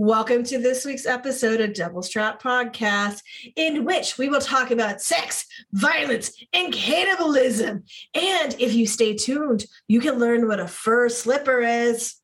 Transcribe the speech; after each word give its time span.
Welcome 0.00 0.44
to 0.44 0.58
this 0.58 0.84
week's 0.84 1.06
episode 1.06 1.60
of 1.60 1.74
Devil's 1.74 2.08
Trap 2.08 2.40
Podcast, 2.40 3.20
in 3.56 3.84
which 3.84 4.16
we 4.16 4.28
will 4.28 4.40
talk 4.40 4.70
about 4.70 5.02
sex, 5.02 5.44
violence, 5.72 6.40
and 6.52 6.72
cannibalism. 6.72 7.82
And 8.14 8.54
if 8.60 8.74
you 8.74 8.86
stay 8.86 9.16
tuned, 9.16 9.66
you 9.88 9.98
can 9.98 10.20
learn 10.20 10.46
what 10.46 10.60
a 10.60 10.68
fur 10.68 11.08
slipper 11.08 11.58
is. 11.58 12.14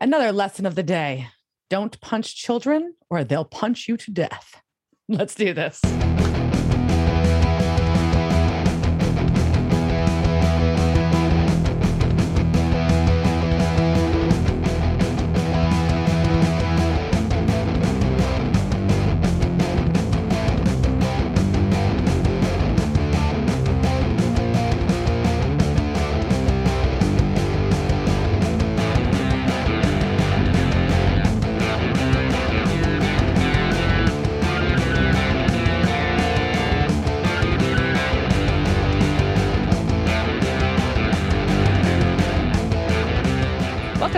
Another 0.00 0.32
lesson 0.32 0.66
of 0.66 0.74
the 0.74 0.82
day 0.82 1.28
don't 1.70 2.00
punch 2.00 2.34
children 2.34 2.96
or 3.08 3.22
they'll 3.22 3.44
punch 3.44 3.86
you 3.86 3.96
to 3.98 4.10
death. 4.10 4.60
Let's 5.08 5.36
do 5.36 5.54
this. 5.54 5.80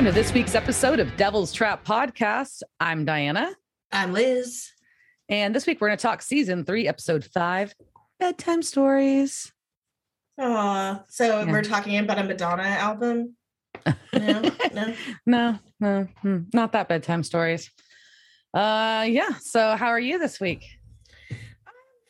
Welcome 0.04 0.16
to 0.16 0.22
this 0.22 0.34
week's 0.34 0.54
episode 0.54 1.00
of 1.00 1.16
Devil's 1.16 1.50
Trap 1.50 1.82
Podcast. 1.82 2.62
I'm 2.78 3.06
Diana. 3.06 3.54
I'm 3.90 4.12
Liz. 4.12 4.70
And 5.30 5.54
this 5.54 5.66
week 5.66 5.80
we're 5.80 5.88
going 5.88 5.96
to 5.96 6.02
talk 6.02 6.20
season 6.20 6.66
three, 6.66 6.86
episode 6.86 7.24
five 7.24 7.74
bedtime 8.20 8.60
stories. 8.60 9.50
Aw, 10.38 11.00
so 11.08 11.40
Yeah. 11.40 11.50
we're 11.50 11.62
talking 11.62 11.96
about 11.96 12.18
a 12.18 12.24
Madonna 12.24 12.64
album. 12.64 13.34
No, 14.12 14.42
no. 14.74 14.94
No, 15.24 15.58
no, 15.80 16.08
hmm, 16.20 16.38
not 16.52 16.72
that 16.72 16.86
bedtime 16.86 17.22
stories. 17.22 17.70
Uh, 18.52 19.06
yeah. 19.08 19.30
So, 19.40 19.74
how 19.74 19.86
are 19.86 19.98
you 20.00 20.18
this 20.18 20.38
week? 20.38 20.66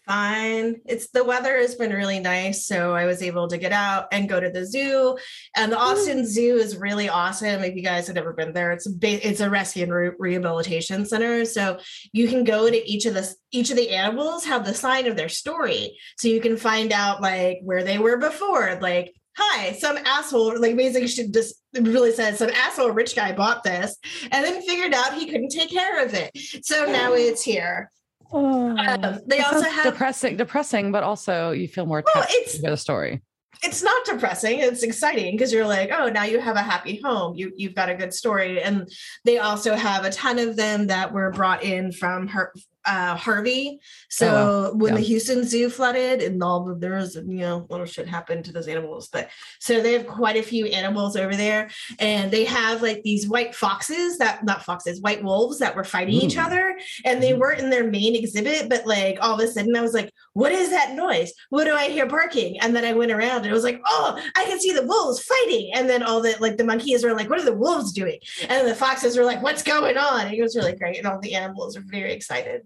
Fine. 0.06 0.83
It's 0.84 1.08
the 1.08 1.24
weather 1.24 1.56
has 1.56 1.77
been 1.77 1.91
really 1.91 2.20
nice, 2.20 2.66
so 2.66 2.94
I 2.94 3.06
was 3.06 3.22
able 3.22 3.48
to 3.48 3.56
get 3.56 3.72
out 3.72 4.08
and 4.12 4.28
go 4.28 4.38
to 4.38 4.50
the 4.50 4.66
zoo. 4.66 5.16
And 5.56 5.72
the 5.72 5.78
Austin 5.78 6.22
mm. 6.22 6.27
Zoo 6.27 6.56
is 6.56 6.77
really 6.77 7.08
awesome. 7.08 7.64
If 7.64 7.74
you 7.74 7.83
guys 7.83 8.06
have 8.08 8.16
never 8.16 8.34
been 8.34 8.52
there, 8.52 8.72
it's 8.72 8.86
a 8.86 8.91
ba- 8.92 9.27
it's 9.27 9.41
a 9.41 9.48
rescue 9.48 9.84
and 9.84 9.94
re- 9.94 10.11
rehabilitation 10.19 11.06
center. 11.06 11.46
So 11.46 11.78
you 12.12 12.28
can 12.28 12.44
go 12.44 12.69
to 12.69 12.91
each 12.91 13.06
of 13.06 13.14
the 13.14 13.34
each 13.50 13.70
of 13.70 13.77
the 13.77 13.91
animals 13.91 14.44
have 14.44 14.66
the 14.66 14.74
sign 14.74 15.06
of 15.06 15.16
their 15.16 15.30
story, 15.30 15.96
so 16.18 16.28
you 16.28 16.41
can 16.41 16.58
find 16.58 16.92
out 16.92 17.22
like 17.22 17.61
where 17.62 17.83
they 17.83 17.98
were 17.98 18.18
before, 18.18 18.78
like. 18.80 19.14
Hi, 19.36 19.72
some 19.72 19.96
asshole, 19.96 20.61
like 20.61 20.77
basically 20.77 21.08
should 21.08 21.34
just 21.34 21.56
really 21.74 22.12
says 22.12 22.39
some 22.39 22.50
asshole 22.50 22.92
rich 22.92 23.16
guy 23.16 23.33
bought 23.33 23.64
this 23.64 23.96
and 24.30 24.44
then 24.44 24.62
figured 24.62 24.94
out 24.94 25.14
he 25.14 25.27
couldn't 25.27 25.48
take 25.48 25.72
care 25.72 26.05
of 26.05 26.14
it. 26.14 26.30
So 26.62 26.84
now 26.84 27.14
it's 27.14 27.42
here. 27.42 27.91
Oh, 28.36 28.77
Um, 28.77 29.20
they 29.27 29.40
also 29.40 29.62
have 29.62 29.84
depressing, 29.84 30.36
depressing, 30.36 30.90
but 30.92 31.02
also 31.04 31.52
you 31.52 31.68
feel 31.68 31.86
more 31.86 32.02
Well, 32.14 32.24
it's- 32.24 32.56
to 32.56 32.62
the 32.70 32.77
story. 32.77 33.22
it's 33.62 33.82
not 33.82 34.04
depressing 34.04 34.58
it's 34.58 34.82
exciting 34.82 35.32
because 35.32 35.52
you're 35.52 35.66
like 35.66 35.88
oh 35.96 36.08
now 36.08 36.24
you 36.24 36.40
have 36.40 36.56
a 36.56 36.60
happy 36.62 37.00
home 37.05 37.34
you 37.36 37.52
you've 37.56 37.74
got 37.74 37.88
a 37.88 37.94
good 37.94 38.12
story 38.12 38.60
and 38.60 38.90
they 39.24 39.38
also 39.38 39.74
have 39.77 40.05
a 40.05 40.10
ton 40.10 40.38
of 40.40 40.56
them 40.56 40.88
that 40.88 41.12
were 41.12 41.30
brought 41.30 41.62
in 41.62 41.92
from 41.92 42.27
her 42.27 42.52
uh 42.86 43.16
harvey 43.16 43.78
so 44.10 44.27
Oh, 44.28 44.62
wow. 44.72 44.77
when 44.77 44.94
the 44.94 45.00
houston 45.00 45.44
zoo 45.44 45.68
flooded 45.70 46.22
and 46.22 46.42
all 46.42 46.64
the 46.64 46.74
there 46.74 46.96
was 46.96 47.14
you 47.16 47.22
know 47.38 47.66
little 47.70 47.86
shit 47.86 48.08
happened 48.08 48.45
to 48.46 48.52
those 48.52 48.68
animals 48.68 49.08
but 49.12 49.28
so 49.61 49.80
they 49.80 49.92
have 49.95 50.06
quite 50.06 50.36
a 50.36 50.42
few 50.42 50.67
animals 50.67 51.17
over 51.17 51.34
there 51.34 51.70
and 51.98 52.30
they 52.30 52.44
have 52.44 52.83
like 52.83 53.02
these 53.02 53.28
white 53.28 53.55
foxes 53.55 54.18
that 54.18 54.44
not 54.44 54.64
foxes 54.64 55.00
white 55.00 55.23
wolves 55.23 55.58
that 55.58 55.74
were 55.77 55.84
fighting 55.84 56.14
each 56.14 56.36
other 56.36 56.77
and 57.05 57.23
they 57.23 57.33
Mm. 57.33 57.39
weren't 57.39 57.61
in 57.61 57.70
their 57.70 57.89
main 57.90 58.14
exhibit 58.14 58.68
but 58.68 58.86
like 58.86 59.18
all 59.20 59.34
of 59.34 59.40
a 59.40 59.48
sudden 59.50 59.74
i 59.77 59.80
was 59.80 59.94
like 59.94 60.12
what 60.34 60.50
is 60.50 60.70
that 60.70 60.94
noise? 60.94 61.33
What 61.50 61.62
do 61.64 61.74
I 61.74 61.89
hear 61.90 62.06
barking? 62.06 62.58
And 62.58 62.74
then 62.74 62.84
I 62.84 62.92
went 62.92 63.12
around 63.12 63.39
and 63.42 63.46
it 63.46 63.52
was 63.52 63.62
like, 63.62 63.80
oh, 63.86 64.20
I 64.34 64.44
can 64.46 64.58
see 64.58 64.73
the 64.73 64.84
wolves 64.84 65.23
fighting. 65.23 65.70
And 65.77 65.89
then 65.89 66.02
all 66.02 66.20
the 66.20 66.34
like 66.40 66.56
the 66.56 66.64
monkeys 66.64 67.05
were 67.05 67.14
like, 67.14 67.30
what 67.30 67.39
are 67.40 67.44
the 67.44 67.55
wolves 67.55 67.92
doing? 67.92 68.18
And 68.48 68.67
the 68.67 68.74
foxes 68.74 69.17
were 69.17 69.24
like, 69.24 69.44
what's 69.44 69.62
going 69.62 69.96
on? 69.96 70.23
And 70.27 70.34
it 70.34 70.42
was 70.42 70.56
really 70.56 70.74
great. 70.74 70.98
And 70.98 71.06
all 71.06 71.20
the 71.20 71.36
animals 71.36 71.77
are 71.77 71.84
very 71.86 72.12
excited. 72.12 72.62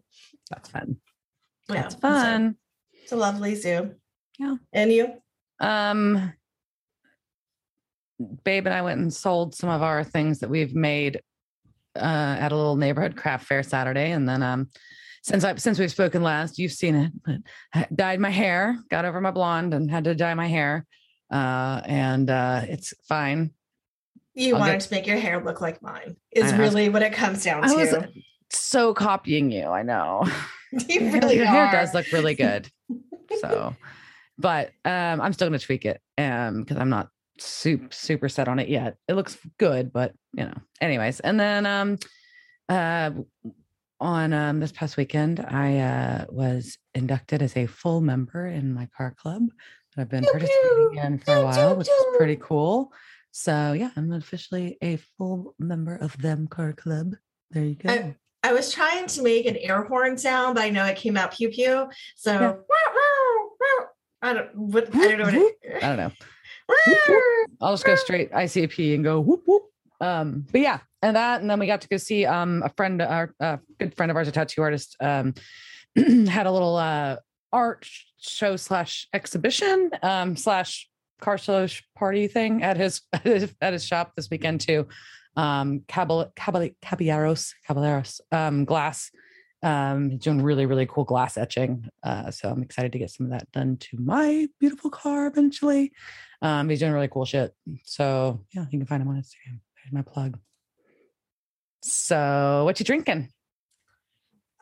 That's 0.51 0.69
fun. 0.71 0.97
Yeah, 1.69 1.83
That's 1.83 1.95
so 1.95 2.01
fun. 2.01 2.57
It's 3.03 3.13
a 3.13 3.17
lovely 3.17 3.55
zoo. 3.55 3.95
Yeah. 4.39 4.57
And 4.73 4.93
you? 4.93 5.13
Um, 5.61 6.33
Babe 8.45 8.67
and 8.67 8.75
I 8.75 8.83
went 8.83 9.01
and 9.01 9.13
sold 9.13 9.55
some 9.55 9.71
of 9.71 9.83
our 9.83 10.03
things 10.03 10.41
that 10.41 10.51
we've 10.51 10.75
made 10.75 11.21
uh, 11.97 12.37
at 12.41 12.53
a 12.53 12.57
little 12.57 12.77
neighborhood 12.77 13.17
craft 13.17 13.47
fair 13.47 13.63
Saturday, 13.63 14.11
and 14.11 14.29
then 14.29 14.43
um, 14.43 14.69
since 15.23 15.45
I 15.45 15.55
since 15.57 15.79
we've 15.79 15.91
spoken 15.91 16.23
last, 16.23 16.59
you've 16.59 16.73
seen 16.73 16.95
it, 16.97 17.13
but 17.25 17.37
I 17.75 17.87
dyed 17.95 18.19
my 18.21 18.31
hair, 18.31 18.77
got 18.91 19.05
over 19.05 19.21
my 19.21 19.31
blonde, 19.31 19.73
and 19.73 19.91
had 19.91 20.05
to 20.05 20.15
dye 20.17 20.35
my 20.35 20.49
hair, 20.49 20.85
uh, 21.33 21.81
and 21.85 22.29
uh, 22.29 22.63
it's 22.65 22.93
fine. 23.09 23.53
You 24.35 24.55
I'll 24.55 24.61
wanted 24.61 24.73
get- 24.73 24.81
to 24.83 24.95
make 24.95 25.07
your 25.07 25.19
hair 25.19 25.43
look 25.45 25.61
like 25.61 25.81
mine, 25.81 26.17
is 26.33 26.53
really 26.55 26.89
what 26.89 27.03
it 27.03 27.13
comes 27.13 27.45
down 27.45 27.65
I 27.65 27.75
was 27.75 27.91
to. 27.91 28.09
So 28.51 28.95
copying 28.95 29.51
you. 29.51 29.67
I 29.67 29.83
know. 29.83 30.25
you 30.73 31.01
Your 31.01 31.13
really 31.13 31.37
hair, 31.37 31.45
your 31.45 31.47
hair 31.47 31.71
does 31.73 31.95
look 31.95 32.11
really 32.13 32.35
good. 32.35 32.69
so, 33.41 33.75
but 34.39 34.71
um, 34.85 35.21
I'm 35.21 35.33
still 35.33 35.49
gonna 35.49 35.59
tweak 35.59 35.85
it 35.85 36.01
um 36.19 36.63
because 36.63 36.77
I'm 36.77 36.91
not 36.91 37.09
super 37.39 37.89
super 37.91 38.29
set 38.29 38.49
on 38.49 38.59
it 38.59 38.69
yet. 38.69 38.97
It 39.09 39.15
looks 39.15 39.39
good, 39.59 39.93
but 39.93 40.13
you 40.35 40.45
know. 40.45 40.55
Anyways, 40.81 41.21
and 41.21 41.39
then 41.39 41.67
um, 41.67 41.99
uh, 42.69 43.11
on 44.01 44.33
um 44.33 44.61
this 44.61 44.73
past 44.73 44.97
weekend, 44.97 45.41
I 45.41 45.79
uh 45.79 46.25
was 46.31 46.79
inducted 46.95 47.43
as 47.43 47.57
a 47.57 47.67
full 47.67 48.01
member 48.01 48.47
in 48.47 48.73
my 48.75 48.89
car 48.97 49.15
club 49.19 49.43
that 49.97 50.03
I've 50.03 50.09
been 50.11 50.23
Pew, 50.25 50.31
participating 50.33 50.91
pew. 50.93 51.01
in 51.01 51.19
for 51.19 51.35
a 51.35 51.45
while, 51.45 51.71
pew, 51.71 51.79
which 51.79 51.89
is 51.89 52.05
pretty 52.17 52.37
cool. 52.37 52.93
So 53.31 53.73
yeah, 53.73 53.91
I'm 53.97 54.13
officially 54.13 54.79
a 54.83 54.97
full 55.17 55.55
member 55.59 55.97
of 55.97 56.17
them 56.19 56.47
car 56.47 56.73
club. 56.73 57.15
There 57.51 57.65
you 57.65 57.75
go. 57.75 57.91
I- 57.91 58.17
I 58.43 58.53
was 58.53 58.73
trying 58.73 59.07
to 59.09 59.23
make 59.23 59.47
an 59.47 59.57
air 59.57 59.83
horn 59.85 60.17
sound, 60.17 60.55
but 60.55 60.65
I 60.65 60.71
know 60.71 60.85
it 60.85 60.97
came 60.97 61.17
out 61.17 61.33
pew 61.33 61.49
pew. 61.49 61.89
So 62.17 62.33
Yeah. 62.33 62.55
I 64.21 64.33
don't 64.33 64.49
what 64.55 64.95
I 64.95 65.17
don't 65.17 65.19
know 65.19 65.25
what 65.25 65.35
it, 65.35 65.83
I 65.83 65.97
don't 65.97 65.97
know. 65.97 66.13
I'll 67.61 67.73
just 67.73 67.85
go 67.85 67.95
straight 67.97 68.33
ICP 68.33 68.95
and 68.95 69.05
go 69.05 69.21
whoop 69.21 69.43
whoop. 69.47 69.63
Um, 70.01 70.47
but 70.53 70.61
yeah, 70.61 70.81
and 71.03 71.17
that, 71.17 71.41
and 71.41 71.51
then 71.51 71.59
we 71.59 71.67
got 71.67 71.81
to 71.83 71.89
go 71.89 71.97
see 71.97 72.27
um 72.27 72.63
a 72.65 72.69
friend, 72.71 73.01
our 73.03 73.35
uh, 73.41 73.59
good 73.79 73.97
friend 73.97 74.11
of 74.11 74.17
ours, 74.17 74.29
a 74.29 74.33
tattoo 74.33 74.63
artist, 74.63 74.97
um, 75.01 75.35
had 75.97 76.47
a 76.47 76.53
little 76.53 76.77
uh 76.77 77.17
art 77.53 77.89
show 78.19 78.57
slash 78.57 79.09
exhibition 79.15 79.91
um 80.03 80.37
slash 80.37 80.89
car 81.21 81.39
slash 81.39 81.83
party 81.97 82.27
thing 82.29 82.63
at 82.63 82.77
his 82.77 83.03
at 83.61 83.73
his 83.73 83.85
shop 83.85 84.13
this 84.17 84.29
weekend 84.31 84.61
too. 84.61 84.87
Um, 85.39 85.85
Cabal 85.87 86.33
Cabal 86.35 86.71
Caballeros 86.83 87.55
Caballeros 87.65 88.21
um 88.33 88.65
glass. 88.65 89.11
Um, 89.63 90.11
he's 90.11 90.21
doing 90.21 90.43
really 90.43 90.67
really 90.67 90.87
cool 90.87 91.05
glass 91.05 91.37
etching. 91.37 91.89
Uh, 92.03 92.31
so 92.31 92.51
I'm 92.51 92.63
excited 92.63 92.93
to 92.93 92.99
get 92.99 93.11
some 93.11 93.27
of 93.27 93.33
that 93.33 93.51
done 93.53 93.77
to 93.77 93.97
my 93.99 94.49
beautiful 94.59 94.91
car 94.91 95.29
eventually. 95.29 95.93
Um, 96.43 96.69
he's 96.69 96.81
doing 96.81 96.93
really 96.93 97.09
cool 97.09 97.25
shit. 97.25 97.55
So 97.85 98.45
yeah, 98.53 98.65
you 98.71 98.79
can 98.79 98.87
find 98.87 99.01
him 99.01 99.09
on 99.09 99.17
Instagram. 99.17 99.61
There's 99.77 99.93
my 99.93 100.03
plug. 100.03 100.39
So 101.83 102.63
what 102.65 102.81
you 102.81 102.85
drinking? 102.85 103.29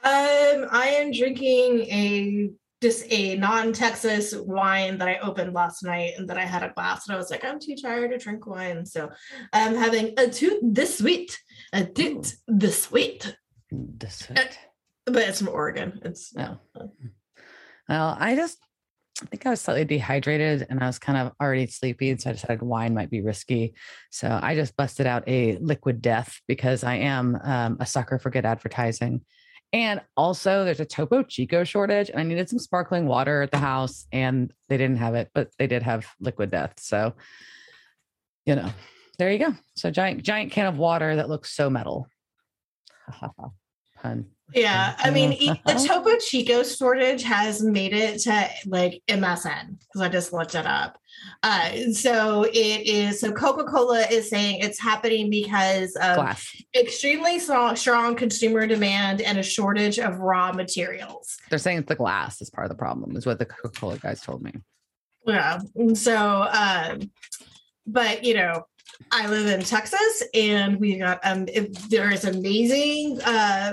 Um, 0.05 0.67
I 0.71 0.99
am 1.01 1.11
drinking 1.11 1.81
a 1.91 2.51
just 2.83 3.05
a 3.11 3.37
non-Texas 3.37 4.35
wine 4.35 4.99
that 4.99 5.09
I 5.09 5.19
opened 5.19 5.55
last 5.55 5.83
night 5.83 6.13
and 6.19 6.29
that 6.29 6.37
I 6.37 6.45
had 6.45 6.63
a 6.63 6.71
glass 6.71 7.07
and 7.07 7.15
I 7.15 7.19
was 7.19 7.31
like, 7.31 7.45
I'm 7.45 7.59
too 7.59 7.75
tired 7.75 8.11
to 8.11 8.19
drink 8.19 8.47
wine. 8.47 8.85
So 8.85 9.11
I'm 9.53 9.75
having 9.75 10.13
a 10.19 10.29
toot 10.29 10.61
this 10.63 10.99
sweet, 10.99 11.39
a 11.73 11.85
toot 11.85 12.35
this 12.47 12.83
sweet. 12.83 13.37
This 13.71 14.29
Uh, 14.31 14.45
But 15.07 15.29
it's 15.29 15.39
from 15.39 15.49
Oregon. 15.49 16.01
It's 16.05 16.35
No. 16.35 16.59
Well, 17.89 18.17
I 18.19 18.37
just 18.37 18.59
I 19.23 19.27
think 19.27 19.47
I 19.47 19.51
was 19.51 19.63
slightly 19.63 19.87
dehydrated 19.87 20.67
and 20.69 20.83
I 20.83 20.87
was 20.87 20.99
kind 20.99 21.17
of 21.17 21.33
already 21.41 21.67
sleepy. 21.69 22.11
And 22.11 22.21
so 22.21 22.29
I 22.29 22.33
decided 22.35 22.61
wine 22.61 22.93
might 22.93 23.09
be 23.09 23.23
risky. 23.23 23.75
So 24.11 24.39
I 24.43 24.55
just 24.55 24.77
busted 24.77 25.07
out 25.07 25.25
a 25.27 25.57
liquid 25.57 26.03
death 26.03 26.39
because 26.47 26.85
I 26.85 26.97
am 26.97 27.39
um, 27.43 27.79
a 27.81 27.87
sucker 27.87 28.19
for 28.19 28.29
good 28.29 28.45
advertising. 28.45 29.23
And 29.77 30.01
also, 30.17 30.65
there's 30.65 30.81
a 30.81 30.87
Topo 30.87 31.23
Chico 31.23 31.63
shortage, 31.63 32.09
and 32.09 32.19
I 32.19 32.23
needed 32.23 32.49
some 32.49 32.59
sparkling 32.59 33.07
water 33.07 33.43
at 33.43 33.51
the 33.51 33.59
house, 33.59 34.07
and 34.11 34.51
they 34.71 34.79
didn't 34.79 34.97
have 34.97 35.15
it, 35.15 35.29
but 35.35 35.51
they 35.59 35.67
did 35.67 35.83
have 35.83 36.07
liquid 36.19 36.51
death. 36.51 36.73
So, 36.79 37.13
you 38.47 38.57
know, 38.57 38.71
there 39.19 39.31
you 39.31 39.39
go. 39.39 39.55
So 39.77 39.91
giant, 39.91 40.23
giant 40.23 40.51
can 40.51 40.65
of 40.65 40.79
water 40.79 41.17
that 41.17 41.29
looks 41.29 41.55
so 41.55 41.69
metal. 41.69 42.09
Yeah, 44.55 44.95
I 44.99 45.11
mean, 45.11 45.31
the 45.31 45.85
Topo 45.89 46.17
Chico 46.19 46.63
shortage 46.63 47.23
has 47.25 47.63
made 47.63 47.93
it 47.93 48.21
to 48.23 48.49
like 48.67 49.03
MSN 49.09 49.81
because 49.81 50.01
I 50.01 50.09
just 50.09 50.33
looked 50.33 50.55
it 50.55 50.67
up. 50.67 50.99
Uh, 51.43 51.93
so 51.93 52.45
it 52.45 52.87
is. 52.87 53.21
So 53.21 53.33
Coca 53.33 53.65
Cola 53.65 54.07
is 54.11 54.31
saying 54.31 54.61
it's 54.61 54.79
happening 54.79 55.31
because 55.31 55.97
of 55.97 56.17
Glass. 56.17 56.63
extremely 56.75 57.39
strong, 57.41 57.75
strong 57.75 58.15
consumer 58.15 58.67
demand 58.67 59.21
and 59.21 59.39
a 59.39 59.43
shortage 59.43 59.99
of 59.99 60.19
raw 60.19 60.53
materials. 60.53 61.37
They're 61.51 61.59
saying 61.59 61.79
it's 61.79 61.89
the 61.89 61.97
glass 61.97 62.41
is 62.41 62.49
part 62.49 62.67
of 62.67 62.71
the 62.71 62.79
problem, 62.79 63.17
is 63.17 63.27
what 63.27 63.39
the 63.39 63.47
Coca 63.47 63.71
Cola 63.71 63.99
guys 63.99 64.21
told 64.21 64.43
me. 64.43 64.53
Yeah. 65.27 65.59
So, 65.95 66.43
um, 66.53 67.11
but 67.87 68.25
you 68.25 68.35
know, 68.35 68.67
I 69.11 69.29
live 69.29 69.47
in 69.47 69.65
Texas, 69.65 70.23
and 70.35 70.79
we 70.81 70.97
got 70.99 71.21
um. 71.25 71.47
If 71.49 71.73
there 71.89 72.13
is 72.13 72.25
amazing 72.25 73.21
uh 73.23 73.73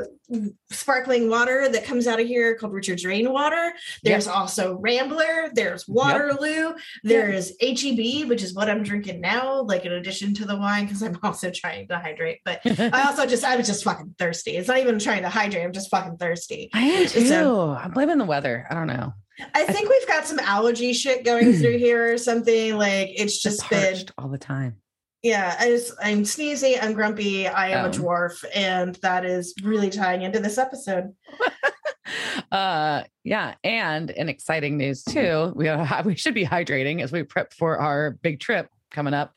sparkling 0.71 1.29
water 1.29 1.69
that 1.69 1.83
comes 1.85 2.07
out 2.07 2.19
of 2.19 2.25
here 2.27 2.55
called 2.55 2.73
Richard's 2.73 3.05
Rainwater. 3.05 3.73
There's 4.03 4.27
also 4.27 4.77
Rambler. 4.77 5.49
There's 5.53 5.87
Waterloo. 5.87 6.73
There's 7.03 7.51
HEB, 7.61 8.27
which 8.29 8.41
is 8.41 8.53
what 8.53 8.69
I'm 8.69 8.83
drinking 8.83 9.21
now, 9.21 9.61
like 9.61 9.85
in 9.85 9.91
addition 9.93 10.33
to 10.35 10.45
the 10.45 10.55
wine, 10.57 10.85
because 10.85 11.03
I'm 11.03 11.17
also 11.23 11.51
trying 11.51 11.87
to 11.89 11.97
hydrate. 11.99 12.39
But 12.45 12.61
I 12.65 13.03
also 13.07 13.25
just 13.25 13.43
I 13.43 13.55
was 13.55 13.67
just 13.67 13.83
fucking 13.83 14.15
thirsty. 14.17 14.57
It's 14.57 14.67
not 14.67 14.79
even 14.79 14.99
trying 14.99 15.23
to 15.23 15.29
hydrate. 15.29 15.63
I'm 15.65 15.73
just 15.73 15.89
fucking 15.89 16.17
thirsty. 16.17 16.69
I 16.73 16.81
am 16.81 17.07
too. 17.07 17.27
So- 17.27 17.71
I'm 17.71 17.91
blaming 17.91 18.17
the 18.17 18.25
weather. 18.25 18.65
I 18.69 18.73
don't 18.75 18.87
know. 18.87 19.13
I 19.55 19.63
think 19.65 19.89
we've 19.89 20.07
got 20.07 20.27
some 20.27 20.39
allergy 20.39 20.93
shit 20.93 21.25
going 21.25 21.53
through 21.53 21.77
here 21.79 22.13
or 22.13 22.17
something. 22.17 22.77
Like 22.77 23.09
it's 23.15 23.41
Just 23.41 23.67
just 23.67 23.69
been 23.69 24.05
all 24.17 24.29
the 24.29 24.37
time. 24.37 24.77
Yeah, 25.23 25.55
I 25.57 25.69
just 25.69 25.93
I'm 26.01 26.23
sneezy, 26.23 26.77
I'm 26.81 26.93
grumpy, 26.93 27.47
I 27.47 27.69
am 27.69 27.85
a 27.85 27.87
Oh. 27.87 27.91
dwarf, 27.91 28.43
and 28.53 28.95
that 28.95 29.25
is 29.25 29.53
really 29.63 29.89
tying 29.89 30.21
into 30.21 30.39
this 30.39 30.57
episode. 30.57 31.13
uh 32.51 33.03
yeah 33.23 33.55
and 33.63 34.09
in 34.09 34.27
exciting 34.27 34.77
news 34.77 35.03
too 35.03 35.53
we 35.55 35.69
are, 35.69 36.01
we 36.05 36.15
should 36.15 36.33
be 36.33 36.45
hydrating 36.45 37.01
as 37.01 37.11
we 37.11 37.23
prep 37.23 37.53
for 37.53 37.79
our 37.79 38.11
big 38.21 38.39
trip 38.41 38.69
coming 38.91 39.13
up 39.13 39.33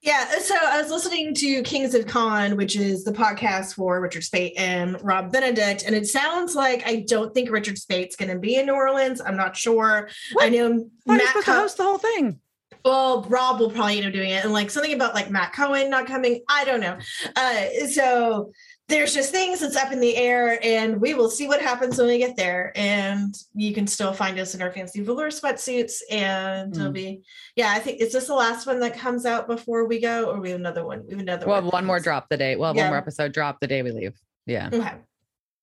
Yeah, 0.00 0.38
so 0.38 0.54
I 0.62 0.80
was 0.80 0.90
listening 0.90 1.34
to 1.34 1.62
Kings 1.62 1.94
of 1.94 2.06
Con, 2.06 2.56
which 2.56 2.76
is 2.76 3.02
the 3.02 3.10
podcast 3.12 3.74
for 3.74 4.00
Richard 4.00 4.22
Speight 4.22 4.52
and 4.56 4.96
Rob 5.02 5.32
Benedict, 5.32 5.82
and 5.84 5.94
it 5.96 6.06
sounds 6.06 6.54
like 6.54 6.86
I 6.86 7.04
don't 7.08 7.34
think 7.34 7.50
Richard 7.50 7.76
Speight's 7.78 8.14
going 8.14 8.30
to 8.30 8.38
be 8.38 8.54
in 8.56 8.66
New 8.66 8.74
Orleans. 8.74 9.20
I'm 9.20 9.36
not 9.36 9.56
sure. 9.56 10.08
I 10.08 10.34
What? 10.34 10.52
know 10.52 10.88
Why 11.04 11.14
are 11.16 11.18
you 11.18 11.24
Matt. 11.24 11.28
supposed 11.28 11.46
to 11.46 11.52
host 11.52 11.76
the 11.78 11.82
whole 11.82 11.98
thing 11.98 12.38
well, 12.86 13.22
Rob 13.28 13.60
will 13.60 13.70
probably 13.70 13.98
end 13.98 14.06
up 14.06 14.12
doing 14.12 14.30
it, 14.30 14.44
and 14.44 14.52
like 14.52 14.70
something 14.70 14.92
about 14.94 15.14
like 15.14 15.30
Matt 15.30 15.52
Cohen 15.52 15.90
not 15.90 16.06
coming. 16.06 16.42
I 16.48 16.64
don't 16.64 16.80
know. 16.80 16.96
Uh, 17.34 17.86
so 17.90 18.52
there's 18.88 19.12
just 19.12 19.32
things 19.32 19.58
that's 19.58 19.74
up 19.74 19.90
in 19.92 19.98
the 20.00 20.16
air, 20.16 20.60
and 20.62 21.00
we 21.00 21.12
will 21.14 21.28
see 21.28 21.48
what 21.48 21.60
happens 21.60 21.98
when 21.98 22.06
we 22.06 22.18
get 22.18 22.36
there. 22.36 22.72
And 22.76 23.34
you 23.54 23.74
can 23.74 23.86
still 23.88 24.12
find 24.12 24.38
us 24.38 24.54
in 24.54 24.62
our 24.62 24.70
fancy 24.72 25.02
velour 25.02 25.28
sweatsuits, 25.30 25.96
and 26.10 26.74
it'll 26.76 26.90
Mm. 26.90 26.94
be 26.94 27.22
yeah. 27.56 27.72
I 27.72 27.80
think 27.80 28.00
is 28.00 28.12
this 28.12 28.28
the 28.28 28.34
last 28.34 28.66
one 28.66 28.78
that 28.80 28.96
comes 28.96 29.26
out 29.26 29.48
before 29.48 29.86
we 29.88 30.00
go, 30.00 30.30
or 30.30 30.40
we 30.40 30.50
have 30.50 30.60
another 30.60 30.86
one? 30.86 31.04
We 31.06 31.12
have 31.14 31.20
another 31.20 31.46
well 31.46 31.62
one. 31.62 31.70
one 31.72 31.84
more 31.86 31.98
drop 32.00 32.28
the 32.28 32.36
day 32.36 32.54
well 32.56 32.74
Yeah. 32.74 32.82
one 32.82 32.90
more 32.90 32.98
episode 32.98 33.32
drop 33.32 33.58
the 33.60 33.66
day 33.66 33.82
we 33.82 33.90
leave 33.90 34.14
yeah 34.46 34.70
Okay. 34.72 34.92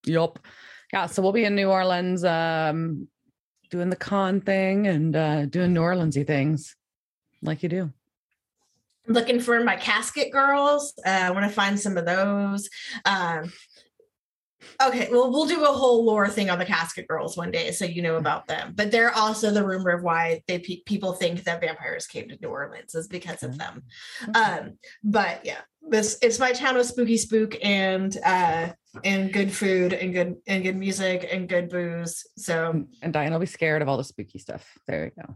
yup 0.06 0.40
yeah 0.92 1.06
so 1.06 1.22
we'll 1.22 1.32
be 1.32 1.46
in 1.46 1.56
new 1.56 1.70
orleans 1.70 2.26
um 2.26 3.08
doing 3.72 3.90
the 3.90 3.96
con 3.96 4.42
thing 4.42 4.88
and 4.88 5.16
uh 5.16 5.46
doing 5.46 5.72
new 5.74 5.80
orleansy 5.80 6.28
things 6.28 6.76
like 7.44 7.64
you 7.64 7.70
do 7.70 7.92
looking 9.08 9.40
for 9.40 9.64
my 9.64 9.76
casket 9.76 10.32
girls. 10.32 10.94
Uh, 11.06 11.10
I 11.10 11.32
want 11.32 11.46
to 11.46 11.52
find 11.52 11.80
some 11.80 11.98
of 11.98 12.06
those. 12.06 12.70
Um, 13.06 13.52
okay, 14.82 15.10
well, 15.12 15.32
we'll 15.32 15.46
do 15.46 15.64
a 15.64 15.68
whole 15.68 16.06
lore 16.06 16.30
thing 16.30 16.50
on 16.50 16.60
the 16.60 16.66
casket 16.66 17.08
girls 17.08 17.36
one 17.36 17.52
day, 17.52 17.72
so 17.72 17.86
you 17.86 18.02
know 18.02 18.16
about 18.16 18.48
them. 18.48 18.74
But 18.76 18.92
they're 18.92 19.14
also 19.14 19.52
the 19.52 19.66
rumor 19.66 19.92
of 19.92 20.04
why 20.04 20.42
they 20.48 20.60
pe- 20.60 20.84
people 20.86 21.14
think 21.14 21.44
that 21.44 21.62
vampires 21.62 22.08
came 22.08 22.30
to 22.30 22.38
New 22.42 22.50
Orleans 22.50 22.96
is 22.96 23.08
because 23.08 23.44
of 23.44 23.58
them. 23.58 23.84
Um, 24.34 24.78
but 25.04 25.46
yeah, 25.46 25.62
this 25.82 26.18
it's 26.22 26.40
my 26.40 26.54
town 26.54 26.78
of 26.78 26.86
spooky 26.86 27.18
spook 27.18 27.56
and 27.62 28.18
uh, 28.26 28.70
and 29.04 29.34
good 29.34 29.52
food 29.52 29.94
and 29.94 30.14
good 30.14 30.36
and 30.48 30.64
good 30.64 30.78
music 30.78 31.28
and 31.30 31.50
good 31.50 31.70
booze. 31.70 32.26
So 32.38 32.86
and 33.02 33.12
diane 33.14 33.34
will 33.34 33.40
be 33.40 33.46
scared 33.46 33.82
of 33.82 33.90
all 33.90 33.98
the 33.98 34.04
spooky 34.04 34.40
stuff 34.40 34.78
there 34.88 35.06
you 35.06 35.24
go 35.24 35.36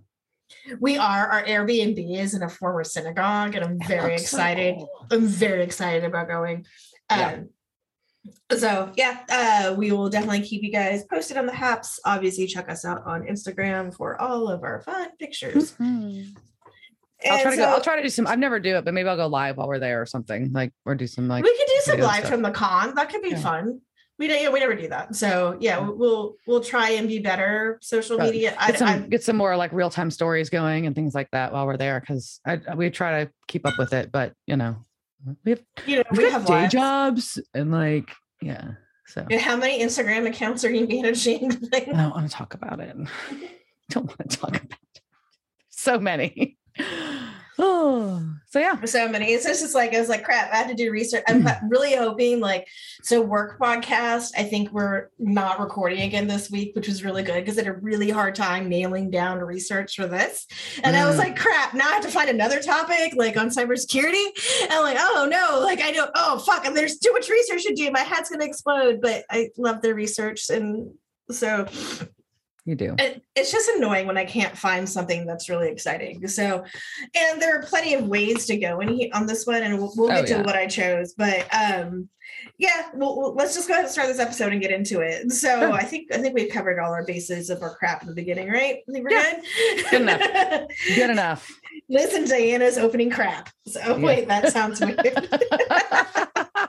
we 0.80 0.98
are 0.98 1.28
our 1.28 1.44
Airbnb 1.44 2.18
is 2.20 2.34
in 2.34 2.44
a 2.44 2.50
former 2.50 2.84
synagogue, 2.84 3.56
and 3.56 3.64
I'm 3.66 3.80
very 3.88 4.12
looks 4.14 4.30
so 4.30 4.38
excited. 4.38 4.76
cool. 4.76 4.90
I'm 5.12 5.26
very 5.28 5.64
excited 5.64 6.04
about 6.04 6.28
going. 6.28 6.66
Um, 7.10 7.20
Yeah. 7.20 7.40
So 8.58 8.92
yeah, 8.98 9.20
uh, 9.30 9.76
we 9.78 9.92
will 9.94 10.10
definitely 10.10 10.42
keep 10.42 10.62
you 10.62 10.72
guys 10.72 11.06
posted 11.10 11.38
on 11.38 11.46
the 11.46 11.54
haps. 11.54 11.98
Obviously, 12.04 12.46
check 12.46 12.70
us 12.70 12.84
out 12.84 13.04
on 13.06 13.22
Instagram 13.24 13.96
for 13.96 14.20
all 14.22 14.50
of 14.50 14.64
our 14.64 14.82
fun 14.82 15.10
pictures. 15.18 15.74
Mhm. 15.80 16.36
I'll 17.30 17.42
try 17.42 17.52
to 17.52 17.58
go. 17.58 17.64
I'll 17.64 17.82
try 17.82 17.96
to 17.96 18.02
do 18.02 18.10
some. 18.10 18.28
I've 18.28 18.38
never 18.40 18.60
do 18.60 18.76
it, 18.76 18.84
but 18.86 18.94
maybe 18.94 19.08
I'll 19.08 19.16
go 19.16 19.28
live 19.28 19.56
while 19.58 19.68
we're 19.70 19.80
there 19.80 20.02
or 20.02 20.06
something. 20.06 20.52
Like 20.52 20.74
or 20.86 20.94
do 20.94 21.08
some 21.08 21.28
like. 21.30 21.44
we 21.46 21.58
could 21.58 21.68
do 21.68 21.80
some 21.84 22.00
live 22.02 22.18
stuff. 22.20 22.30
from 22.30 22.42
the 22.42 22.52
con. 22.52 22.96
That 22.96 23.10
could 23.10 23.22
be 23.22 23.30
Yeah. 23.30 23.40
fun. 23.40 23.82
We 24.19 24.28
don't. 24.28 24.42
Yeah, 24.42 24.50
we 24.50 24.60
never 24.60 24.75
do 24.75 24.88
that. 24.90 25.16
So 25.16 25.58
yeah, 25.60 25.78
we'll 25.80 26.36
we'll 26.48 26.64
try 26.64 26.92
and 26.92 27.08
be 27.08 27.19
better 27.19 27.78
social 27.81 28.18
Right. 28.18 28.31
media. 28.31 28.56
Get 28.68 28.80
some 28.80 28.88
I, 28.88 28.98
get 29.00 29.24
some 29.24 29.38
more 29.38 29.56
like 29.56 29.72
real 29.72 29.90
time 29.90 30.10
stories 30.12 30.50
going 30.50 30.88
and 30.88 30.96
things 30.96 31.14
like 31.14 31.30
that 31.31 31.54
while 31.54 31.66
we're 31.68 31.78
there 31.78 32.00
because 32.00 32.40
I 32.46 32.60
we 32.75 32.90
try 32.90 33.25
to 33.25 33.31
keep 33.48 33.66
up 33.68 33.78
with 33.78 33.94
it, 33.94 34.12
but 34.12 34.34
you 34.48 34.58
know 34.58 34.78
we 35.46 35.52
have 35.52 35.62
you 35.86 35.98
know, 35.98 36.04
we 36.14 36.30
have 36.31 36.46
day 36.46 36.54
lives. 36.54 36.74
jobs 36.74 37.40
and 37.54 37.72
like 37.72 38.10
yeah. 38.42 38.72
So 39.08 39.25
And 39.31 39.40
How 39.40 39.56
many 39.56 39.81
Instagram 39.81 40.28
accounts 40.28 40.66
are 40.66 40.70
you 40.72 40.86
managing? 40.88 41.52
I 41.74 41.80
don't 41.80 42.10
want 42.12 42.30
to 42.30 42.36
talk 42.36 42.54
about 42.56 42.80
it. 42.80 42.96
don't 43.90 44.06
want 44.08 44.30
to 44.30 44.38
talk 44.38 44.50
about 44.50 44.63
it. 44.96 45.02
So 45.70 46.00
many. 46.00 46.58
Oh, 47.59 48.24
so 48.50 48.59
yeah. 48.59 48.83
so 48.86 49.07
many. 49.09 49.38
So 49.39 49.50
it's 49.50 49.62
just 49.62 49.75
like 49.75 49.94
I 49.94 50.00
was 50.00 50.09
like, 50.09 50.24
crap. 50.24 50.51
I 50.54 50.57
had 50.57 50.68
to 50.69 50.74
do 50.74 50.92
research. 50.92 51.24
I'm 51.27 51.44
Mm. 51.44 51.59
really 51.69 51.95
hoping 51.95 52.39
like 52.39 52.68
so 53.04 53.21
work 53.21 53.59
podcast. 53.59 54.31
I 54.38 54.44
think 54.44 54.71
we're 54.71 55.09
not 55.19 55.59
recording 55.59 56.01
again 56.01 56.27
this 56.27 56.50
week, 56.51 56.75
which 56.75 56.88
was 56.88 57.04
really 57.04 57.24
good 57.24 57.44
because 57.44 57.57
I 57.57 57.63
had 57.63 57.71
a 57.74 57.77
really 57.77 58.09
hard 58.09 58.36
time 58.36 58.69
nailing 58.69 59.09
down 59.12 59.39
research 59.39 59.95
for 59.95 60.07
this. 60.07 60.45
And 60.83 60.95
I 60.95 61.06
was 61.06 61.15
Mm. 61.15 61.19
like, 61.19 61.38
crap. 61.38 61.74
Now 61.74 61.88
I 61.89 61.94
have 61.94 62.04
to 62.04 62.12
find 62.12 62.30
another 62.30 62.62
topic 62.62 63.13
like 63.15 63.38
on 63.38 63.50
cybersecurity. 63.50 64.25
And 64.63 64.71
I'm 64.74 64.83
like, 64.83 64.98
oh 65.00 65.27
no, 65.30 65.60
like 65.62 65.81
I 65.81 65.92
don't. 65.92 66.12
Oh 66.15 66.39
fuck. 66.39 66.65
And 66.65 66.75
there's 66.75 67.00
too 67.00 67.12
much 67.13 67.30
research 67.30 67.63
to 67.65 67.74
do. 67.74 67.89
My 67.92 68.00
head's 68.01 68.30
gonna 68.30 68.45
explode. 68.45 69.01
But 69.01 69.25
I 69.30 69.50
love 69.57 69.81
their 69.81 69.96
research 69.96 70.50
and. 70.50 70.91
So 71.29 71.67
You 72.67 72.75
do. 72.75 72.95
it, 73.00 73.21
it's 73.33 73.50
just 73.50 73.69
annoying 73.77 74.07
when 74.07 74.17
I 74.17 74.25
can't 74.25 74.55
find 74.57 74.89
something 74.89 75.25
that's 75.25 75.47
really 75.47 75.69
exciting. 75.69 76.27
So, 76.27 76.65
and 77.15 77.41
there 77.41 77.57
are 77.57 77.63
plenty 77.63 77.93
of 77.93 78.07
ways 78.07 78.45
to 78.47 78.57
go 78.57 78.81
in 78.81 78.89
he, 78.89 79.09
on 79.13 79.25
this 79.25 79.47
one, 79.47 79.63
and 79.63 79.77
we'll, 79.77 79.93
we'll 79.95 80.12
Oh, 80.12 80.15
get 80.15 80.27
to 80.27 80.43
what 80.43 80.57
I 80.57 80.67
chose. 80.67 81.13
But 81.13 81.47
um, 81.55 82.09
yeah, 82.57 82.89
well, 82.93 83.17
well, 83.17 83.33
let's 83.36 83.55
just 83.55 83.69
go 83.69 83.74
ahead 83.74 83.86
and 83.86 83.91
start 83.93 84.09
this 84.09 84.19
episode 84.19 84.51
and 84.51 84.62
get 84.62 84.71
into 84.71 85.00
it. 85.00 85.31
So, 85.31 85.62
Sure. 85.62 85.71
I 85.71 85.86
think 85.86 86.13
I 86.13 86.17
think 86.17 86.36
we've 86.36 86.51
covered 86.51 86.77
all 86.77 86.91
our 86.91 87.05
bases 87.05 87.50
of 87.50 87.62
our 87.62 87.74
crap 87.77 88.01
in 88.01 88.09
the 88.09 88.13
beginning, 88.13 88.50
right? 88.50 88.79
I 88.88 88.91
think 88.91 89.05
we're 89.05 89.12
Yeah. 89.12 89.36
good. 89.39 89.89
Good 89.89 90.01
enough. 90.01 90.67
Good 90.95 91.09
enough. 91.09 91.50
Listen, 91.89 92.25
Diana's 92.25 92.77
opening 92.77 93.09
crap. 93.09 93.50
So 93.65 93.79
Yeah. 93.79 93.97
wait, 94.05 94.27
that 94.27 94.51
sounds 94.51 94.81
weird. 94.81 95.00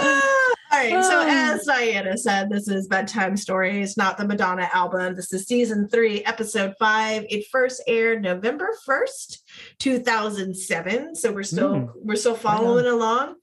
All 0.80 0.86
right. 0.96 1.04
So, 1.04 1.20
Oh. 1.20 1.26
as 1.28 1.66
Diana 1.66 2.16
said, 2.16 2.48
this 2.48 2.66
is 2.66 2.86
Bedtime 2.88 3.36
Stories, 3.36 3.96
not 3.98 4.16
the 4.16 4.24
Madonna 4.26 4.68
album. 4.72 5.14
This 5.14 5.30
is 5.32 5.46
season 5.46 5.88
three, 5.88 6.24
episode 6.24 6.74
five. 6.78 7.26
It 7.28 7.44
first 7.52 7.82
aired 7.86 8.22
November 8.22 8.70
1st, 8.86 9.42
2007. 9.78 11.14
So, 11.14 11.32
we're 11.32 11.42
still 11.42 11.74
Mm. 11.74 11.88
we're 11.96 12.16
still 12.16 12.34
following 12.34 12.86
along. 12.86 13.34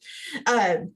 Um, 0.47 0.93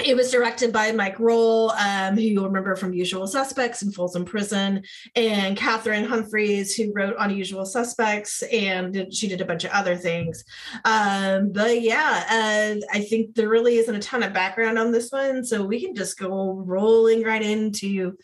it 0.00 0.16
was 0.16 0.30
directed 0.30 0.72
by 0.72 0.90
Mike 0.90 1.18
Rohl, 1.18 1.70
um, 1.78 2.14
who 2.14 2.22
you'll 2.22 2.46
remember 2.46 2.74
from 2.74 2.92
Usual 2.92 3.26
Suspects 3.26 3.82
and 3.82 3.94
Folsom 3.94 4.24
Prison, 4.24 4.82
and 5.14 5.56
Cathryn 5.56 6.06
Humphris, 6.06 6.74
who 6.74 6.92
wrote 6.92 7.14
Unusual 7.18 7.64
Suspects, 7.64 8.42
and 8.42 8.92
did, 8.92 9.14
she 9.14 9.28
did 9.28 9.40
a 9.40 9.44
bunch 9.44 9.64
of 9.64 9.70
other 9.70 9.96
things. 9.96 10.44
Um, 10.84 11.52
but 11.52 11.80
yeah, 11.80 12.24
uh, 12.28 12.80
I 12.92 13.00
think 13.02 13.34
there 13.34 13.48
really 13.48 13.76
isn't 13.76 13.94
a 13.94 14.00
ton 14.00 14.24
of 14.24 14.32
background 14.32 14.78
on 14.78 14.90
this 14.90 15.12
one, 15.12 15.44
so 15.44 15.64
we 15.64 15.80
can 15.80 15.94
just 15.94 16.18
go 16.18 16.52
rolling 16.52 17.22
right 17.22 17.42
into 17.42 18.16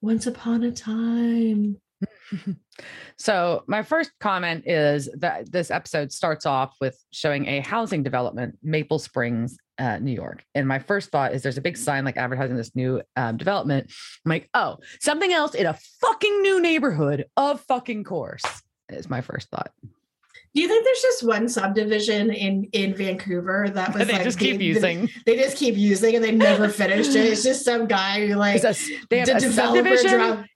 Once 0.00 0.26
Upon 0.26 0.64
a 0.64 0.72
Time. 0.72 1.78
So, 3.20 3.64
my 3.66 3.82
first 3.82 4.12
comment 4.20 4.62
is 4.64 5.08
that 5.18 5.50
this 5.50 5.72
episode 5.72 6.12
starts 6.12 6.46
off 6.46 6.76
with 6.80 6.96
showing 7.10 7.46
a 7.48 7.58
housing 7.58 8.04
development, 8.04 8.56
Maple 8.62 9.00
Springs, 9.00 9.58
uh, 9.78 9.98
New 9.98 10.12
York. 10.12 10.44
And 10.54 10.68
my 10.68 10.78
first 10.78 11.10
thought 11.10 11.34
is 11.34 11.42
there's 11.42 11.58
a 11.58 11.62
big 11.62 11.76
sign 11.76 12.04
like 12.04 12.16
advertising 12.16 12.56
this 12.56 12.76
new 12.76 13.02
um, 13.16 13.36
development. 13.36 13.92
I'm 14.24 14.30
like, 14.30 14.48
oh, 14.54 14.78
something 15.00 15.32
else 15.32 15.54
in 15.54 15.66
a 15.66 15.76
fucking 16.00 16.42
new 16.42 16.60
neighborhood 16.60 17.24
of 17.36 17.60
fucking 17.62 18.04
course 18.04 18.44
is 18.88 19.10
my 19.10 19.20
first 19.20 19.48
thought. 19.50 19.70
Do 20.54 20.62
you 20.62 20.68
think 20.68 20.84
there's 20.84 21.02
just 21.02 21.22
one 21.24 21.48
subdivision 21.48 22.30
in 22.30 22.64
in 22.72 22.94
Vancouver 22.94 23.68
that 23.74 23.94
was 23.94 24.06
they 24.06 24.12
like 24.14 24.22
just 24.22 24.38
keep 24.38 24.58
the- 24.58 24.64
using. 24.64 25.08
They 25.26 25.36
just 25.36 25.56
keep 25.56 25.76
using 25.76 26.14
and 26.16 26.24
they 26.24 26.32
never 26.32 26.68
finished 26.68 27.10
it. 27.10 27.26
It's 27.26 27.42
just 27.42 27.64
some 27.64 27.86
guy 27.86 28.26
who 28.26 28.34
like 28.34 28.62
a 28.64 28.74
they 29.10 29.18
have 29.18 29.28
a 29.28 29.40
developer 29.40 29.96
subdivision 29.96 30.10
drop- 30.10 30.46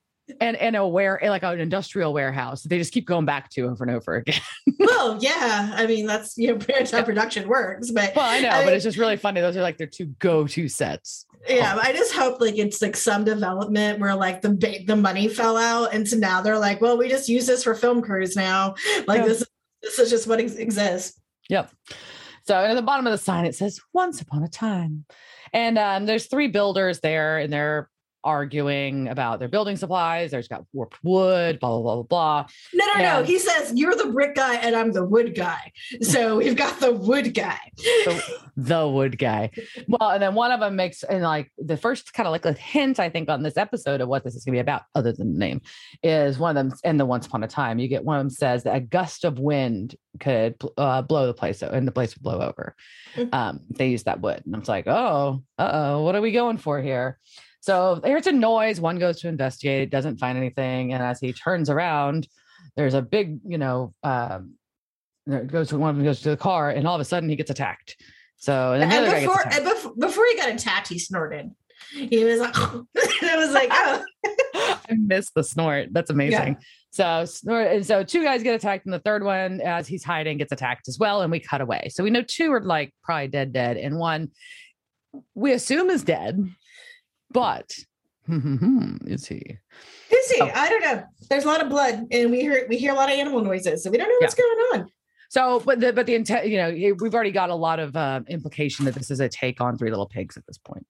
and 0.40 0.56
and 0.56 0.76
a 0.76 0.86
ware 0.86 1.18
like 1.24 1.42
an 1.42 1.60
industrial 1.60 2.12
warehouse. 2.12 2.62
They 2.62 2.78
just 2.78 2.92
keep 2.92 3.06
going 3.06 3.24
back 3.24 3.50
to 3.50 3.62
over 3.62 3.84
and 3.84 3.94
over 3.94 4.16
again. 4.16 4.40
Well, 4.78 5.18
yeah. 5.20 5.72
I 5.76 5.86
mean, 5.86 6.06
that's 6.06 6.36
you 6.36 6.48
know, 6.48 6.54
that's 6.58 6.90
how 6.90 7.02
production 7.02 7.48
works. 7.48 7.90
But 7.90 8.14
Well, 8.16 8.24
I 8.24 8.40
know, 8.40 8.50
I- 8.50 8.64
but 8.64 8.72
it's 8.74 8.84
just 8.84 8.98
really 8.98 9.16
funny. 9.16 9.40
Those 9.40 9.56
are 9.56 9.62
like 9.62 9.78
their 9.78 9.86
two 9.86 10.06
go-to 10.18 10.68
sets. 10.68 11.24
yeah, 11.48 11.78
I 11.80 11.92
just 11.92 12.12
hope 12.14 12.40
like 12.40 12.56
it's 12.58 12.80
like 12.82 12.96
some 12.96 13.24
development 13.24 14.00
where 14.00 14.14
like 14.14 14.42
the 14.42 14.82
the 14.86 14.96
money 14.96 15.28
fell 15.28 15.56
out, 15.56 15.92
and 15.94 16.06
so 16.08 16.16
now 16.16 16.40
they're 16.40 16.58
like, 16.58 16.80
well, 16.80 16.96
we 16.98 17.08
just 17.08 17.28
use 17.28 17.46
this 17.46 17.64
for 17.64 17.74
film 17.74 18.02
crews 18.02 18.34
now. 18.36 18.74
Like 19.06 19.20
Yeah. 19.20 19.28
this, 19.28 19.44
this 19.82 19.98
is 19.98 20.10
just 20.10 20.26
what 20.26 20.40
ex- 20.40 20.54
exists. 20.56 21.20
Yep. 21.48 21.70
So 22.46 22.54
at 22.56 22.74
the 22.74 22.82
bottom 22.82 23.06
of 23.06 23.12
the 23.12 23.18
sign 23.18 23.44
it 23.46 23.54
says 23.54 23.80
"Once 23.92 24.20
upon 24.20 24.42
a 24.42 24.48
time," 24.48 25.04
and 25.52 25.78
um, 25.78 26.06
there's 26.06 26.26
three 26.26 26.48
builders 26.48 27.00
there, 27.00 27.38
and 27.38 27.52
they're 27.52 27.88
arguing 28.24 29.08
about 29.08 29.38
their 29.38 29.48
building 29.48 29.76
supplies. 29.76 30.30
There's 30.30 30.48
got 30.48 30.64
warped 30.72 30.98
wood, 31.02 31.58
blah 31.60 31.70
blah 31.70 31.80
blah 31.82 31.94
blah 31.94 32.02
blah. 32.02 32.46
No, 32.74 32.86
no, 32.86 32.92
Yeah. 33.00 33.18
no. 33.18 33.24
He 33.24 33.38
says 33.38 33.72
you're 33.74 33.94
the 33.94 34.06
brick 34.12 34.34
guy 34.34 34.56
and 34.56 34.74
I'm 34.76 34.92
the 34.92 35.04
wood 35.04 35.34
guy. 35.34 35.72
So 36.02 36.38
we've 36.38 36.56
got 36.56 36.80
the 36.80 36.92
wood 36.92 37.34
guy. 37.34 37.58
the, 37.76 38.22
the 38.56 38.88
wood 38.88 39.18
guy. 39.18 39.50
Well, 39.88 40.10
and 40.10 40.22
then 40.22 40.34
one 40.34 40.50
of 40.52 40.60
them 40.60 40.76
makes 40.76 41.02
and 41.02 41.22
like 41.22 41.50
the 41.58 41.76
first 41.76 42.12
kind 42.12 42.26
of 42.26 42.32
like 42.32 42.44
a 42.44 42.52
hint, 42.52 42.98
I 43.00 43.08
think, 43.10 43.28
on 43.28 43.42
this 43.42 43.56
episode 43.56 44.00
of 44.00 44.08
what 44.08 44.24
this 44.24 44.34
is 44.34 44.44
gonna 44.44 44.56
be 44.56 44.60
about, 44.60 44.82
other 44.94 45.12
than 45.12 45.32
the 45.32 45.38
name, 45.38 45.60
is 46.02 46.38
one 46.38 46.56
of 46.56 46.68
them 46.70 46.78
in 46.84 46.96
the 46.96 47.06
once 47.06 47.26
upon 47.26 47.42
a 47.44 47.48
time. 47.48 47.78
You 47.78 47.88
get 47.88 48.04
one 48.04 48.18
of 48.18 48.22
them 48.24 48.30
says 48.30 48.62
that 48.64 48.76
a 48.76 48.80
gust 48.80 49.24
of 49.24 49.38
wind 49.38 49.96
could 50.20 50.56
uh, 50.76 51.02
blow 51.02 51.26
the 51.26 51.34
place 51.34 51.62
and 51.62 51.86
the 51.88 51.92
place 51.92 52.14
would 52.14 52.22
blow 52.22 52.40
over. 52.40 52.76
Mhm. 53.16 53.32
Um, 53.34 53.60
they 53.70 53.88
use 53.88 54.02
that 54.04 54.20
wood. 54.20 54.42
And 54.44 54.54
I'm 54.54 54.62
like, 54.66 54.86
oh, 54.86 55.42
uh-oh, 55.58 56.02
what 56.02 56.14
are 56.14 56.20
we 56.20 56.32
going 56.32 56.58
for 56.58 56.80
here? 56.80 57.18
So 57.62 57.94
there's 58.02 58.26
a 58.26 58.32
noise. 58.32 58.80
One 58.80 58.98
goes 58.98 59.20
to 59.20 59.28
investigate, 59.28 59.88
doesn't 59.88 60.18
find 60.18 60.36
anything. 60.36 60.92
And 60.92 61.00
as 61.00 61.20
he 61.20 61.32
turns 61.32 61.70
around, 61.70 62.26
there's 62.76 62.94
a 62.94 63.00
big, 63.00 63.38
you 63.46 63.56
know, 63.56 63.94
um, 64.02 64.54
goes 65.46 65.68
to 65.68 65.78
one 65.78 65.90
of 65.90 65.96
them 65.96 66.04
goes 66.04 66.20
to 66.22 66.30
the 66.30 66.36
car, 66.36 66.70
and 66.70 66.88
all 66.88 66.96
of 66.96 67.00
a 67.00 67.04
sudden 67.04 67.28
he 67.28 67.36
gets 67.36 67.50
attacked. 67.50 67.96
So 68.36 68.72
and 68.72 68.82
And 68.82 68.92
other 68.92 69.06
guy 69.06 69.20
gets 69.20 69.26
before, 69.26 69.40
attacked. 69.42 69.54
and 69.56 69.64
before, 69.64 69.92
before 69.96 70.24
he 70.26 70.36
got 70.36 70.50
attacked, 70.50 70.88
he 70.88 70.98
snorted. 70.98 71.52
He 71.92 72.24
was 72.24 72.40
like, 72.40 72.54
it 72.94 73.38
was 73.38 73.52
like, 73.52 73.68
oh, 73.70 74.04
I 74.90 74.96
missed 74.98 75.32
the 75.36 75.44
snort. 75.44 75.90
That's 75.92 76.10
amazing. 76.10 76.56
So 76.90 77.24
snort, 77.26 77.68
and 77.68 77.86
so 77.86 78.02
two 78.02 78.24
guys 78.24 78.42
get 78.42 78.56
attacked, 78.56 78.86
and 78.86 78.92
the 78.92 78.98
third 78.98 79.22
one, 79.22 79.60
as 79.60 79.86
he's 79.86 80.02
hiding, 80.02 80.38
gets 80.38 80.50
attacked 80.50 80.88
as 80.88 80.98
well. 80.98 81.22
And 81.22 81.30
we 81.30 81.38
cut 81.38 81.60
away. 81.60 81.90
So 81.92 82.02
we 82.02 82.10
know 82.10 82.22
two 82.22 82.52
are 82.52 82.60
like 82.60 82.92
probably 83.04 83.28
dead, 83.28 83.52
dead, 83.52 83.76
and 83.76 84.00
one 84.00 84.32
we 85.34 85.52
assume 85.52 85.90
is 85.90 86.02
dead, 86.02 86.44
but 87.32 87.70
is 88.28 89.26
he? 89.26 89.58
is 90.10 90.30
he? 90.30 90.40
Oh. 90.40 90.50
I 90.54 90.68
don't 90.68 90.80
know. 90.82 91.02
There's 91.28 91.44
a 91.44 91.48
lot 91.48 91.62
of 91.62 91.68
blood, 91.68 92.06
and 92.10 92.30
we 92.30 92.40
hear 92.40 92.66
we 92.68 92.76
hear 92.78 92.92
a 92.92 92.94
lot 92.94 93.10
of 93.10 93.18
animal 93.18 93.42
noises, 93.42 93.82
so 93.82 93.90
we 93.90 93.98
don't 93.98 94.08
know 94.08 94.16
what's 94.20 94.34
going 94.34 94.58
on. 94.74 94.86
So, 95.30 95.60
but 95.60 95.80
the 95.80 95.92
but 95.92 96.06
the 96.06 96.14
intent, 96.14 96.46
you 96.48 96.58
know, 96.58 96.68
it- 96.68 97.00
we've 97.00 97.14
already 97.14 97.32
got 97.32 97.50
a 97.50 97.54
lot 97.54 97.80
of 97.80 97.96
uh, 97.96 98.20
implication 98.28 98.84
that 98.84 98.94
this 98.94 99.10
is 99.10 99.18
a 99.20 99.28
take 99.28 99.60
on 99.60 99.76
Three 99.78 99.90
Little 99.90 100.06
Pigs 100.08 100.36
at 100.36 100.46
this 100.46 100.58
point. 100.58 100.86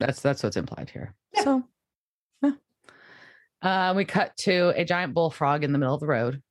That's 0.00 0.20
that's 0.20 0.42
what's 0.42 0.56
implied 0.56 0.90
here. 0.90 1.14
Yeah. 1.34 1.44
So, 1.44 1.62
yeah. 2.42 2.50
Uh, 3.62 3.94
we 3.94 4.04
cut 4.04 4.36
to 4.38 4.72
a 4.76 4.84
giant 4.84 5.14
bullfrog 5.14 5.62
in 5.62 5.72
the 5.72 5.78
middle 5.78 5.94
of 5.94 6.00
the 6.00 6.06
road, 6.06 6.42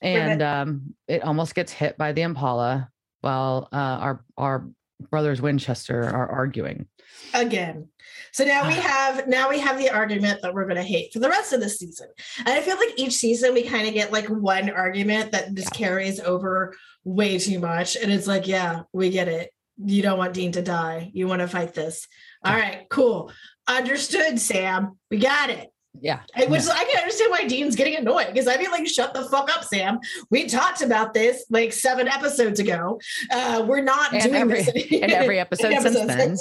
and 0.00 0.42
um, 0.42 0.94
it 1.08 1.22
almost 1.22 1.54
gets 1.54 1.72
hit 1.72 1.96
by 1.96 2.12
the 2.12 2.22
Impala 2.22 2.90
while 3.20 3.68
uh, 3.72 3.76
our 3.76 4.24
our 4.36 4.66
brothers 5.10 5.40
Winchester 5.40 6.02
are 6.02 6.28
arguing. 6.28 6.86
again. 7.34 7.88
So 8.32 8.44
now 8.44 8.66
we 8.66 8.74
ah. 8.74 8.80
have 8.80 9.28
now 9.28 9.48
we 9.50 9.58
have 9.60 9.78
the 9.78 9.90
argument 9.90 10.40
that 10.42 10.54
we're 10.54 10.64
going 10.64 10.76
to 10.76 10.82
hate 10.82 11.12
for 11.12 11.18
the 11.18 11.28
rest 11.28 11.52
of 11.52 11.60
the 11.60 11.68
season. 11.68 12.08
And 12.38 12.48
I 12.48 12.60
feel 12.60 12.76
like 12.76 12.98
each 12.98 13.14
season 13.14 13.54
we 13.54 13.62
kind 13.62 13.86
of 13.86 13.94
get 13.94 14.12
like 14.12 14.26
one 14.26 14.70
argument 14.70 15.32
that 15.32 15.54
just 15.54 15.72
carries 15.74 16.20
over 16.20 16.74
way 17.04 17.38
too 17.38 17.58
much 17.58 17.96
and 17.96 18.10
it's 18.12 18.26
like, 18.26 18.46
yeah, 18.46 18.82
we 18.92 19.10
get 19.10 19.28
it. 19.28 19.50
You 19.84 20.02
don't 20.02 20.18
want 20.18 20.34
Dean 20.34 20.52
to 20.52 20.62
die. 20.62 21.10
You 21.14 21.26
want 21.26 21.40
to 21.40 21.48
fight 21.48 21.74
this. 21.74 22.06
All 22.44 22.54
right, 22.54 22.86
cool. 22.90 23.32
Understood, 23.66 24.38
Sam. 24.38 24.98
We 25.10 25.18
got 25.18 25.50
it. 25.50 25.71
Yeah, 26.00 26.20
I, 26.34 26.46
which 26.46 26.62
I 26.68 26.84
can 26.84 26.98
understand 27.02 27.30
why 27.30 27.46
Dean's 27.46 27.76
getting 27.76 27.96
annoyed 27.96 28.28
because 28.28 28.48
I'd 28.48 28.58
be 28.58 28.66
like, 28.68 28.86
shut 28.88 29.12
the 29.14 29.24
fuck 29.24 29.54
up, 29.54 29.62
Sam. 29.62 29.98
We 30.30 30.46
talked 30.46 30.80
about 30.80 31.12
this 31.14 31.44
like 31.50 31.72
seven 31.72 32.08
episodes 32.08 32.58
ago. 32.60 32.98
Uh, 33.30 33.64
we're 33.68 33.82
not 33.82 34.12
And 34.14 34.22
doing 34.22 34.34
every- 34.36 34.62
this. 34.62 34.86
and 35.02 35.12
every 35.12 35.38
episode 35.38 35.72
since 35.80 35.94
then. 36.06 36.36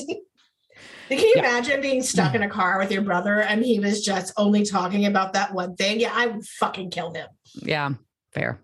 Can 1.10 1.20
you 1.20 1.34
Yeah. 1.36 1.42
imagine 1.42 1.82
being 1.82 2.02
stuck 2.02 2.34
in 2.34 2.42
a 2.44 2.50
car 2.50 2.80
with 2.80 2.90
your 2.92 3.02
brother 3.02 3.42
and 3.42 3.64
he 3.66 3.80
was 3.82 4.04
just 4.06 4.32
only 4.38 4.64
talking 4.64 5.06
about 5.06 5.34
that 5.34 5.54
one 5.54 5.76
thing? 5.76 6.00
Yeah, 6.00 6.14
I 6.16 6.28
would 6.28 6.46
fucking 6.46 6.90
kill 6.92 7.14
him. 7.14 7.28
Yeah, 7.56 7.90
fair. 8.34 8.62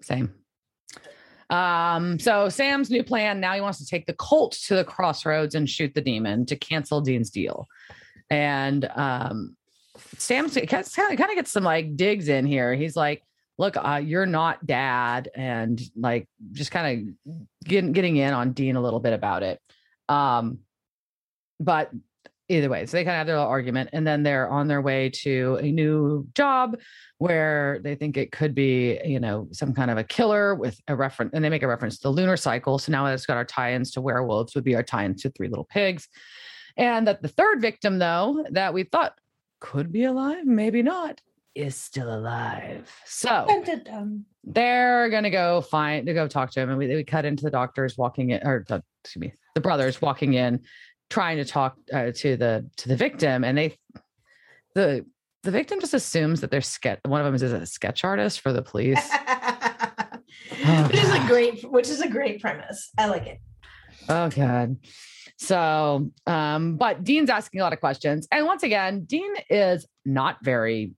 Same. 0.00 0.32
Um, 1.50 2.18
so 2.18 2.48
Sam's 2.48 2.88
new 2.90 3.04
plan 3.04 3.38
now 3.40 3.52
he 3.52 3.60
wants 3.60 3.78
to 3.78 3.86
take 3.86 4.06
the 4.06 4.14
Colt 4.14 4.52
to 4.68 4.74
the 4.74 4.84
crossroads 4.84 5.54
and 5.54 5.68
shoot 5.68 5.92
the 5.94 6.00
demon 6.00 6.46
to 6.46 6.56
cancel 6.56 7.02
Dean's 7.02 7.28
deal. 7.28 7.68
And 8.30 8.88
um 8.96 9.54
Sam's 10.16 10.54
kind 10.54 10.84
of 10.84 11.34
gets 11.34 11.50
some 11.50 11.64
like 11.64 11.96
digs 11.96 12.28
in 12.28 12.46
here. 12.46 12.74
He's 12.74 12.96
like, 12.96 13.22
look, 13.58 13.76
uh, 13.76 14.00
you're 14.02 14.26
not 14.26 14.64
dad, 14.66 15.30
and 15.34 15.80
like 15.96 16.28
just 16.52 16.70
kind 16.70 16.86
of 17.08 17.38
getting 17.64 17.92
getting 17.92 18.16
in 18.16 18.32
on 18.32 18.52
Dean 18.52 18.76
a 18.76 18.80
little 18.80 19.00
bit 19.00 19.12
about 19.12 19.42
it. 19.42 19.60
Um, 20.08 20.58
but 21.60 21.90
either 22.48 22.68
way, 22.68 22.84
so 22.86 22.96
they 22.96 23.04
kind 23.04 23.14
of 23.14 23.18
have 23.18 23.26
their 23.26 23.36
little 23.36 23.50
argument, 23.50 23.90
and 23.92 24.06
then 24.06 24.22
they're 24.22 24.48
on 24.48 24.68
their 24.68 24.80
way 24.80 25.10
to 25.10 25.58
a 25.62 25.70
new 25.70 26.26
job 26.34 26.76
where 27.18 27.78
they 27.84 27.94
think 27.94 28.16
it 28.16 28.32
could 28.32 28.54
be, 28.54 28.98
you 29.04 29.20
know, 29.20 29.46
some 29.52 29.72
kind 29.72 29.90
of 29.90 29.96
a 29.98 30.04
killer 30.04 30.54
with 30.54 30.78
a 30.88 30.96
reference, 30.96 31.30
and 31.34 31.44
they 31.44 31.48
make 31.48 31.62
a 31.62 31.68
reference 31.68 31.96
to 31.98 32.02
the 32.04 32.10
lunar 32.10 32.36
cycle. 32.36 32.78
So 32.78 32.90
now 32.92 33.06
it's 33.06 33.26
got 33.26 33.36
our 33.36 33.44
tie-ins 33.44 33.92
to 33.92 34.00
werewolves 34.00 34.54
would 34.54 34.64
be 34.64 34.74
our 34.74 34.82
tie-ins 34.82 35.22
to 35.22 35.30
Three 35.30 35.48
Little 35.48 35.64
Pigs, 35.66 36.08
and 36.76 37.06
that 37.06 37.22
the 37.22 37.28
third 37.28 37.60
victim, 37.60 37.98
though, 37.98 38.44
that 38.50 38.74
we 38.74 38.84
thought 38.84 39.14
could 39.62 39.92
be 39.92 40.02
alive, 40.04 40.44
maybe 40.44 40.82
not, 40.82 41.20
is 41.54 41.76
still 41.76 42.12
alive. 42.12 42.92
So 43.06 43.46
they're 44.42 45.08
gonna 45.08 45.30
go 45.30 45.60
find 45.60 46.04
to 46.06 46.14
go 46.14 46.26
talk 46.26 46.50
to 46.50 46.60
him, 46.60 46.68
and 46.68 46.78
we, 46.78 46.88
we 46.88 47.04
cut 47.04 47.24
into 47.24 47.44
the 47.44 47.50
doctors 47.50 47.96
walking 47.96 48.30
in, 48.30 48.44
or 48.44 48.64
the, 48.68 48.82
excuse 49.04 49.20
me, 49.20 49.32
the 49.54 49.60
brothers 49.60 50.02
walking 50.02 50.34
in, 50.34 50.60
trying 51.10 51.36
to 51.36 51.44
talk 51.44 51.76
uh, 51.92 52.10
to 52.16 52.36
the 52.36 52.68
to 52.78 52.88
the 52.88 52.96
victim, 52.96 53.44
and 53.44 53.56
they 53.56 53.78
the 54.74 55.06
the 55.44 55.52
victim 55.52 55.78
just 55.78 55.94
assumes 55.94 56.40
that 56.40 56.50
they're 56.50 56.60
sketch. 56.60 56.98
One 57.04 57.20
of 57.20 57.24
them 57.24 57.34
is 57.36 57.42
a 57.42 57.64
sketch 57.64 58.02
artist 58.02 58.40
for 58.40 58.52
the 58.52 58.62
police. 58.62 58.98
which 60.86 60.96
is 60.96 61.14
a 61.14 61.24
great 61.28 61.70
which 61.70 61.88
is 61.88 62.00
a 62.00 62.08
great 62.08 62.40
premise. 62.40 62.90
I 62.98 63.06
like 63.06 63.26
it. 63.28 63.38
Oh 64.08 64.28
god. 64.28 64.76
So, 65.38 66.10
um, 66.26 66.76
but 66.76 67.02
Dean's 67.02 67.30
asking 67.30 67.60
a 67.60 67.64
lot 67.64 67.72
of 67.72 67.80
questions, 67.80 68.28
and 68.30 68.46
once 68.46 68.62
again, 68.62 69.04
Dean 69.04 69.32
is 69.50 69.86
not 70.04 70.38
very 70.42 70.92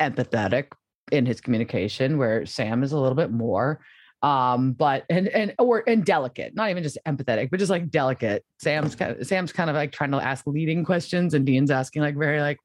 empathetic 0.00 0.66
in 1.10 1.26
his 1.26 1.40
communication, 1.40 2.18
where 2.18 2.46
Sam 2.46 2.82
is 2.82 2.92
a 2.92 2.98
little 2.98 3.16
bit 3.16 3.30
more. 3.30 3.80
Um, 4.22 4.72
but 4.72 5.04
and 5.10 5.28
and 5.28 5.54
or 5.58 5.84
and 5.86 6.04
delicate, 6.04 6.54
not 6.54 6.70
even 6.70 6.82
just 6.82 6.98
empathetic, 7.06 7.50
but 7.50 7.58
just 7.58 7.70
like 7.70 7.90
delicate. 7.90 8.44
Sam's 8.60 8.94
kind 8.94 9.16
of 9.16 9.26
Sam's 9.26 9.52
kind 9.52 9.70
of 9.70 9.76
like 9.76 9.92
trying 9.92 10.12
to 10.12 10.18
ask 10.18 10.46
leading 10.46 10.84
questions, 10.84 11.34
and 11.34 11.44
Dean's 11.44 11.70
asking 11.70 12.02
like 12.02 12.16
very 12.16 12.40
like 12.40 12.58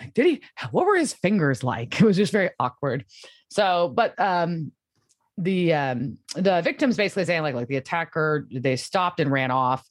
like 0.00 0.14
did 0.14 0.26
he 0.26 0.42
what 0.70 0.86
were 0.86 0.96
his 0.96 1.12
fingers 1.12 1.62
like? 1.62 1.94
It 2.00 2.04
was 2.04 2.16
just 2.16 2.32
very 2.32 2.50
awkward. 2.58 3.04
So, 3.50 3.92
but 3.94 4.18
um 4.20 4.72
the 5.42 5.72
um 5.74 6.18
the 6.36 6.60
victims 6.62 6.96
basically 6.96 7.24
saying 7.24 7.42
like 7.42 7.54
like 7.54 7.68
the 7.68 7.76
attacker 7.76 8.46
they 8.52 8.76
stopped 8.76 9.18
and 9.20 9.30
ran 9.32 9.50
off 9.50 9.88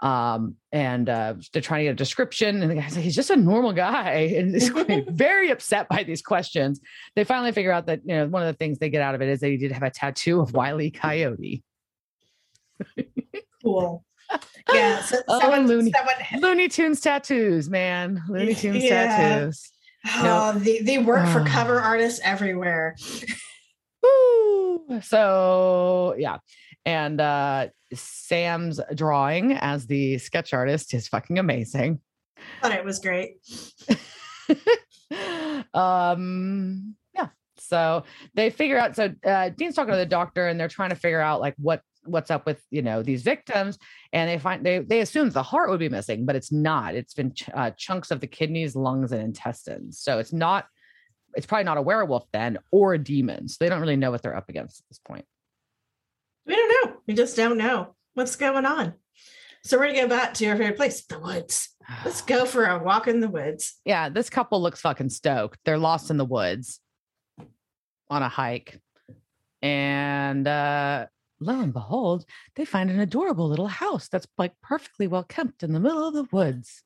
um 0.00 0.56
and 0.72 1.08
uh 1.08 1.34
they're 1.52 1.62
trying 1.62 1.80
to 1.80 1.84
get 1.84 1.90
a 1.92 1.94
description 1.94 2.62
and 2.62 2.70
the 2.70 2.74
guy's 2.74 2.94
like 2.94 3.04
he's 3.04 3.14
just 3.14 3.30
a 3.30 3.36
normal 3.36 3.72
guy 3.72 4.10
and 4.38 4.54
he's 4.54 4.68
very 5.08 5.50
upset 5.50 5.88
by 5.88 6.02
these 6.02 6.22
questions 6.22 6.80
they 7.16 7.24
finally 7.24 7.52
figure 7.52 7.72
out 7.72 7.86
that 7.86 8.00
you 8.04 8.14
know 8.14 8.26
one 8.26 8.42
of 8.42 8.48
the 8.48 8.56
things 8.56 8.78
they 8.78 8.88
get 8.90 9.02
out 9.02 9.14
of 9.14 9.22
it 9.22 9.28
is 9.28 9.40
that 9.40 9.48
he 9.50 9.56
did 9.56 9.72
have 9.72 9.82
a 9.82 9.90
tattoo 9.90 10.40
of 10.40 10.52
Wiley 10.52 10.90
Coyote 10.90 11.62
Cool. 13.62 14.04
Yeah. 14.72 15.00
So 15.02 15.18
Oh, 15.28 15.40
someone, 15.40 15.66
Looney- 15.66 15.92
someone 15.92 16.14
Looney 16.42 16.68
Tunes 16.68 17.00
tattoos 17.00 17.70
man 17.70 18.22
Looney 18.28 18.54
Tunes 18.54 18.82
Yeah. 18.84 19.06
tattoos 19.16 19.70
oh, 20.16 20.52
they, 20.58 20.80
they 20.80 20.98
work 20.98 21.26
for 21.28 21.40
Oh. 21.40 21.44
cover 21.46 21.80
artists 21.80 22.20
everywhere. 22.24 22.94
Woo! 24.04 25.00
So 25.02 26.14
yeah. 26.18 26.38
And 26.84 27.20
uh 27.20 27.68
Sam's 27.92 28.80
drawing 28.94 29.52
as 29.52 29.86
the 29.86 30.18
sketch 30.18 30.52
artist 30.52 30.94
is 30.94 31.08
fucking 31.08 31.38
amazing. 31.38 32.00
Thought 32.60 32.72
it 32.72 32.84
was 32.84 32.98
great. 32.98 33.36
um 35.74 36.94
yeah. 37.14 37.28
So 37.58 38.04
they 38.34 38.50
figure 38.50 38.78
out. 38.78 38.96
So 38.96 39.14
uh, 39.24 39.50
Dean's 39.50 39.74
talking 39.74 39.92
to 39.92 39.98
the 39.98 40.06
doctor, 40.06 40.48
and 40.48 40.58
they're 40.58 40.68
trying 40.68 40.90
to 40.90 40.96
figure 40.96 41.20
out 41.20 41.40
like 41.40 41.54
what 41.56 41.80
what's 42.06 42.30
up 42.30 42.46
with 42.46 42.62
you 42.70 42.82
know 42.82 43.02
these 43.02 43.22
victims 43.22 43.78
and 44.12 44.28
they 44.28 44.38
find 44.38 44.64
they 44.64 44.80
they 44.80 45.00
assume 45.00 45.30
the 45.30 45.42
heart 45.42 45.70
would 45.70 45.80
be 45.80 45.88
missing 45.88 46.24
but 46.24 46.36
it's 46.36 46.52
not 46.52 46.94
it's 46.94 47.14
been 47.14 47.32
ch- 47.32 47.48
uh, 47.54 47.70
chunks 47.78 48.10
of 48.10 48.20
the 48.20 48.26
kidneys 48.26 48.76
lungs 48.76 49.12
and 49.12 49.22
intestines 49.22 49.98
so 49.98 50.18
it's 50.18 50.32
not 50.32 50.66
it's 51.36 51.46
probably 51.46 51.64
not 51.64 51.78
a 51.78 51.82
werewolf 51.82 52.26
then 52.32 52.58
or 52.70 52.94
a 52.94 52.98
demon. 52.98 53.48
So 53.48 53.56
they 53.60 53.68
don't 53.68 53.80
really 53.80 53.96
know 53.96 54.10
what 54.10 54.22
they're 54.22 54.36
up 54.36 54.48
against 54.48 54.80
at 54.80 54.88
this 54.88 54.98
point. 54.98 55.24
We 56.46 56.54
don't 56.56 56.68
know. 56.68 56.96
We 57.06 57.14
just 57.14 57.36
don't 57.36 57.58
know 57.58 57.94
what's 58.14 58.36
going 58.36 58.66
on. 58.66 58.94
So 59.64 59.78
we're 59.78 59.86
gonna 59.86 60.02
go 60.02 60.08
back 60.08 60.34
to 60.34 60.46
our 60.46 60.56
favorite 60.56 60.76
place 60.76 61.04
the 61.06 61.18
woods. 61.18 61.70
Let's 62.04 62.20
go 62.20 62.44
for 62.44 62.66
a 62.66 62.82
walk 62.82 63.08
in 63.08 63.20
the 63.20 63.28
woods. 63.28 63.80
Yeah 63.84 64.08
this 64.08 64.28
couple 64.28 64.60
looks 64.60 64.80
fucking 64.80 65.08
stoked. 65.10 65.58
They're 65.64 65.78
lost 65.78 66.10
in 66.10 66.16
the 66.18 66.24
woods 66.24 66.80
on 68.10 68.22
a 68.22 68.28
hike. 68.28 68.80
And 69.62 70.46
uh 70.46 71.06
lo 71.40 71.60
and 71.60 71.72
behold, 71.72 72.24
they 72.56 72.64
find 72.64 72.90
an 72.90 73.00
adorable 73.00 73.48
little 73.48 73.68
house 73.68 74.08
that's 74.08 74.26
like 74.36 74.52
perfectly 74.62 75.06
well 75.06 75.24
kept 75.24 75.62
in 75.62 75.72
the 75.72 75.80
middle 75.80 76.06
of 76.06 76.14
the 76.14 76.28
woods. 76.30 76.82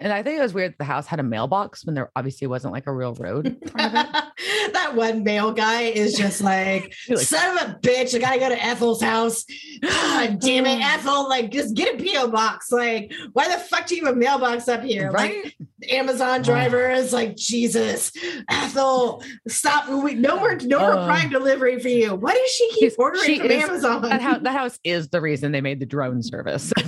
And 0.00 0.12
I 0.12 0.22
think 0.22 0.38
it 0.38 0.42
was 0.42 0.52
weird 0.52 0.74
the 0.78 0.84
house 0.84 1.06
had 1.06 1.20
a 1.20 1.22
mailbox 1.22 1.86
when 1.86 1.94
there 1.94 2.10
obviously 2.16 2.46
wasn't 2.46 2.72
like 2.72 2.86
a 2.86 2.92
real 2.92 3.14
road. 3.14 3.56
that 3.76 4.92
one 4.94 5.22
mail 5.22 5.52
guy 5.52 5.82
is 5.82 6.14
just 6.14 6.40
like, 6.40 6.94
like, 7.08 7.18
son 7.20 7.56
of 7.56 7.70
a 7.70 7.74
bitch, 7.80 8.14
I 8.14 8.18
gotta 8.18 8.40
go 8.40 8.48
to 8.48 8.64
Ethel's 8.64 9.00
house. 9.00 9.44
God 9.82 10.40
damn 10.40 10.66
it, 10.66 10.80
Ethel, 10.82 11.28
like 11.28 11.50
just 11.50 11.74
get 11.74 11.94
a 11.94 12.02
P.O. 12.02 12.28
box. 12.28 12.72
Like, 12.72 13.12
why 13.32 13.48
the 13.48 13.58
fuck 13.62 13.86
do 13.86 13.96
you 13.96 14.04
have 14.04 14.16
a 14.16 14.18
mailbox 14.18 14.68
up 14.68 14.82
here? 14.82 15.10
Right? 15.12 15.44
Like 15.44 15.56
Amazon 15.90 16.42
driver 16.42 16.90
is 16.90 17.12
like, 17.12 17.36
Jesus, 17.36 18.12
Ethel, 18.50 19.22
stop. 19.48 19.88
We, 19.88 20.14
no 20.14 20.38
more, 20.38 20.56
no 20.56 20.80
more 20.80 20.92
uh, 20.92 21.06
prime 21.06 21.30
delivery 21.30 21.78
for 21.78 21.88
you. 21.88 22.14
Why 22.14 22.32
does 22.32 22.50
she 22.50 22.70
keep 22.72 22.92
ordering 22.98 23.24
she 23.24 23.38
from 23.38 23.50
is, 23.50 23.64
Amazon? 23.64 24.02
That 24.02 24.20
house, 24.20 24.38
that 24.42 24.52
house 24.52 24.78
is 24.84 25.08
the 25.08 25.20
reason 25.20 25.52
they 25.52 25.60
made 25.60 25.80
the 25.80 25.86
drone 25.86 26.22
service. 26.22 26.72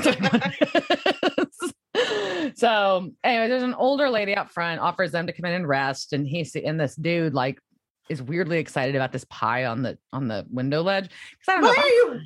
so 2.57 3.11
anyway, 3.23 3.49
there's 3.49 3.63
an 3.63 3.75
older 3.75 4.09
lady 4.09 4.35
out 4.35 4.51
front, 4.51 4.81
offers 4.81 5.13
them 5.13 5.27
to 5.27 5.33
come 5.33 5.45
in 5.45 5.53
and 5.53 5.69
rest. 5.69 6.15
And 6.15 6.27
he's 6.27 6.57
and 6.57 6.81
this 6.81 6.97
dude 6.97 7.35
like 7.35 7.61
is 8.09 8.23
weirdly 8.23 8.59
excited 8.59 8.97
about 8.97 9.13
this 9.13 9.25
pie 9.29 9.67
on 9.67 9.83
the 9.83 9.99
on 10.13 10.27
the 10.27 10.47
window 10.51 10.83
ledge. 10.83 11.11
Why 11.45 11.57
are 11.57 11.87
you 11.87 12.21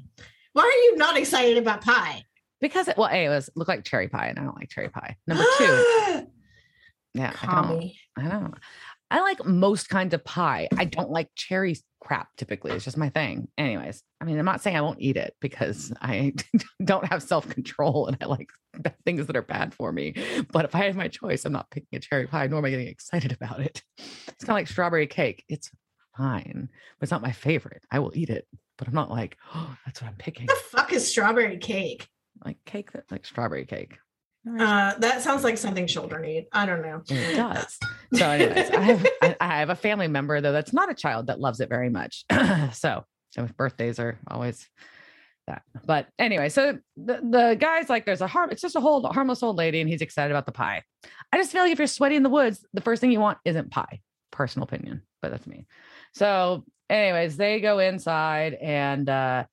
why 0.52 0.62
are 0.62 0.84
you 0.84 0.96
not 0.96 1.16
excited 1.16 1.58
about 1.58 1.82
pie? 1.82 2.22
Because 2.60 2.87
it 2.87 2.96
well, 2.96 3.08
a 3.10 3.25
it 3.25 3.28
was 3.28 3.50
look 3.56 3.66
like 3.66 3.84
cherry 3.84 4.08
pie, 4.08 4.28
and 4.28 4.38
I 4.38 4.44
don't 4.44 4.56
like 4.56 4.68
cherry 4.68 4.88
pie. 4.88 5.16
Number 5.26 5.44
two. 5.58 5.64
yeah, 7.14 7.34
I 7.42 7.62
don't, 7.62 7.92
I 8.16 8.28
don't. 8.28 8.54
I 9.11 9.21
like 9.21 9.45
most 9.45 9.88
kinds 9.88 10.14
of 10.14 10.25
pie. 10.25 10.69
I 10.76 10.85
don't 10.85 11.11
like 11.11 11.29
cherry 11.35 11.76
crap 12.00 12.29
typically. 12.37 12.73
It's 12.73 12.85
just 12.85 12.97
my 12.97 13.09
thing. 13.09 13.49
Anyways, 13.59 14.02
I 14.21 14.25
mean, 14.25 14.38
I'm 14.38 14.45
not 14.45 14.61
saying 14.61 14.76
I 14.76 14.81
won't 14.81 15.00
eat 15.00 15.17
it 15.17 15.35
because 15.40 15.93
I 16.00 16.33
don't 16.85 17.07
have 17.07 17.23
self 17.23 17.49
control 17.49 18.07
and 18.07 18.17
I 18.21 18.26
like 18.26 18.49
things 19.05 19.26
that 19.26 19.37
are 19.37 19.43
bad 19.43 19.75
for 19.75 19.93
me. 19.93 20.14
But 20.52 20.64
if 20.64 20.75
I 20.75 20.85
have 20.85 20.97
my 20.97 21.09
choice, 21.09 21.45
I'm 21.45 21.52
not 21.52 21.71
picking 21.71 21.97
a 21.97 22.00
cherry 22.00 22.26
pie, 22.26 22.47
nor 22.47 22.59
am 22.59 22.64
I 22.64 22.71
getting 22.71 22.88
excited 22.88 23.33
about 23.33 23.61
it. 23.61 23.83
It's 23.99 24.45
kind 24.45 24.50
of 24.50 24.55
like 24.55 24.69
strawberry 24.69 25.07
cake. 25.07 25.45
It's 25.49 25.71
fine, 26.17 26.69
but 26.99 27.05
it's 27.05 27.12
not 27.12 27.23
my 27.23 27.33
favorite. 27.33 27.83
I 27.90 27.99
will 27.99 28.12
eat 28.14 28.31
it, 28.31 28.47
but 28.79 28.88
I'm 28.88 28.95
not 28.95 29.11
like, 29.11 29.37
oh, 29.55 29.76
that's 29.87 30.00
what 30.00 30.09
I'm 30.09 30.17
picking. 30.17 30.47
What 30.47 30.57
the 30.57 30.76
fuck 30.76 30.93
is 30.93 31.09
strawberry 31.09 31.59
cake? 31.59 32.09
Like 32.45 32.59
cake 32.64 32.93
that 32.93 33.05
like 33.11 33.26
strawberry 33.26 33.67
cake. 33.67 33.99
Uh, 34.49 34.94
that 34.99 35.20
sounds 35.20 35.44
like 35.44 35.59
something 35.59 35.87
children 35.87 36.25
eat. 36.25 36.49
I 36.52 36.64
don't 36.64 36.82
know. 36.82 37.02
It 37.09 37.37
does. 37.37 37.78
So, 38.14 38.26
anyways, 38.26 38.70
I 38.70 38.80
have 38.80 39.06
I, 39.23 39.37
I, 39.40 39.59
have 39.59 39.70
a 39.70 39.75
family 39.75 40.09
member 40.09 40.40
though 40.40 40.52
that's 40.52 40.73
not 40.73 40.90
a 40.90 40.94
child 40.94 41.26
that 41.26 41.40
loves 41.40 41.61
it 41.61 41.68
very 41.68 41.90
much. 41.90 42.25
so, 42.73 43.04
so 43.30 43.49
birthdays 43.56 43.99
are 43.99 44.18
always 44.26 44.66
that. 45.47 45.62
But 45.85 46.09
anyway, 46.18 46.49
so 46.49 46.78
the, 46.97 47.20
the 47.23 47.56
guy's 47.61 47.90
like, 47.90 48.06
there's 48.06 48.23
a 48.23 48.26
harm. 48.26 48.50
It's 48.50 48.62
just 48.62 48.76
a 48.76 48.80
whole 48.80 49.06
harmless 49.12 49.42
old 49.42 49.56
lady, 49.56 49.80
and 49.80 49.90
he's 49.90 50.00
excited 50.00 50.30
about 50.30 50.47
the 50.47 50.52
pie. 50.52 50.82
I 51.32 51.36
just 51.36 51.52
feel 51.52 51.62
like 51.62 51.73
if 51.73 51.78
you're 51.78 51.86
sweaty 51.86 52.17
in 52.17 52.23
the 52.23 52.30
woods, 52.30 52.65
the 52.73 52.80
first 52.80 53.00
thing 53.00 53.12
you 53.12 53.21
want 53.21 53.38
isn't 53.45 53.71
pie. 53.71 54.00
Personal 54.30 54.65
opinion, 54.65 55.02
but 55.21 55.30
that's 55.30 55.47
me. 55.47 55.67
So, 56.15 56.65
anyways, 56.88 57.36
they 57.36 57.60
go 57.60 57.78
inside 57.78 58.54
and 58.54 59.08
uh 59.08 59.45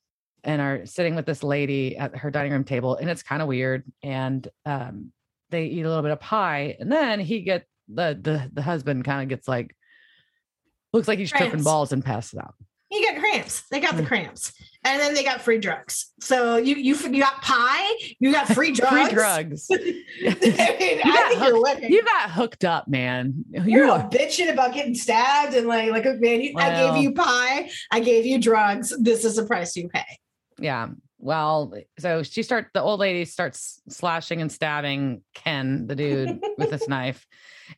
and 0.44 0.62
are 0.62 0.86
sitting 0.86 1.16
with 1.16 1.26
this 1.26 1.44
lady 1.44 1.98
at 1.98 2.16
her 2.16 2.32
dining 2.32 2.52
room 2.52 2.64
table 2.64 2.96
and 2.96 3.10
it's 3.10 3.24
kind 3.24 3.42
of 3.42 3.48
weird 3.48 3.84
and 4.04 4.48
um, 4.66 5.12
they 5.50 5.66
eat 5.66 5.84
a 5.84 5.88
little 5.88 6.04
bit 6.04 6.12
of 6.12 6.20
pie 6.20 6.76
and 6.80 6.92
then 6.92 7.20
he 7.20 7.42
get 7.42 7.66
the 7.88 8.18
the, 8.22 8.50
the 8.54 8.62
husband 8.62 9.06
kind 9.06 9.24
of 9.24 9.30
gets 9.30 9.48
like 9.48 9.76
looks 10.94 11.08
like 11.08 11.20
he's 11.20 11.32
cramps. 11.32 11.50
tripping 11.50 11.64
balls 11.64 11.92
and 11.92 12.04
passes 12.04 12.40
out. 12.40 12.56
He 12.90 13.04
got 13.04 13.20
cramps. 13.20 13.64
They 13.70 13.82
got 13.82 13.98
the 13.98 14.04
mm. 14.04 14.08
cramps 14.08 14.54
and 14.86 15.02
then 15.02 15.14
they 15.14 15.24
got 15.24 15.42
free 15.42 15.58
drugs. 15.58 16.14
So 16.22 16.56
you 16.56 16.76
you 16.76 16.96
you 16.96 17.22
got 17.22 17.42
pie 17.42 17.92
you 18.20 18.32
got 18.32 18.48
free 18.48 18.72
drugs 18.72 19.10
free 19.10 19.14
drugs? 19.14 19.68
I 19.72 19.78
mean, 19.78 20.04
you, 20.22 21.04
got 21.04 21.36
hooked, 21.36 21.84
you, 21.84 22.04
got 22.04 22.32
hooked 22.32 22.64
up 22.66 22.88
man. 22.88 23.44
You're, 23.52 23.88
you're 23.88 24.00
bitching 24.00 24.52
about 24.52 24.74
getting 24.74 24.96
stabbed 24.96 25.54
and 25.56 25.68
like 25.68 25.92
like 25.92 26.06
man 26.20 26.42
you, 26.42 26.54
well, 26.54 26.66
i 26.66 26.94
gave 26.94 27.04
you 27.04 27.14
pie 27.14 27.70
i 27.92 28.00
gave 28.00 28.26
you 28.26 28.40
drugs. 28.40 28.94
This 29.00 29.26
is 29.26 29.36
the 29.36 29.46
price 29.46 29.76
you 29.76 29.90
pay 29.90 30.06
yeah. 30.60 30.88
Well, 31.20 31.74
so 31.98 32.22
she 32.22 32.44
starts, 32.44 32.70
the 32.74 32.82
old 32.82 33.00
lady 33.00 33.26
starts 33.26 33.82
slashing 33.90 34.40
and 34.40 34.52
stabbing 34.52 35.24
Ken, 35.34 35.88
the 35.88 35.96
dude, 35.96 36.40
with 36.58 36.70
this 36.70 36.88
knife. 36.88 37.26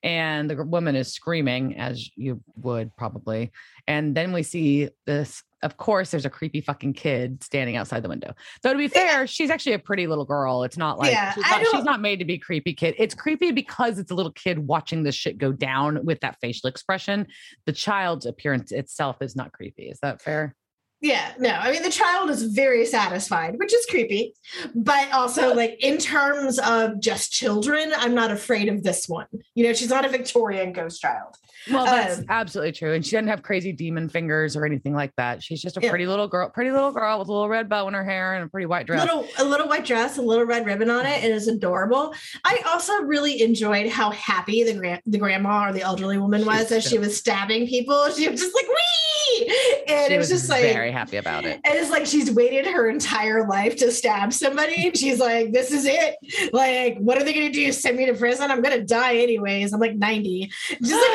And 0.03 0.49
the 0.49 0.63
woman 0.63 0.95
is 0.95 1.13
screaming, 1.13 1.77
as 1.77 2.09
you 2.15 2.41
would 2.57 2.95
probably. 2.97 3.51
And 3.87 4.13
then 4.13 4.33
we 4.33 4.43
see 4.43 4.89
this. 5.05 5.41
Of 5.61 5.77
course, 5.77 6.11
there's 6.11 6.25
a 6.25 6.29
creepy 6.29 6.61
fucking 6.61 6.93
kid 6.93 7.43
standing 7.43 7.75
outside 7.75 8.01
the 8.01 8.07
window. 8.07 8.33
Though, 8.61 8.71
to 8.71 8.77
be 8.77 8.87
fair, 8.87 9.27
she's 9.27 9.49
actually 9.49 9.73
a 9.73 9.79
pretty 9.79 10.07
little 10.07 10.25
girl. 10.25 10.63
It's 10.63 10.77
not 10.77 10.99
like 10.99 11.11
yeah, 11.11 11.33
she's, 11.33 11.43
not, 11.43 11.67
she's 11.71 11.83
not 11.83 12.01
made 12.01 12.19
to 12.19 12.25
be 12.25 12.37
creepy 12.37 12.73
kid. 12.73 12.95
It's 12.97 13.13
creepy 13.13 13.51
because 13.51 13.99
it's 13.99 14.11
a 14.11 14.15
little 14.15 14.31
kid 14.31 14.59
watching 14.59 15.03
this 15.03 15.15
shit 15.15 15.37
go 15.37 15.51
down 15.51 16.05
with 16.05 16.21
that 16.21 16.37
facial 16.39 16.69
expression. 16.69 17.27
The 17.65 17.73
child's 17.73 18.25
appearance 18.25 18.71
itself 18.71 19.17
is 19.21 19.35
not 19.35 19.51
creepy. 19.51 19.89
Is 19.89 19.99
that 20.01 20.21
fair? 20.21 20.55
Yeah, 21.01 21.33
no. 21.39 21.51
I 21.51 21.71
mean, 21.71 21.83
the 21.83 21.89
child 21.89 22.29
is 22.29 22.43
very 22.43 22.85
satisfied, 22.85 23.55
which 23.57 23.73
is 23.73 23.85
creepy. 23.85 24.33
But 24.75 25.11
also, 25.13 25.55
like, 25.55 25.77
in 25.83 25.97
terms 25.97 26.59
of 26.59 26.99
just 26.99 27.31
children, 27.31 27.93
I'm 27.95 28.13
not 28.13 28.31
afraid 28.31 28.67
of 28.67 28.83
this 28.83 29.07
one. 29.07 29.27
You 29.55 29.65
know, 29.65 29.73
she's 29.73 29.89
not 29.89 30.03
a 30.03 30.09
Victorian 30.09 30.73
ghost 30.73 30.99
child. 30.99 31.35
Well, 31.71 31.85
that's 31.85 32.19
um, 32.19 32.25
absolutely 32.29 32.71
true. 32.73 32.93
And 32.93 33.05
she 33.05 33.11
doesn't 33.11 33.27
have 33.27 33.43
crazy 33.43 33.71
demon 33.71 34.09
fingers 34.09 34.55
or 34.55 34.65
anything 34.65 34.93
like 34.93 35.13
that. 35.17 35.43
She's 35.43 35.61
just 35.61 35.77
a 35.77 35.81
yeah. 35.81 35.89
pretty 35.89 36.07
little 36.07 36.27
girl, 36.27 36.49
pretty 36.49 36.71
little 36.71 36.91
girl 36.91 37.19
with 37.19 37.27
a 37.27 37.31
little 37.31 37.49
red 37.49 37.69
bow 37.69 37.87
in 37.87 37.93
her 37.93 38.03
hair 38.03 38.35
and 38.35 38.45
a 38.45 38.49
pretty 38.49 38.65
white 38.65 38.87
dress. 38.87 39.01
Little, 39.01 39.27
a 39.37 39.43
little 39.43 39.67
white 39.67 39.85
dress, 39.85 40.17
a 40.17 40.21
little 40.21 40.45
red 40.45 40.65
ribbon 40.65 40.89
on 40.89 41.05
it. 41.05 41.23
It 41.23 41.31
is 41.31 41.47
adorable. 41.47 42.13
I 42.43 42.61
also 42.67 42.93
really 43.03 43.41
enjoyed 43.41 43.89
how 43.89 44.11
happy 44.11 44.63
the 44.63 44.73
grand 44.73 45.01
the 45.05 45.17
grandma 45.17 45.69
or 45.69 45.73
the 45.73 45.81
elderly 45.81 46.17
woman 46.17 46.45
was 46.45 46.67
She's 46.67 46.71
as 46.71 46.83
she 46.85 46.97
was 46.97 47.17
stabbing 47.17 47.67
people. 47.67 48.09
She 48.11 48.27
was 48.29 48.39
just 48.39 48.55
like, 48.55 48.67
wee! 48.67 49.18
And 49.87 50.07
she 50.07 50.13
it 50.13 50.17
was, 50.17 50.29
was 50.29 50.41
just 50.41 50.49
like 50.49 50.61
very 50.61 50.91
happy 50.91 51.17
about 51.17 51.45
it. 51.45 51.59
And 51.63 51.75
it's 51.75 51.89
like 51.89 52.05
she's 52.05 52.31
waited 52.31 52.67
her 52.67 52.87
entire 52.89 53.47
life 53.47 53.75
to 53.77 53.91
stab 53.91 54.31
somebody. 54.33 54.87
And 54.87 54.97
She's 54.97 55.19
like, 55.19 55.51
this 55.51 55.71
is 55.71 55.85
it. 55.85 56.15
Like, 56.53 56.97
what 56.99 57.17
are 57.17 57.23
they 57.23 57.33
gonna 57.33 57.51
do? 57.51 57.71
Send 57.71 57.97
me 57.97 58.05
to 58.05 58.13
prison? 58.13 58.51
I'm 58.51 58.61
gonna 58.61 58.83
die 58.83 59.15
anyways. 59.17 59.73
I'm 59.73 59.79
like 59.79 59.95
90. 59.95 60.51
Just 60.81 60.91
like, 60.91 61.09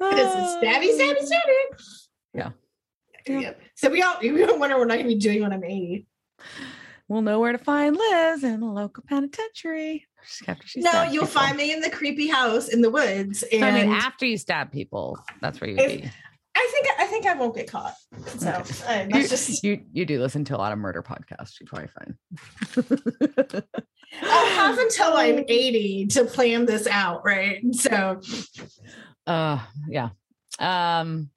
wee! 0.00 0.22
stabby, 0.22 0.98
stabby, 0.98 1.20
stabby. 1.20 1.80
Yeah. 2.34 2.50
yeah. 3.26 3.52
So 3.74 3.90
we 3.90 4.02
all 4.02 4.16
we 4.20 4.44
all 4.44 4.58
wonder 4.58 4.76
what 4.78 4.90
I'm 4.90 4.98
gonna 4.98 5.08
be 5.08 5.16
doing 5.16 5.42
when 5.42 5.52
I'm 5.52 5.64
80. 5.64 6.06
We'll 7.08 7.22
know 7.22 7.38
where 7.38 7.52
to 7.52 7.58
find 7.58 7.96
Liz 7.96 8.42
in 8.42 8.60
the 8.60 8.66
local 8.66 9.04
penitentiary. 9.06 10.06
After 10.48 10.66
she 10.66 10.80
no, 10.80 11.04
you'll 11.04 11.26
people. 11.26 11.40
find 11.40 11.56
me 11.56 11.72
in 11.72 11.80
the 11.80 11.88
creepy 11.88 12.26
house 12.26 12.68
in 12.68 12.80
the 12.80 12.90
woods. 12.90 13.44
And 13.44 13.64
I 13.64 13.70
mean, 13.70 13.92
after 13.92 14.26
you 14.26 14.36
stab 14.36 14.72
people, 14.72 15.16
that's 15.40 15.60
where 15.60 15.70
you'd 15.70 15.80
if, 15.80 16.02
be. 16.02 16.10
I 16.56 16.68
think 16.72 16.86
I 16.98 17.04
think 17.04 17.26
I 17.26 17.34
won't 17.34 17.54
get 17.54 17.70
caught. 17.70 17.94
So 18.38 18.50
okay. 18.50 19.08
you, 19.12 19.28
just 19.28 19.62
you 19.62 19.82
you 19.92 20.06
do 20.06 20.20
listen 20.20 20.44
to 20.46 20.56
a 20.56 20.58
lot 20.58 20.72
of 20.72 20.78
murder 20.78 21.02
podcasts. 21.02 21.60
You're 21.60 21.66
probably 21.66 21.88
fine. 21.88 23.62
I 24.22 24.44
have 24.54 24.78
until 24.78 25.16
I'm 25.16 25.44
80 25.48 26.06
to 26.12 26.24
plan 26.24 26.64
this 26.64 26.86
out, 26.86 27.24
right? 27.24 27.62
So 27.72 28.20
uh 29.26 29.58
yeah. 29.88 30.08
Um 30.58 31.30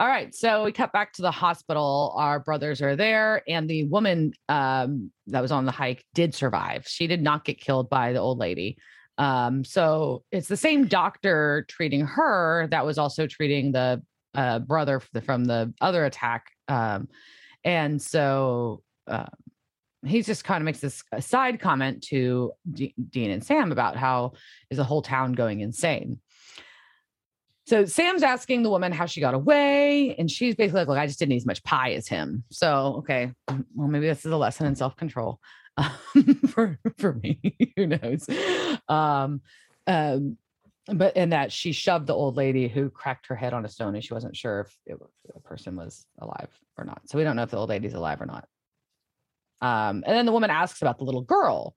all 0.00 0.08
right, 0.08 0.34
so 0.34 0.64
we 0.64 0.72
cut 0.72 0.92
back 0.92 1.12
to 1.14 1.22
the 1.22 1.30
hospital. 1.30 2.14
Our 2.16 2.40
brothers 2.40 2.80
are 2.80 2.96
there, 2.96 3.42
and 3.46 3.68
the 3.68 3.84
woman 3.84 4.32
um, 4.48 5.12
that 5.26 5.42
was 5.42 5.52
on 5.52 5.66
the 5.66 5.70
hike 5.70 6.02
did 6.14 6.34
survive. 6.34 6.88
She 6.88 7.06
did 7.06 7.20
not 7.20 7.44
get 7.44 7.60
killed 7.60 7.90
by 7.90 8.14
the 8.14 8.18
old 8.18 8.38
lady. 8.38 8.78
Um, 9.18 9.64
so 9.64 10.24
it's 10.32 10.48
the 10.48 10.56
same 10.56 10.86
doctor 10.86 11.66
treating 11.68 12.06
her 12.06 12.68
that 12.70 12.86
was 12.86 12.96
also 12.96 13.26
treating 13.26 13.72
the 13.72 14.02
uh, 14.34 14.58
brother 14.58 15.00
from 15.00 15.44
the 15.44 15.72
other 15.80 16.04
attack. 16.04 16.50
Um, 16.68 17.08
and 17.64 18.00
so 18.00 18.82
uh, 19.06 19.26
he 20.04 20.22
just 20.22 20.44
kind 20.44 20.60
of 20.60 20.64
makes 20.64 20.80
this 20.80 21.02
side 21.20 21.60
comment 21.60 22.02
to 22.04 22.52
D- 22.70 22.94
Dean 23.10 23.30
and 23.30 23.44
Sam 23.44 23.72
about 23.72 23.96
how 23.96 24.32
is 24.70 24.78
the 24.78 24.84
whole 24.84 25.02
town 25.02 25.32
going 25.32 25.60
insane. 25.60 26.18
so 27.66 27.84
Sam's 27.84 28.22
asking 28.22 28.62
the 28.62 28.70
woman 28.70 28.92
how 28.92 29.06
she 29.06 29.20
got 29.20 29.34
away, 29.34 30.16
and 30.16 30.30
she's 30.30 30.54
basically 30.56 30.80
like, 30.80 30.88
"Look, 30.88 30.98
I 30.98 31.06
just 31.06 31.18
didn't 31.18 31.32
eat 31.32 31.36
as 31.36 31.46
much 31.46 31.62
pie 31.62 31.92
as 31.92 32.08
him." 32.08 32.44
So, 32.50 32.96
okay, 32.98 33.32
well, 33.74 33.88
maybe 33.88 34.08
this 34.08 34.24
is 34.24 34.32
a 34.32 34.36
lesson 34.36 34.66
in 34.66 34.74
self 34.74 34.96
control 34.96 35.38
um, 35.76 35.90
for 36.48 36.78
for 36.98 37.14
me. 37.14 37.72
Who 37.76 37.86
knows? 37.86 38.26
Um, 38.88 39.40
um, 39.86 40.36
but 40.86 41.16
and 41.16 41.32
that 41.32 41.52
she 41.52 41.72
shoved 41.72 42.06
the 42.06 42.14
old 42.14 42.36
lady 42.36 42.68
who 42.68 42.90
cracked 42.90 43.26
her 43.26 43.36
head 43.36 43.54
on 43.54 43.64
a 43.64 43.68
stone, 43.68 43.94
and 43.94 44.04
she 44.04 44.14
wasn't 44.14 44.36
sure 44.36 44.60
if 44.60 44.76
the 44.86 45.40
person 45.40 45.76
was 45.76 46.06
alive 46.20 46.48
or 46.76 46.84
not. 46.84 47.02
So 47.06 47.18
we 47.18 47.24
don't 47.24 47.36
know 47.36 47.42
if 47.44 47.50
the 47.50 47.56
old 47.56 47.68
lady's 47.68 47.94
alive 47.94 48.20
or 48.20 48.26
not. 48.26 48.48
Um, 49.60 50.02
and 50.06 50.16
then 50.16 50.26
the 50.26 50.32
woman 50.32 50.50
asks 50.50 50.82
about 50.82 50.98
the 50.98 51.04
little 51.04 51.22
girl, 51.22 51.76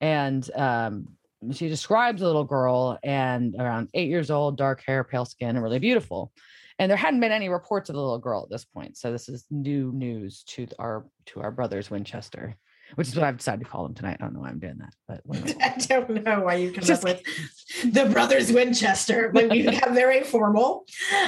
and 0.00 0.48
um, 0.54 1.08
she 1.52 1.68
describes 1.68 2.22
a 2.22 2.26
little 2.26 2.44
girl 2.44 2.98
and 3.02 3.56
around 3.58 3.88
eight 3.94 4.08
years 4.08 4.30
old, 4.30 4.56
dark 4.56 4.82
hair, 4.86 5.02
pale 5.04 5.24
skin, 5.24 5.50
and 5.50 5.62
really 5.62 5.80
beautiful. 5.80 6.32
And 6.78 6.90
there 6.90 6.96
hadn't 6.96 7.20
been 7.20 7.32
any 7.32 7.48
reports 7.48 7.88
of 7.88 7.94
the 7.94 8.00
little 8.00 8.18
girl 8.18 8.42
at 8.44 8.50
this 8.50 8.64
point, 8.64 8.96
so 8.96 9.12
this 9.12 9.28
is 9.28 9.46
new 9.50 9.92
news 9.92 10.44
to 10.48 10.66
our 10.78 11.06
to 11.26 11.40
our 11.40 11.50
brothers 11.50 11.90
Winchester, 11.90 12.56
which 12.94 13.08
is 13.08 13.16
what 13.16 13.24
I've 13.24 13.38
decided 13.38 13.64
to 13.64 13.70
call 13.70 13.84
them 13.84 13.94
tonight. 13.94 14.18
I 14.20 14.24
don't 14.24 14.34
know 14.34 14.40
why 14.40 14.48
I'm 14.48 14.58
doing 14.58 14.78
that, 14.78 14.94
but 15.08 15.22
I 15.62 15.76
don't 15.78 16.24
know 16.24 16.40
why 16.40 16.56
you 16.56 16.72
come 16.72 16.84
Just, 16.84 17.04
up 17.04 17.18
with 17.18 17.94
the 17.94 18.06
brothers 18.06 18.52
Winchester. 18.52 19.30
Like 19.34 19.50
we 19.50 19.62
become 19.70 19.94
very 19.94 20.22
formal. 20.22 20.84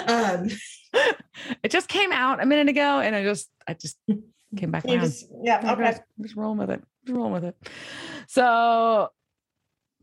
Um, 0.06 0.48
it 1.62 1.70
just 1.70 1.88
came 1.88 2.12
out 2.12 2.42
a 2.42 2.46
minute 2.46 2.68
ago, 2.68 3.00
and 3.00 3.14
I 3.14 3.22
just 3.22 3.48
I 3.66 3.74
just 3.74 3.98
came 4.56 4.70
back 4.70 4.84
around. 4.84 5.00
Just, 5.00 5.26
yeah, 5.42 5.72
okay. 5.72 5.98
Just 6.20 6.36
rolling 6.36 6.58
with 6.58 6.70
it. 6.70 6.82
Just 7.04 7.16
rolling 7.16 7.32
with 7.32 7.44
it. 7.44 7.56
So 8.28 9.08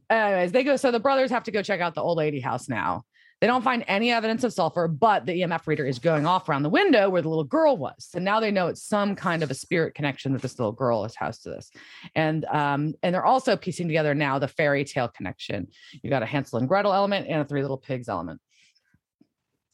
anyways, 0.09 0.51
they 0.51 0.63
go. 0.63 0.75
So 0.75 0.91
the 0.91 0.99
brothers 0.99 1.31
have 1.31 1.43
to 1.43 1.51
go 1.51 1.61
check 1.61 1.81
out 1.81 1.95
the 1.95 2.01
old 2.01 2.17
lady 2.17 2.39
house 2.39 2.69
now. 2.69 3.03
They 3.43 3.47
don't 3.47 3.61
find 3.61 3.83
any 3.89 4.09
evidence 4.09 4.45
of 4.45 4.53
sulfur, 4.53 4.87
but 4.87 5.25
the 5.25 5.41
EMF 5.41 5.67
reader 5.67 5.85
is 5.85 5.99
going 5.99 6.25
off 6.25 6.47
around 6.47 6.63
the 6.63 6.69
window 6.69 7.09
where 7.09 7.21
the 7.21 7.27
little 7.27 7.43
girl 7.43 7.75
was. 7.75 8.07
And 8.15 8.23
now 8.23 8.39
they 8.39 8.51
know 8.51 8.67
it's 8.67 8.81
some 8.81 9.17
kind 9.17 9.43
of 9.43 9.51
a 9.51 9.53
spirit 9.53 9.95
connection 9.95 10.31
that 10.31 10.41
this 10.41 10.57
little 10.57 10.71
girl 10.71 11.03
is 11.03 11.13
housed 11.13 11.43
to 11.43 11.49
this. 11.49 11.69
And 12.15 12.45
um, 12.45 12.93
and 13.03 13.13
they're 13.13 13.25
also 13.25 13.57
piecing 13.57 13.87
together 13.87 14.15
now 14.15 14.39
the 14.39 14.47
fairy 14.47 14.85
tale 14.85 15.09
connection. 15.09 15.67
You 16.01 16.09
got 16.09 16.23
a 16.23 16.25
Hansel 16.25 16.59
and 16.59 16.69
Gretel 16.69 16.93
element 16.93 17.27
and 17.27 17.41
a 17.41 17.43
Three 17.43 17.61
Little 17.61 17.77
Pigs 17.77 18.07
element. 18.07 18.39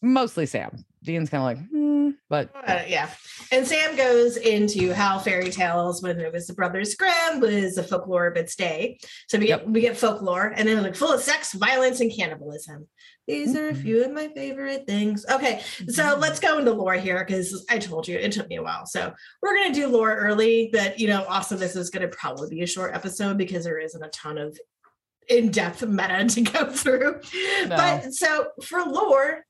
Mostly 0.01 0.47
Sam. 0.47 0.83
Dean's 1.03 1.29
kind 1.29 1.41
of 1.41 1.45
like, 1.45 1.69
hmm, 1.69 2.09
but 2.27 2.49
uh, 2.55 2.81
yeah. 2.87 3.09
And 3.51 3.65
Sam 3.65 3.95
goes 3.95 4.37
into 4.37 4.93
how 4.93 5.19
fairy 5.19 5.49
tales, 5.49 6.01
when 6.01 6.19
it 6.19 6.33
was 6.33 6.47
the 6.47 6.53
Brothers 6.53 6.95
Grimm, 6.95 7.39
was 7.39 7.77
a 7.77 7.83
folklore 7.83 8.27
of 8.27 8.35
its 8.35 8.55
day. 8.55 8.99
So 9.27 9.37
we 9.37 9.47
get 9.47 9.61
yep. 9.61 9.67
we 9.67 9.81
get 9.81 9.95
folklore, 9.97 10.53
and 10.55 10.67
then 10.67 10.81
like 10.83 10.95
full 10.95 11.11
of 11.11 11.21
sex, 11.21 11.53
violence, 11.53 11.99
and 11.99 12.11
cannibalism. 12.13 12.87
These 13.29 13.55
are 13.55 13.67
a 13.67 13.73
mm-hmm. 13.73 13.81
few 13.83 14.03
of 14.03 14.11
my 14.11 14.27
favorite 14.29 14.87
things. 14.87 15.23
Okay, 15.29 15.61
so 15.87 16.03
mm-hmm. 16.03 16.19
let's 16.19 16.39
go 16.39 16.57
into 16.57 16.71
lore 16.71 16.95
here 16.95 17.23
because 17.23 17.63
I 17.69 17.77
told 17.77 18.07
you 18.07 18.17
it 18.17 18.31
took 18.31 18.49
me 18.49 18.55
a 18.55 18.63
while. 18.63 18.87
So 18.87 19.13
we're 19.43 19.55
gonna 19.55 19.71
do 19.71 19.87
lore 19.87 20.15
early, 20.15 20.71
but 20.73 20.99
you 20.99 21.07
know, 21.07 21.23
also 21.25 21.55
this 21.55 21.75
is 21.75 21.91
gonna 21.91 22.07
probably 22.07 22.49
be 22.49 22.63
a 22.63 22.67
short 22.67 22.95
episode 22.95 23.37
because 23.37 23.65
there 23.65 23.77
isn't 23.77 24.03
a 24.03 24.09
ton 24.09 24.39
of 24.39 24.57
in-depth 25.27 25.83
meta 25.83 26.25
to 26.29 26.41
go 26.41 26.71
through. 26.71 27.21
No. 27.67 27.77
But 27.77 28.13
so 28.15 28.47
for 28.63 28.83
lore. 28.83 29.45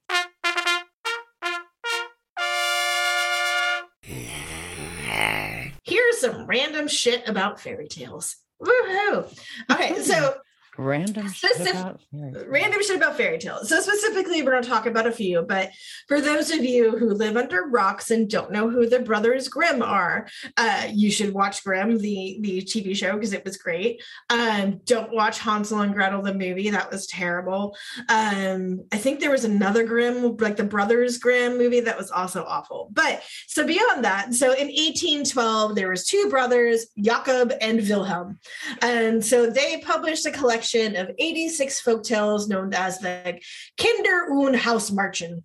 Here's 5.85 6.17
some 6.17 6.45
random 6.47 6.89
shit 6.89 7.29
about 7.29 7.61
fairy 7.61 7.87
tales. 7.87 8.35
Woohoo! 8.61 9.39
Okay, 9.71 10.01
so 10.01 10.35
random 10.79 11.29
shit 11.31 11.59
about 11.59 11.99
random 12.13 12.81
shit 12.81 12.95
about 12.95 13.17
fairy 13.17 13.37
tales. 13.37 13.67
So 13.67 13.81
specifically, 13.81 14.41
we're 14.41 14.51
going 14.51 14.63
to 14.63 14.69
talk 14.69 14.85
about 14.85 15.05
a 15.05 15.11
few. 15.11 15.41
But 15.41 15.71
for 16.07 16.21
those 16.21 16.51
of 16.51 16.63
you 16.63 16.97
who 16.97 17.09
live 17.09 17.35
under 17.35 17.67
rocks 17.67 18.11
and 18.11 18.29
don't 18.29 18.51
know 18.51 18.69
who 18.69 18.87
the 18.87 18.99
brothers 18.99 19.49
Grimm 19.49 19.81
are, 19.81 20.27
uh, 20.55 20.87
you 20.91 21.11
should 21.11 21.33
watch 21.33 21.63
Grimm, 21.63 21.97
the 21.97 22.37
the 22.41 22.61
TV 22.61 22.95
show, 22.95 23.13
because 23.13 23.33
it 23.33 23.43
was 23.43 23.57
great. 23.57 24.01
Um, 24.29 24.79
don't 24.85 25.13
watch 25.13 25.39
Hansel 25.39 25.81
and 25.81 25.93
Gretel 25.93 26.21
the 26.21 26.33
movie; 26.33 26.69
that 26.69 26.89
was 26.89 27.07
terrible. 27.07 27.75
Um, 28.07 28.85
I 28.93 28.97
think 28.97 29.19
there 29.19 29.31
was 29.31 29.43
another 29.43 29.83
Grimm, 29.83 30.37
like 30.37 30.55
the 30.55 30.63
Brothers 30.63 31.17
Grimm 31.17 31.57
movie, 31.57 31.81
that 31.81 31.97
was 31.97 32.09
also 32.09 32.45
awful. 32.45 32.89
But 32.93 33.21
so 33.47 33.67
beyond 33.67 34.05
that, 34.05 34.33
so 34.33 34.53
in 34.53 34.67
1812, 34.67 35.75
there 35.75 35.89
was 35.89 36.05
two 36.05 36.27
brothers, 36.29 36.85
Jakob 37.01 37.51
and 37.59 37.81
Wilhelm, 37.81 38.39
and 38.81 39.23
so 39.23 39.49
they 39.49 39.81
published 39.81 40.25
a 40.25 40.31
collection 40.31 40.68
collection 40.69 40.95
of 40.95 41.11
86 41.17 41.81
folk 41.81 42.03
tales 42.03 42.47
known 42.47 42.73
as 42.73 42.99
the 42.99 43.39
Kinder 43.77 44.27
und 44.31 44.55
Hausmärchen. 44.55 45.43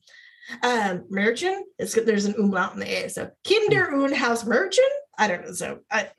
Um, 0.62 1.04
Merchen, 1.10 1.62
it's 1.78 1.94
there's 1.94 2.26
an 2.26 2.34
umlaut 2.34 2.74
in 2.74 2.80
the 2.80 3.04
A. 3.04 3.08
So 3.08 3.30
Kinder 3.44 3.92
und 3.94 4.14
Hausmärchen. 4.14 4.78
I 5.18 5.28
don't 5.28 5.46
know. 5.46 5.52
So 5.52 5.80
I, 5.90 6.10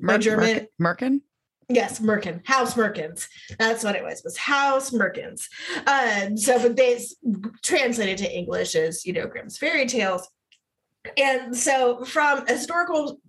my 0.00 0.18
German. 0.18 0.68
Merkin? 0.80 1.20
Yes, 1.68 2.00
Merkin, 2.00 2.46
House 2.46 2.74
Merkins. 2.74 3.28
That's 3.58 3.82
what 3.82 3.96
it 3.96 4.02
was. 4.02 4.22
Was 4.24 4.36
House 4.36 4.90
Merkins. 4.90 5.48
Um, 5.86 6.36
so, 6.36 6.58
but 6.58 6.76
they 6.76 7.00
translated 7.62 8.18
to 8.18 8.30
English 8.30 8.74
as 8.74 9.06
you 9.06 9.12
know 9.12 9.26
Grimm's 9.26 9.58
fairy 9.58 9.86
tales. 9.86 10.28
And 11.16 11.56
so, 11.56 12.04
from 12.04 12.46
a 12.46 12.52
historical 12.52 13.20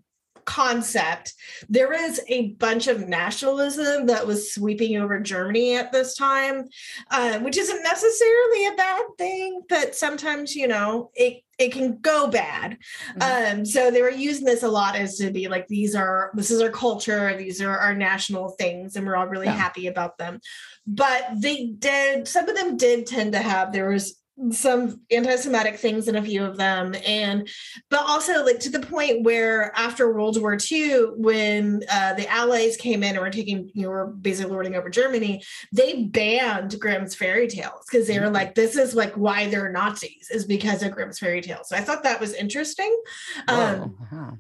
concept, 0.46 1.34
there 1.70 1.90
was 1.90 2.20
a 2.28 2.50
bunch 2.52 2.88
of 2.88 3.08
nationalism 3.08 4.08
that 4.08 4.28
was 4.28 4.54
sweeping 4.54 4.98
over 4.98 5.20
Germany 5.20 5.76
at 5.76 5.92
this 5.92 6.16
time, 6.16 6.66
uh, 7.12 7.40
which 7.40 7.58
isn't 7.58 7.84
necessarily 7.84 8.68
a 8.68 8.76
bad 8.76 9.02
thing, 9.18 9.62
but 9.70 9.96
sometimes, 9.96 10.56
you 10.56 10.68
know, 10.68 11.12
it 11.14 11.44
it 11.60 11.72
can 11.72 12.00
go 12.00 12.28
bad. 12.28 12.80
Mm-hmm. 13.16 13.60
Um, 13.60 13.66
so 13.66 13.92
they 13.92 14.02
were 14.02 14.10
using 14.10 14.46
this 14.46 14.64
a 14.64 14.68
lot 14.68 14.96
as 14.96 15.18
to 15.18 15.30
be 15.32 15.48
like, 15.48 15.68
these 15.68 15.96
are 15.96 16.32
this 16.34 16.50
is 16.50 16.62
our 16.62 16.72
culture, 16.72 17.38
these 17.38 17.62
are 17.62 17.78
our 17.78 17.94
national 17.94 18.50
things, 18.50 18.96
and 18.96 19.06
we're 19.06 19.16
all 19.16 19.28
really 19.28 19.46
yeah. 19.46 19.56
happy 19.56 19.88
about 19.88 20.18
them. 20.18 20.40
But 20.86 21.28
they 21.38 21.68
did, 21.68 22.28
some 22.28 22.50
of 22.50 22.56
them 22.56 22.76
did 22.76 23.06
tend 23.06 23.34
to 23.34 23.40
have, 23.40 23.72
there 23.72 23.90
was 23.90 24.20
some 24.52 25.00
anti-semitic 25.12 25.78
things 25.78 26.08
in 26.08 26.16
a 26.16 26.22
few 26.22 26.44
of 26.44 26.58
them 26.58 26.96
and 27.06 27.48
but 27.92 28.02
also 28.02 28.44
like 28.44 28.60
to 28.60 28.70
the 28.70 28.80
point 28.80 29.24
where 29.24 29.72
after 29.76 30.12
world 30.12 30.42
war 30.42 30.58
ii 30.72 30.96
when 31.16 31.82
uh, 31.92 32.14
the 32.16 32.28
allies 32.28 32.76
came 32.76 33.04
in 33.04 33.12
and 33.12 33.20
were 33.20 33.30
taking 33.30 33.70
you 33.76 33.84
know 33.84 33.90
were 33.90 34.08
basically 34.08 34.52
lording 34.52 34.76
over 34.76 34.90
germany 34.90 35.42
they 35.72 36.06
banned 36.06 36.80
grimm's 36.80 37.14
fairy 37.14 37.48
tales 37.48 37.86
because 37.90 38.08
they 38.08 38.18
were 38.20 38.26
mm-hmm. 38.26 38.34
like 38.34 38.56
this 38.56 38.76
is 38.76 38.96
like 38.96 39.14
why 39.14 39.48
they're 39.50 39.72
nazis 39.72 40.30
is 40.32 40.46
because 40.46 40.82
of 40.82 40.92
grimm's 40.92 41.20
fairy 41.20 41.42
tales 41.42 41.70
so 41.70 41.76
i 41.76 41.82
thought 41.82 42.02
that 42.02 42.20
was 42.20 42.34
interesting 42.34 43.02
um, 43.48 43.96
uh-huh. 44.02 44.32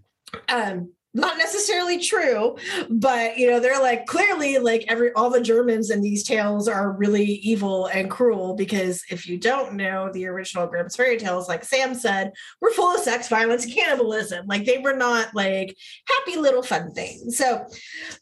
um 0.49 0.91
not 1.13 1.37
necessarily 1.37 1.99
true 1.99 2.55
but 2.89 3.37
you 3.37 3.47
know 3.47 3.59
they're 3.59 3.81
like 3.81 4.05
clearly 4.05 4.57
like 4.57 4.85
every 4.87 5.11
all 5.13 5.29
the 5.29 5.41
germans 5.41 5.89
in 5.89 6.01
these 6.01 6.23
tales 6.23 6.67
are 6.67 6.93
really 6.93 7.25
evil 7.25 7.87
and 7.87 8.09
cruel 8.09 8.55
because 8.55 9.03
if 9.09 9.27
you 9.27 9.37
don't 9.37 9.73
know 9.73 10.11
the 10.13 10.25
original 10.25 10.67
grimm's 10.67 10.95
fairy 10.95 11.17
tales 11.17 11.47
like 11.47 11.63
sam 11.63 11.93
said 11.93 12.31
were 12.61 12.71
full 12.71 12.93
of 12.93 12.99
sex 12.99 13.27
violence 13.27 13.65
cannibalism. 13.65 14.45
Like 14.47 14.65
they 14.65 14.79
were 14.79 14.95
not 14.95 15.33
like 15.33 15.75
happy 16.07 16.37
little 16.37 16.63
fun 16.63 16.91
things. 16.93 17.37
So 17.37 17.65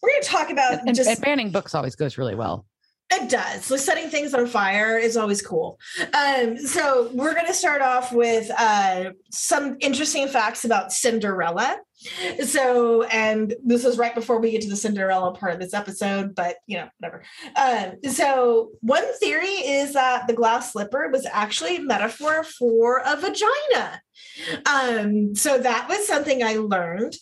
we're 0.01 0.09
going 0.09 0.21
to 0.21 0.27
talk 0.27 0.49
about 0.49 0.85
and, 0.85 0.95
just 0.95 1.09
and 1.09 1.21
banning 1.21 1.51
books 1.51 1.75
always 1.75 1.95
goes 1.95 2.17
really 2.17 2.35
well 2.35 2.65
it 3.11 3.29
does. 3.29 3.65
So 3.65 3.77
setting 3.77 4.09
things 4.09 4.33
on 4.33 4.47
fire 4.47 4.97
is 4.97 5.17
always 5.17 5.41
cool. 5.41 5.79
Um, 6.13 6.57
so 6.57 7.09
we're 7.13 7.33
going 7.33 7.47
to 7.47 7.53
start 7.53 7.81
off 7.81 8.13
with 8.13 8.49
uh, 8.57 9.11
some 9.29 9.77
interesting 9.81 10.27
facts 10.27 10.65
about 10.65 10.93
Cinderella. 10.93 11.77
So, 12.45 13.03
and 13.03 13.53
this 13.63 13.85
is 13.85 13.97
right 13.97 14.15
before 14.15 14.39
we 14.39 14.49
get 14.51 14.61
to 14.61 14.69
the 14.69 14.75
Cinderella 14.75 15.35
part 15.35 15.53
of 15.53 15.59
this 15.59 15.73
episode, 15.73 16.33
but 16.33 16.55
you 16.65 16.77
know, 16.77 16.87
whatever. 16.97 17.21
Um, 17.55 18.11
so, 18.11 18.71
one 18.81 19.03
theory 19.19 19.45
is 19.45 19.93
that 19.93 20.25
the 20.25 20.33
glass 20.33 20.71
slipper 20.71 21.09
was 21.09 21.27
actually 21.31 21.75
a 21.75 21.81
metaphor 21.81 22.43
for 22.43 23.03
a 23.05 23.15
vagina. 23.17 24.01
Um, 24.65 25.35
so 25.35 25.59
that 25.59 25.87
was 25.89 26.07
something 26.07 26.43
I 26.43 26.55
learned 26.55 27.15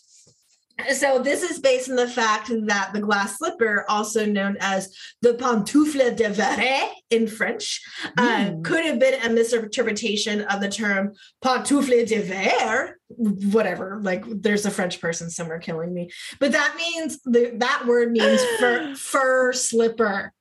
so 0.94 1.20
this 1.20 1.44
is 1.44 1.60
based 1.60 1.90
on 1.90 1.96
the 1.96 2.08
fact 2.08 2.52
that 2.68 2.92
the 2.94 3.02
glass 3.02 3.38
slipper, 3.38 3.86
also 3.90 4.26
known 4.26 4.58
as 4.60 4.94
the 5.22 5.34
pantoufle 5.34 6.16
de 6.16 6.30
verre 6.30 6.90
in 7.10 7.28
French, 7.28 7.82
mm. 8.04 8.12
uh, 8.18 8.52
hmm. 8.52 8.62
could 8.62 8.86
have 8.86 9.00
been 9.00 9.22
a 9.22 9.30
misinterpretation 9.30 10.42
of 10.42 10.62
the 10.62 10.70
term 10.70 11.14
pantoufle 11.44 12.08
de 12.08 12.22
vair, 12.22 13.00
whatever. 13.08 14.00
Like 14.02 14.24
there's 14.28 14.66
a 14.66 14.72
French 14.72 15.02
person 15.02 15.30
somewhere 15.30 15.60
killing 15.60 15.94
me, 15.94 16.10
but 16.40 16.52
that 16.52 16.76
means 16.78 17.20
the, 17.24 17.54
that 17.58 17.86
word 17.86 18.12
means 18.12 18.44
fur, 18.60 18.96
fur 18.96 19.54
slipper 19.54 20.34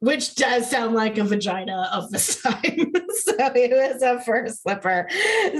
which 0.00 0.36
does 0.36 0.70
sound 0.70 0.94
like 0.94 1.18
a 1.18 1.24
vagina 1.24 1.90
of 1.92 2.08
the 2.10 2.18
time. 2.44 2.92
so 3.10 3.34
it 3.56 3.72
was 3.72 4.00
a 4.00 4.20
fur 4.20 4.46
slipper. 4.46 5.08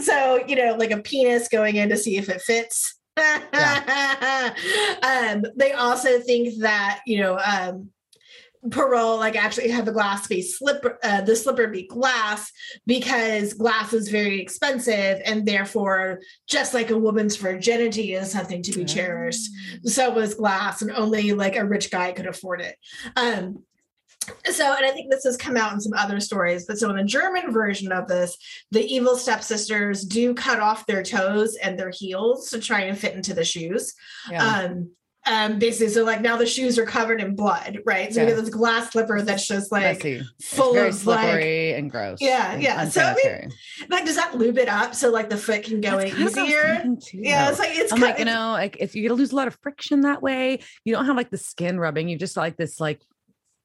So, 0.02 0.44
you 0.46 0.54
know, 0.54 0.76
like 0.76 0.92
a 0.92 0.98
penis 0.98 1.48
going 1.48 1.74
in 1.74 1.88
to 1.88 1.96
see 1.96 2.18
if 2.18 2.28
it 2.28 2.40
fits 2.40 2.97
um, 5.02 5.44
they 5.56 5.72
also 5.72 6.20
think 6.20 6.60
that 6.60 7.00
you 7.06 7.20
know 7.20 7.38
um, 7.38 7.90
Perrault 8.70 9.20
like 9.20 9.36
actually 9.36 9.68
had 9.70 9.84
the 9.84 9.92
glass 9.92 10.26
be 10.26 10.42
slipper 10.42 10.98
uh, 11.02 11.20
the 11.20 11.36
slipper 11.36 11.68
be 11.68 11.86
glass 11.86 12.52
because 12.86 13.54
glass 13.54 13.92
is 13.92 14.08
very 14.08 14.40
expensive 14.40 15.20
and 15.24 15.46
therefore 15.46 16.20
just 16.48 16.74
like 16.74 16.90
a 16.90 16.98
woman's 16.98 17.36
virginity 17.36 18.14
is 18.14 18.32
something 18.32 18.62
to 18.62 18.72
be 18.72 18.84
cherished 18.84 19.48
Oh. 19.84 19.88
so 19.88 20.10
was 20.10 20.34
glass 20.34 20.82
and 20.82 20.90
only 20.92 21.32
like 21.32 21.56
a 21.56 21.64
rich 21.64 21.90
guy 21.90 22.12
could 22.12 22.26
afford 22.26 22.60
it 22.60 22.76
um 23.16 23.62
so 24.50 24.74
and 24.74 24.84
i 24.86 24.90
think 24.90 25.10
this 25.10 25.24
has 25.24 25.36
come 25.36 25.56
out 25.56 25.72
in 25.72 25.80
some 25.80 25.92
other 25.94 26.20
stories 26.20 26.64
but 26.66 26.78
so 26.78 26.88
in 26.90 26.96
the 26.96 27.04
german 27.04 27.52
version 27.52 27.92
of 27.92 28.06
this 28.08 28.36
the 28.70 28.84
evil 28.84 29.16
stepsisters 29.16 30.04
do 30.04 30.34
cut 30.34 30.60
off 30.60 30.86
their 30.86 31.02
toes 31.02 31.56
and 31.56 31.78
their 31.78 31.90
heels 31.90 32.48
to 32.50 32.58
try 32.60 32.80
and 32.82 32.98
fit 32.98 33.14
into 33.14 33.34
the 33.34 33.44
shoes 33.44 33.94
Yeah. 34.30 34.44
um 34.64 34.90
um 35.26 35.58
basically 35.58 35.92
so 35.92 36.04
like 36.04 36.20
now 36.22 36.36
the 36.36 36.46
shoes 36.46 36.78
are 36.78 36.86
covered 36.86 37.20
in 37.20 37.34
blood 37.34 37.80
right 37.84 38.14
so 38.14 38.20
we 38.20 38.28
Yeah. 38.30 38.34
get 38.36 38.40
this 38.44 38.54
glass 38.54 38.92
slipper 38.92 39.20
that's 39.20 39.46
just 39.46 39.70
like 39.72 39.82
Messy. 40.04 40.22
Full 40.42 40.72
very 40.72 40.88
of 40.88 41.06
like 41.06 41.20
slippery 41.20 41.74
and 41.74 41.90
gross. 41.90 42.18
Yeah, 42.20 42.52
and 42.52 42.62
yeah. 42.62 42.88
So, 42.88 43.02
I 43.02 43.14
mean, 43.14 43.50
like 43.90 44.06
does 44.06 44.16
that 44.16 44.38
lube 44.38 44.56
it 44.58 44.68
up 44.68 44.94
so 44.94 45.10
like 45.10 45.28
the 45.28 45.36
foot 45.36 45.64
can 45.64 45.80
go 45.82 45.98
That's 45.98 46.12
in 46.12 46.16
kind 46.16 46.28
of 46.28 46.34
what 46.36 46.38
I 46.38 46.42
was 46.42 46.48
easier 46.48 46.96
too, 47.02 47.18
yeah 47.28 47.44
though. 47.44 47.50
it's 47.50 47.58
like 47.58 47.70
it's 47.74 47.92
I'm 47.92 48.00
like, 48.00 48.18
you 48.20 48.24
know, 48.24 48.52
like 48.52 48.76
if 48.80 48.94
you're 48.94 49.08
gonna 49.08 49.18
lose 49.18 49.32
a 49.32 49.36
lot 49.36 49.48
of 49.48 49.58
friction 49.60 50.02
that 50.02 50.22
way, 50.22 50.60
you 50.84 50.94
don't 50.94 51.04
have 51.06 51.16
like 51.16 51.30
the 51.30 51.36
skin 51.36 51.78
rubbing. 51.78 52.08
You 52.08 52.16
just 52.16 52.36
like 52.36 52.56
this 52.56 52.80
like 52.80 53.02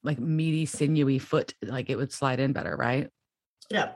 like 0.04 0.20
meaty, 0.20 0.66
sinewy 0.66 1.20
foot. 1.20 1.54
Like 1.62 1.90
it 1.90 1.96
would 1.96 2.12
slide 2.12 2.40
in 2.40 2.54
better, 2.54 2.76
right? 2.76 3.10
Yeah. 3.70 3.92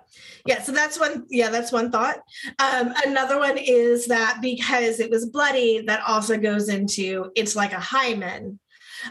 Yeah. 0.45 0.61
So 0.61 0.71
that's 0.71 0.99
one. 0.99 1.25
Yeah, 1.29 1.49
that's 1.49 1.71
one 1.71 1.91
thought. 1.91 2.17
Um, 2.59 2.93
another 3.05 3.37
one 3.37 3.57
is 3.57 4.07
that 4.07 4.39
because 4.41 4.99
it 4.99 5.11
was 5.11 5.25
bloody, 5.25 5.81
that 5.81 6.01
also 6.07 6.37
goes 6.37 6.69
into 6.69 7.31
it's 7.35 7.55
like 7.55 7.73
a 7.73 7.79
hymen. 7.79 8.59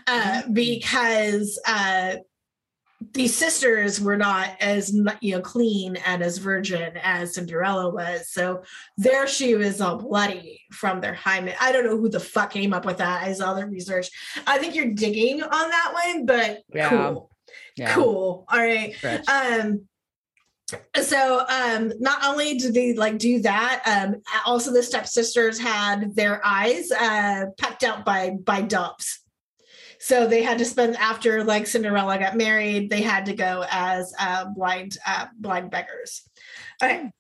Uh, 0.09 0.43
Mm. 0.43 0.55
because 0.55 1.61
uh 1.67 2.17
these 3.13 3.35
sisters 3.35 4.01
were 4.01 4.17
not 4.17 4.51
as 4.61 4.93
you 5.21 5.35
know 5.35 5.41
clean 5.41 5.97
and 6.07 6.23
as 6.23 6.39
virgin 6.39 6.97
as 7.03 7.35
Cinderella 7.35 7.91
was, 7.91 8.31
so 8.31 8.63
their 8.97 9.27
shoe 9.27 9.59
was 9.59 9.81
all 9.81 9.97
bloody 9.97 10.61
from 10.73 11.01
their 11.01 11.15
hymen. 11.15 11.55
I 11.61 11.73
don't 11.73 11.85
know 11.85 11.97
who 11.97 12.09
the 12.09 12.21
fuck 12.21 12.51
came 12.53 12.73
up 12.73 12.85
with 12.85 12.99
that. 12.99 13.23
I 13.23 13.33
saw 13.33 13.55
the 13.55 13.67
research. 13.67 14.09
I 14.47 14.59
think 14.59 14.75
you're 14.75 14.93
digging 14.93 15.43
on 15.43 15.49
that 15.51 15.91
one, 15.93 16.27
but 16.27 16.63
Yeah. 16.73 16.89
cool, 16.89 17.31
Yeah. 17.77 17.95
cool. 17.95 18.45
All 18.49 18.59
right. 18.59 18.95
Um, 19.29 19.89
so 21.01 21.45
um, 21.49 21.93
not 22.01 22.25
only 22.25 22.59
did 22.59 22.75
they 22.75 22.95
like 22.95 23.19
do 23.19 23.41
that, 23.43 23.83
um, 23.87 24.23
also 24.45 24.73
the 24.73 24.83
stepsisters 24.83 25.59
had 25.59 26.17
their 26.17 26.45
eyes 26.45 26.91
uh, 26.91 27.47
pecked 27.59 27.85
out 27.85 28.05
by 28.05 28.31
by 28.31 28.63
doves. 28.63 29.21
So 30.07 30.25
they 30.25 30.45
had 30.45 30.59
to 30.59 30.65
spend 30.65 30.97
after 30.99 31.43
like 31.43 31.67
Cinderella 31.67 32.17
got 32.17 32.37
married, 32.37 32.91
they 32.91 33.03
had 33.03 33.27
to 33.27 33.35
go 33.35 33.65
as 33.69 34.15
uh, 34.21 34.45
blind 34.45 34.97
uh, 35.05 35.27
blind 35.37 35.73
beggars. 35.73 36.23
Okay. 36.81 37.11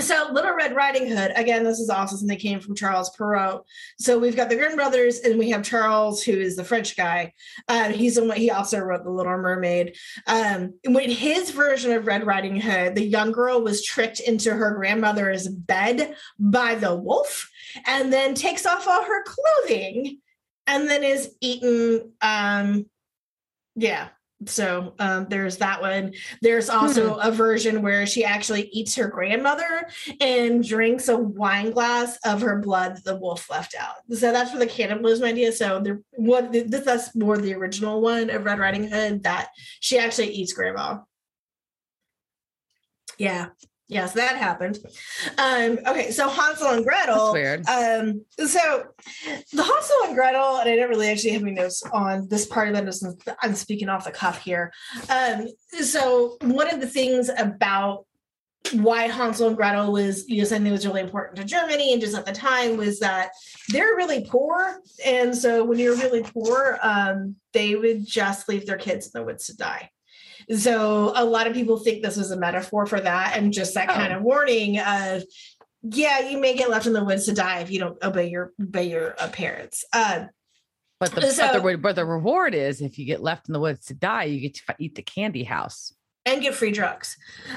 So 0.00 0.28
Little 0.30 0.54
Red 0.54 0.76
Riding 0.76 1.06
Hood, 1.06 1.32
again, 1.34 1.64
this 1.64 1.78
is 1.78 1.88
also 1.88 2.16
something 2.16 2.28
that 2.28 2.42
came 2.42 2.60
from 2.60 2.74
Charles 2.74 3.08
Perrault. 3.16 3.66
So 3.98 4.18
we've 4.18 4.36
got 4.36 4.50
the 4.50 4.56
Grimm 4.56 4.76
brothers, 4.76 5.20
and 5.20 5.38
we 5.38 5.48
have 5.48 5.62
Charles, 5.62 6.22
who 6.22 6.32
is 6.32 6.56
the 6.56 6.64
French 6.64 6.94
guy. 6.94 7.32
Uh, 7.68 7.88
he's 7.88 8.16
the 8.16 8.24
one. 8.24 8.36
He 8.36 8.50
also 8.50 8.80
wrote 8.80 9.04
The 9.04 9.10
Little 9.10 9.38
Mermaid. 9.38 9.96
Um, 10.26 10.74
when 10.86 11.10
his 11.10 11.52
version 11.52 11.92
of 11.92 12.06
Red 12.06 12.26
Riding 12.26 12.60
Hood, 12.60 12.96
the 12.96 13.04
young 13.04 13.32
girl 13.32 13.62
was 13.62 13.82
tricked 13.82 14.20
into 14.20 14.52
her 14.52 14.74
grandmother's 14.74 15.48
bed 15.48 16.16
by 16.38 16.74
the 16.74 16.94
wolf, 16.94 17.50
and 17.86 18.12
then 18.12 18.34
takes 18.34 18.66
off 18.66 18.86
all 18.86 19.04
her 19.04 19.24
clothing, 19.24 20.18
and 20.66 20.88
then 20.88 21.04
is 21.04 21.34
eaten. 21.40 22.12
Um, 22.20 22.86
yeah. 23.76 24.08
So 24.46 24.94
um, 24.98 25.26
there's 25.30 25.58
that 25.58 25.80
one. 25.80 26.12
There's 26.42 26.68
also 26.68 27.14
a 27.14 27.30
version 27.30 27.82
where 27.82 28.06
she 28.06 28.24
actually 28.24 28.68
eats 28.72 28.94
her 28.96 29.08
grandmother 29.08 29.88
and 30.20 30.62
drinks 30.66 31.08
a 31.08 31.16
wine 31.16 31.70
glass 31.70 32.18
of 32.24 32.42
her 32.42 32.60
blood 32.60 32.96
that 32.96 33.04
the 33.04 33.16
wolf 33.16 33.48
left 33.48 33.74
out. 33.78 33.94
So 34.10 34.32
that's 34.32 34.50
for 34.50 34.58
the 34.58 34.66
cannibalism 34.66 35.24
idea. 35.24 35.52
So 35.52 35.80
there, 35.80 36.00
what 36.12 36.52
this 36.52 36.84
that's 36.84 37.14
more 37.14 37.38
the 37.38 37.54
original 37.54 38.00
one 38.00 38.28
of 38.28 38.44
Red 38.44 38.58
Riding 38.58 38.88
Hood 38.88 39.22
that 39.22 39.48
she 39.80 39.98
actually 39.98 40.30
eats 40.30 40.52
grandma. 40.52 40.98
Yeah. 43.18 43.46
Yeah, 43.88 44.06
so 44.06 44.18
that 44.18 44.36
happened. 44.36 44.78
Um, 45.36 45.78
okay, 45.86 46.10
so 46.10 46.28
Hansel 46.28 46.68
and 46.68 46.86
That's 46.86 47.04
Gretel. 47.06 47.32
weird. 47.32 47.66
Um, 47.66 48.24
so 48.38 48.84
the 49.52 49.62
Hansel 49.62 49.96
and 50.06 50.14
Gretel, 50.14 50.56
and 50.56 50.70
I 50.70 50.76
don't 50.76 50.88
really 50.88 51.10
actually 51.10 51.32
have 51.32 51.42
any 51.42 51.52
notes 51.52 51.82
on 51.92 52.26
this 52.28 52.46
part 52.46 52.68
of 52.68 52.74
it. 52.74 53.34
I'm 53.42 53.54
speaking 53.54 53.90
off 53.90 54.06
the 54.06 54.10
cuff 54.10 54.42
here. 54.42 54.72
Um, 55.10 55.48
so 55.82 56.38
one 56.40 56.72
of 56.72 56.80
the 56.80 56.86
things 56.86 57.28
about 57.36 58.06
why 58.72 59.08
Hansel 59.08 59.48
and 59.48 59.56
Gretel 59.56 59.92
was 59.92 60.26
you 60.28 60.38
know 60.38 60.44
something 60.44 60.64
that 60.64 60.72
was 60.72 60.86
really 60.86 61.02
important 61.02 61.36
to 61.36 61.44
Germany 61.44 61.92
and 61.92 62.00
just 62.00 62.16
at 62.16 62.24
the 62.24 62.32
time 62.32 62.78
was 62.78 62.98
that 63.00 63.30
they're 63.68 63.96
really 63.96 64.24
poor, 64.24 64.80
and 65.04 65.36
so 65.36 65.62
when 65.62 65.78
you're 65.78 65.96
really 65.96 66.22
poor, 66.22 66.78
um, 66.82 67.36
they 67.52 67.74
would 67.74 68.06
just 68.06 68.48
leave 68.48 68.64
their 68.64 68.78
kids 68.78 69.06
in 69.06 69.20
the 69.20 69.26
woods 69.26 69.46
to 69.46 69.56
die. 69.56 69.90
So 70.56 71.12
a 71.14 71.24
lot 71.24 71.46
of 71.46 71.54
people 71.54 71.78
think 71.78 72.02
this 72.02 72.16
was 72.16 72.30
a 72.30 72.36
metaphor 72.36 72.86
for 72.86 73.00
that, 73.00 73.36
and 73.36 73.52
just 73.52 73.74
that 73.74 73.88
kind 73.88 74.12
Oh. 74.12 74.16
of 74.16 74.22
warning 74.22 74.78
of 74.78 75.24
yeah, 75.86 76.30
you 76.30 76.38
may 76.38 76.54
get 76.54 76.70
left 76.70 76.86
in 76.86 76.94
the 76.94 77.04
woods 77.04 77.26
to 77.26 77.34
die 77.34 77.60
if 77.60 77.70
you 77.70 77.78
don't 77.78 78.02
obey 78.02 78.28
your 78.30 78.52
obey 78.60 78.88
your 78.90 79.14
uh, 79.18 79.28
parents. 79.28 79.84
Uh, 79.92 80.26
But 80.98 81.12
the, 81.12 81.22
so- 81.30 81.52
but 81.52 81.62
the 81.62 81.76
but 81.76 81.96
the 81.96 82.06
reward 82.06 82.54
is 82.54 82.80
if 82.80 82.98
you 82.98 83.04
get 83.04 83.22
left 83.22 83.48
in 83.48 83.52
the 83.52 83.60
woods 83.60 83.86
to 83.86 83.94
die, 83.94 84.24
you 84.24 84.40
get 84.40 84.54
to 84.54 84.62
eat 84.78 84.94
the 84.94 85.02
candy 85.02 85.44
house. 85.44 85.92
And 86.26 86.40
get 86.40 86.54
free 86.54 86.70
drugs. 86.70 87.16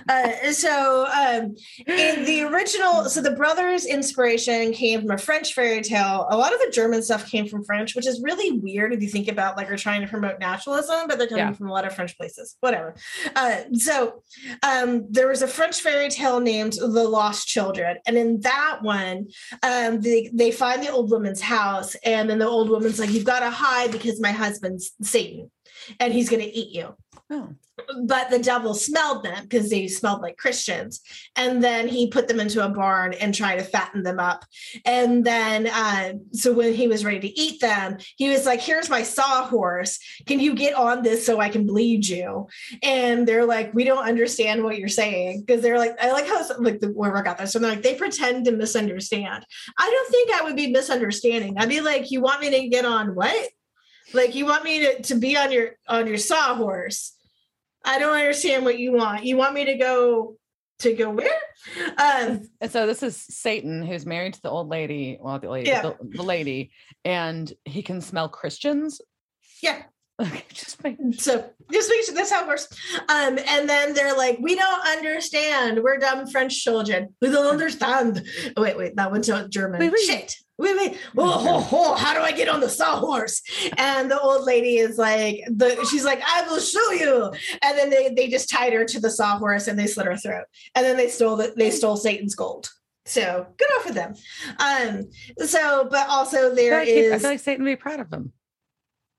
Uh, 0.10 0.52
so 0.52 1.06
um, 1.08 1.56
in 1.88 2.26
the 2.26 2.44
original, 2.44 3.06
so 3.06 3.22
the 3.22 3.32
brothers' 3.32 3.86
inspiration 3.86 4.74
came 4.74 5.02
from 5.02 5.12
a 5.12 5.18
French 5.18 5.54
fairy 5.54 5.82
tale. 5.82 6.28
A 6.30 6.38
lot 6.38 6.54
of 6.54 6.60
the 6.60 6.70
German 6.72 7.02
stuff 7.02 7.30
came 7.30 7.48
from 7.48 7.64
French, 7.64 7.96
which 7.96 8.06
is 8.06 8.22
really 8.22 8.58
weird 8.60 8.94
if 8.94 9.02
you 9.02 9.08
think 9.08 9.28
about 9.30 9.56
like 9.56 9.70
we're 9.70 9.78
trying 9.78 10.02
to 10.02 10.08
promote 10.08 10.40
naturalism, 10.40 11.08
but 11.08 11.18
they're 11.18 11.28
coming 11.28 11.46
Yeah. 11.46 11.54
from 11.54 11.70
a 11.70 11.72
lot 11.72 11.86
of 11.86 11.96
French 11.96 12.18
places. 12.18 12.58
Whatever. 12.60 12.96
Uh, 13.36 13.62
so 13.74 14.24
um, 14.64 15.06
there 15.10 15.28
was 15.28 15.42
a 15.42 15.48
French 15.48 15.80
fairy 15.82 16.10
tale 16.10 16.40
named 16.40 16.74
The 16.74 16.88
Lost 17.08 17.48
Children, 17.48 17.98
and 18.06 18.18
in 18.18 18.42
that 18.42 18.80
one, 18.82 19.28
um, 19.64 20.02
they 20.02 20.30
they 20.34 20.52
find 20.52 20.84
the 20.84 20.92
old 20.92 21.10
woman's 21.12 21.42
house, 21.42 21.96
and 22.04 22.30
then 22.30 22.40
the 22.40 22.48
old 22.48 22.70
woman's 22.70 23.00
like, 23.00 23.12
"You've 23.12 23.24
got 23.24 23.40
to 23.40 23.50
hide 23.50 23.92
because 23.92 24.20
my 24.20 24.32
husband's 24.32 24.92
Satan, 25.02 25.52
and 26.00 26.12
he's 26.14 26.30
going 26.30 26.42
to 26.42 26.54
eat 26.54 26.76
you." 26.76 26.96
Oh, 27.30 27.50
but 28.04 28.30
the 28.30 28.40
devil 28.40 28.74
smelled 28.74 29.24
them 29.24 29.44
because 29.44 29.70
they 29.70 29.88
smelled 29.88 30.22
like 30.22 30.38
Christians. 30.38 31.02
And 31.36 31.64
then 31.64 31.88
he 31.88 32.10
put 32.10 32.28
them 32.28 32.40
into 32.40 32.66
a 32.66 32.70
barn 32.70 33.14
and 33.14 33.34
tried 33.34 33.58
to 33.58 33.64
fatten 33.64 34.04
them 34.04 34.20
up. 34.20 34.46
And 34.86 35.26
then, 35.26 35.68
uh, 35.68 36.14
so 36.34 36.54
when 36.54 36.74
he 36.74 36.88
was 36.88 37.06
ready 37.06 37.20
to 37.20 37.40
eat 37.40 37.62
them, 37.62 37.98
he 38.18 38.30
was 38.30 38.46
like, 38.46 38.62
Here's 38.62 38.90
my 38.90 39.04
sawhorse. 39.04 40.00
Can 40.26 40.40
you 40.40 40.56
get 40.56 40.74
on 40.74 41.04
this 41.04 41.26
so 41.26 41.40
I 41.40 41.50
can 41.50 41.66
bleed 41.66 42.08
you? 42.08 42.48
And 42.84 43.28
they're 43.28 43.46
like, 43.46 43.74
We 43.74 43.84
don't 43.84 44.08
understand 44.08 44.64
what 44.64 44.78
you're 44.78 44.88
saying. 44.88 45.44
Because 45.46 45.62
they're 45.62 45.80
like, 45.80 45.96
I 46.02 46.12
like 46.12 46.28
how, 46.28 46.46
like, 46.60 46.80
the 46.80 46.88
whoever 46.88 47.22
got 47.22 47.38
this. 47.38 47.54
So 47.54 47.60
they're 47.60 47.72
like, 47.72 47.84
They 47.84 47.96
pretend 47.96 48.46
to 48.46 48.52
misunderstand. 48.52 49.46
I 49.78 49.90
don't 49.90 50.12
think 50.12 50.32
I 50.32 50.44
would 50.44 50.56
be 50.56 50.72
misunderstanding. 50.72 51.58
I'd 51.58 51.70
be 51.70 51.82
like, 51.82 52.12
You 52.12 52.22
want 52.22 52.42
me 52.42 52.50
to 52.52 52.68
get 52.68 52.86
on 52.86 53.16
what? 53.16 53.50
Like, 54.14 54.36
you 54.36 54.46
want 54.46 54.64
me 54.64 54.80
to, 54.80 55.02
to 55.04 55.16
be 55.16 55.36
on 55.36 55.52
your 55.52 55.72
on 55.88 56.08
your 56.08 56.18
sawhorse 56.18 57.17
I 57.88 57.98
don't 58.00 58.16
understand 58.16 58.66
what 58.66 58.78
you 58.78 58.92
want. 58.92 59.24
You 59.26 59.38
want 59.38 59.54
me 59.56 59.66
to 59.66 59.76
go 59.76 60.36
to 60.80 60.94
go 60.94 61.10
where? 61.10 61.40
Um, 61.98 62.48
and 62.62 62.72
so 62.72 62.86
this 62.86 63.02
is 63.02 63.18
Satan 63.18 63.82
who's 63.82 64.06
married 64.06 64.36
to 64.36 64.42
the 64.44 64.50
old 64.50 64.68
lady, 64.70 65.18
well, 65.20 65.40
the 65.40 65.50
lady, 65.50 65.70
Yeah. 65.70 65.82
the, 65.82 65.98
the 66.02 66.22
lady, 66.22 66.72
and 67.04 67.52
he 67.66 67.82
can 67.82 68.00
smell 68.02 68.30
Christians. 68.30 69.02
yeah. 69.64 69.84
Okay, 70.22 70.46
just 70.52 70.84
make 70.84 70.98
So 71.20 71.48
just 71.72 71.90
make 71.92 72.04
sure 72.04 72.16
that's 72.16 72.32
how 72.32 72.42
it 72.44 72.48
works. 72.48 72.68
Um, 73.08 73.38
and 73.48 73.70
then 73.70 73.94
they're 73.94 74.18
like, 74.18 74.40
we 74.42 74.56
don't 74.56 74.88
understand. 74.88 75.84
We're 75.84 76.00
dumb 76.00 76.26
French 76.28 76.64
children. 76.64 77.14
We 77.22 77.30
don't 77.30 77.46
understand. 77.46 78.26
Oh, 78.56 78.64
wait, 78.64 78.78
wait, 78.78 78.96
that 78.96 79.12
went 79.12 79.26
to 79.26 79.48
German. 79.48 79.80
Wait, 79.80 79.92
wait. 79.92 80.06
Shit. 80.06 80.36
Wait, 80.58 80.76
wait. 80.76 80.98
Oh, 81.16 81.46
oh, 81.48 81.70
oh, 81.72 81.94
how 81.94 82.16
do 82.16 82.22
I 82.22 82.32
get 82.32 82.50
on 82.50 82.62
the 82.62 82.70
sawhorse? 82.70 83.44
And 83.78 84.10
the 84.10 84.20
old 84.20 84.44
lady 84.46 84.78
is 84.78 84.98
like, 84.98 85.42
the 85.52 85.86
she's 85.86 86.04
like, 86.04 86.22
I 86.26 86.48
will 86.48 86.60
show 86.60 86.92
you. 86.94 87.32
And 87.62 87.78
then 87.78 87.92
they 87.92 88.10
they 88.10 88.28
just 88.28 88.50
tied 88.50 88.74
her 88.74 88.86
to 88.86 89.00
the 89.00 89.12
sawhorse 89.12 89.68
and 89.68 89.78
they 89.78 89.86
slit 89.86 90.08
her 90.08 90.18
throat. 90.18 90.46
And 90.74 90.84
then 90.84 90.98
they 90.98 91.10
stole 91.10 91.36
the, 91.36 91.54
they 91.56 91.70
stole 91.70 91.96
Satan's 91.96 92.34
gold. 92.34 92.72
So 93.06 93.46
good 93.58 93.70
off 93.78 93.84
for 93.84 93.94
them. 93.94 94.16
Um, 94.58 95.04
so 95.46 95.88
but 95.92 96.10
also 96.10 96.52
I 96.52 96.56
there 96.56 96.80
like 96.80 96.88
he- 96.88 97.14
I 97.14 97.20
feel 97.20 97.30
like 97.30 97.40
Satan 97.40 97.64
would 97.64 97.70
be 97.72 97.76
proud 97.76 98.00
of 98.00 98.12
him. 98.12 98.34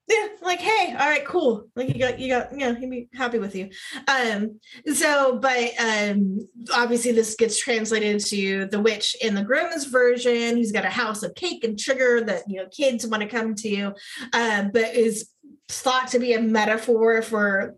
Yeah 0.09 0.29
like 0.42 0.61
hey 0.61 0.92
all 0.92 1.09
right 1.09 1.25
cool. 1.25 1.68
Like 1.77 1.88
you 1.88 1.99
got 1.99 2.18
you 2.18 2.29
got 2.29 2.59
yeah 2.59 2.75
he'd 2.75 2.90
be 2.90 3.09
happy 3.14 3.38
with 3.38 3.55
you. 3.55 3.71
Um 4.07 4.59
so 4.92 5.38
but 5.38 5.71
um 5.79 6.38
obviously 6.75 7.12
this 7.12 7.35
gets 7.35 7.59
translated 7.59 8.25
to 8.27 8.66
the 8.66 8.81
witch 8.81 9.16
in 9.21 9.35
the 9.35 9.44
Grimm's 9.44 9.85
version 9.85 10.57
who's 10.57 10.73
got 10.73 10.85
a 10.85 10.90
house 10.90 11.23
of 11.23 11.35
cake 11.35 11.64
and 11.64 11.79
sugar 11.79 12.23
that 12.23 12.44
you 12.49 12.57
know 12.57 12.68
kids 12.68 13.07
want 13.07 13.23
to 13.23 13.29
come 13.29 13.55
to. 13.57 13.92
Um 14.33 14.71
but 14.73 14.94
is 14.94 15.31
thought 15.68 16.09
to 16.09 16.18
be 16.18 16.33
a 16.33 16.40
metaphor 16.40 17.23
for 17.23 17.77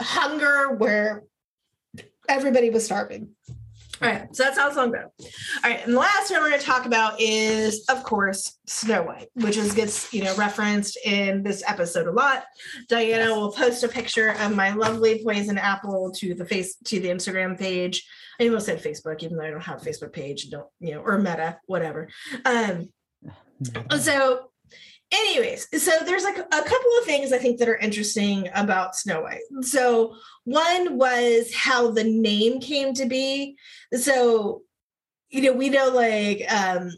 hunger 0.00 0.74
where 0.74 1.24
everybody 2.28 2.70
was 2.70 2.84
starving. 2.84 3.30
All 4.02 4.08
right, 4.08 4.34
so 4.34 4.44
that's 4.44 4.58
how 4.58 4.68
the 4.68 4.74
song 4.74 4.92
goes. 4.92 5.02
All 5.62 5.70
right, 5.70 5.84
and 5.84 5.92
the 5.92 5.98
last 5.98 6.30
one 6.30 6.40
we're 6.40 6.48
going 6.48 6.60
to 6.60 6.66
talk 6.66 6.86
about 6.86 7.20
is, 7.20 7.84
of 7.90 8.02
course, 8.02 8.58
Snow 8.66 9.02
White, 9.02 9.28
which 9.34 9.58
is 9.58 9.74
gets 9.74 10.12
you 10.12 10.24
know 10.24 10.34
referenced 10.36 10.98
in 11.04 11.42
this 11.42 11.62
episode 11.66 12.06
a 12.06 12.12
lot. 12.12 12.44
Diana 12.88 13.34
will 13.34 13.52
post 13.52 13.84
a 13.84 13.88
picture 13.88 14.30
of 14.40 14.56
my 14.56 14.72
lovely 14.72 15.22
poison 15.22 15.58
apple 15.58 16.12
to 16.12 16.34
the 16.34 16.44
face 16.46 16.76
to 16.84 16.98
the 16.98 17.08
Instagram 17.08 17.58
page. 17.58 18.06
I 18.40 18.46
almost 18.46 18.66
said 18.66 18.82
Facebook, 18.82 19.22
even 19.22 19.36
though 19.36 19.44
I 19.44 19.50
don't 19.50 19.60
have 19.60 19.82
a 19.82 19.84
Facebook 19.84 20.12
page, 20.12 20.48
don't 20.48 20.68
you 20.78 20.92
know, 20.92 21.02
or 21.02 21.18
Meta, 21.18 21.58
whatever. 21.66 22.08
Um, 22.46 22.88
so 23.98 24.49
anyways 25.12 25.66
so 25.82 25.90
there's 26.04 26.24
like 26.24 26.38
a 26.38 26.62
couple 26.62 26.98
of 26.98 27.04
things 27.04 27.32
i 27.32 27.38
think 27.38 27.58
that 27.58 27.68
are 27.68 27.76
interesting 27.76 28.48
about 28.54 28.96
snow 28.96 29.22
white. 29.22 29.40
So 29.62 30.14
one 30.44 30.98
was 30.98 31.54
how 31.54 31.90
the 31.90 32.04
name 32.04 32.60
came 32.60 32.94
to 32.94 33.06
be. 33.06 33.56
So 33.94 34.62
you 35.28 35.42
know 35.42 35.52
we 35.52 35.68
know 35.68 35.90
like 35.90 36.42
um 36.52 36.90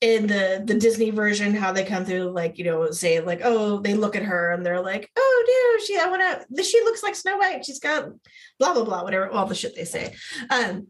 in 0.00 0.26
the 0.26 0.62
the 0.64 0.74
disney 0.74 1.10
version 1.10 1.54
how 1.54 1.72
they 1.72 1.82
come 1.82 2.04
through 2.04 2.30
like 2.30 2.58
you 2.58 2.64
know 2.64 2.90
say 2.90 3.18
like 3.20 3.40
oh 3.42 3.80
they 3.80 3.94
look 3.94 4.14
at 4.14 4.22
her 4.22 4.52
and 4.52 4.64
they're 4.64 4.82
like 4.82 5.10
oh 5.16 5.78
no 5.78 5.84
she 5.84 5.98
i 5.98 6.06
want 6.06 6.46
to 6.54 6.62
she 6.62 6.80
looks 6.82 7.02
like 7.02 7.14
snow 7.14 7.38
white. 7.38 7.64
She's 7.64 7.80
got 7.80 8.10
blah 8.58 8.74
blah 8.74 8.84
blah 8.84 9.02
whatever 9.02 9.30
all 9.30 9.46
the 9.46 9.54
shit 9.54 9.74
they 9.74 9.84
say. 9.84 10.14
Um 10.50 10.88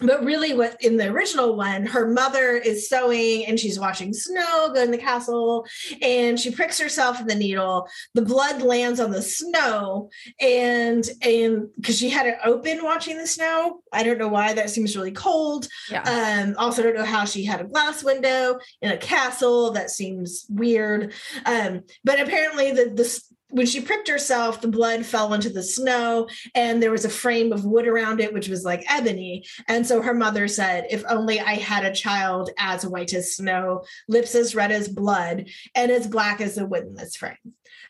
but 0.00 0.24
really 0.24 0.54
what 0.54 0.76
in 0.82 0.96
the 0.96 1.08
original 1.08 1.56
one 1.56 1.86
her 1.86 2.08
mother 2.08 2.56
is 2.56 2.88
sewing 2.88 3.46
and 3.46 3.58
she's 3.58 3.78
watching 3.78 4.12
snow 4.12 4.70
go 4.72 4.82
in 4.82 4.90
the 4.90 4.98
castle 4.98 5.66
and 6.02 6.38
she 6.38 6.50
pricks 6.50 6.78
herself 6.78 7.20
in 7.20 7.26
the 7.26 7.34
needle. 7.34 7.88
The 8.14 8.22
blood 8.22 8.62
lands 8.62 9.00
on 9.00 9.10
the 9.10 9.22
snow 9.22 10.10
and 10.40 11.08
and 11.22 11.68
because 11.76 11.98
she 11.98 12.08
had 12.08 12.26
it 12.26 12.38
open 12.44 12.84
watching 12.84 13.18
the 13.18 13.26
snow. 13.26 13.80
I 13.92 14.02
don't 14.02 14.18
know 14.18 14.28
why 14.28 14.54
that 14.54 14.70
seems 14.70 14.96
really 14.96 15.12
cold. 15.12 15.68
Yeah. 15.90 16.02
um 16.02 16.54
also 16.58 16.82
don't 16.82 16.96
know 16.96 17.04
how 17.04 17.24
she 17.24 17.44
had 17.44 17.60
a 17.60 17.64
glass 17.64 18.04
window 18.04 18.58
in 18.82 18.90
a 18.90 18.96
castle. 18.96 19.72
That 19.72 19.90
seems 19.90 20.46
weird. 20.48 21.12
Um 21.44 21.82
but 22.04 22.20
apparently 22.20 22.72
the 22.72 22.90
the 22.94 23.20
when 23.50 23.66
she 23.66 23.80
pricked 23.80 24.08
herself, 24.08 24.60
the 24.60 24.68
blood 24.68 25.06
fell 25.06 25.32
into 25.32 25.48
the 25.48 25.62
snow, 25.62 26.28
and 26.54 26.82
there 26.82 26.90
was 26.90 27.04
a 27.04 27.10
frame 27.10 27.52
of 27.52 27.64
wood 27.64 27.86
around 27.86 28.20
it, 28.20 28.32
which 28.32 28.48
was 28.48 28.64
like 28.64 28.84
ebony. 28.90 29.46
And 29.66 29.86
so 29.86 30.02
her 30.02 30.14
mother 30.14 30.48
said, 30.48 30.86
If 30.90 31.02
only 31.08 31.40
I 31.40 31.54
had 31.54 31.84
a 31.84 31.94
child 31.94 32.50
as 32.58 32.86
white 32.86 33.14
as 33.14 33.34
snow, 33.34 33.84
lips 34.06 34.34
as 34.34 34.54
red 34.54 34.70
as 34.70 34.88
blood, 34.88 35.48
and 35.74 35.90
as 35.90 36.06
black 36.06 36.40
as 36.40 36.56
the 36.56 36.66
wood 36.66 36.84
in 36.84 36.94
this 36.94 37.16
frame. 37.16 37.36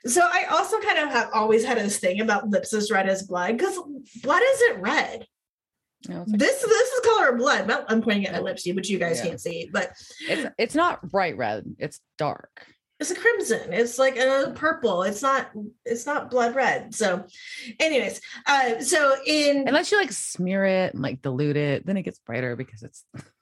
So 0.07 0.23
I 0.23 0.45
also 0.45 0.79
kind 0.81 0.99
of 0.99 1.11
have 1.11 1.31
always 1.35 1.65
had 1.65 1.79
this 1.79 1.99
thing 1.99 2.21
about 2.21 2.49
lips 2.49 2.73
as 2.73 2.91
red 2.91 3.09
as 3.09 3.25
blood 3.25 3.59
because 3.59 3.79
blood 4.23 4.43
isn't 4.55 4.81
red. 4.81 5.27
No, 6.09 6.19
like, 6.19 6.39
this 6.39 6.63
this 6.63 6.89
is 6.93 7.01
color 7.01 7.31
of 7.31 7.39
blood. 7.39 7.67
Well, 7.67 7.85
I'm 7.89 8.01
pointing 8.01 8.27
at 8.27 8.33
my 8.33 8.39
lips, 8.39 8.69
but 8.73 8.89
you 8.89 9.01
guys 9.01 9.19
yeah. 9.19 9.27
can't 9.27 9.41
see. 9.41 9.69
But 9.73 9.91
it's 10.29 10.55
it's 10.57 10.75
not 10.77 11.11
bright 11.11 11.37
red. 11.37 11.65
It's 11.81 11.99
dark 12.17 12.65
it's 13.01 13.11
a 13.11 13.15
crimson. 13.15 13.73
It's 13.73 13.99
like 13.99 14.17
a 14.17 14.53
purple. 14.55 15.03
It's 15.05 15.23
not 15.23 15.51
it's 15.85 16.07
not 16.07 16.31
blood 16.31 16.55
red. 16.55 16.95
So 16.95 17.27
anyways 17.79 18.21
uh 18.47 18.81
so 18.81 19.17
in 19.27 19.69
unless 19.69 19.93
you 19.93 19.99
like 19.99 20.13
smear 20.13 20.65
it 20.65 20.95
and 20.95 21.03
like 21.03 21.23
dilute 21.23 21.57
it 21.57 21.87
then 21.87 21.97
it 21.97 22.03
gets 22.03 22.19
brighter 22.19 22.57
because 22.57 22.83
it's 22.83 23.05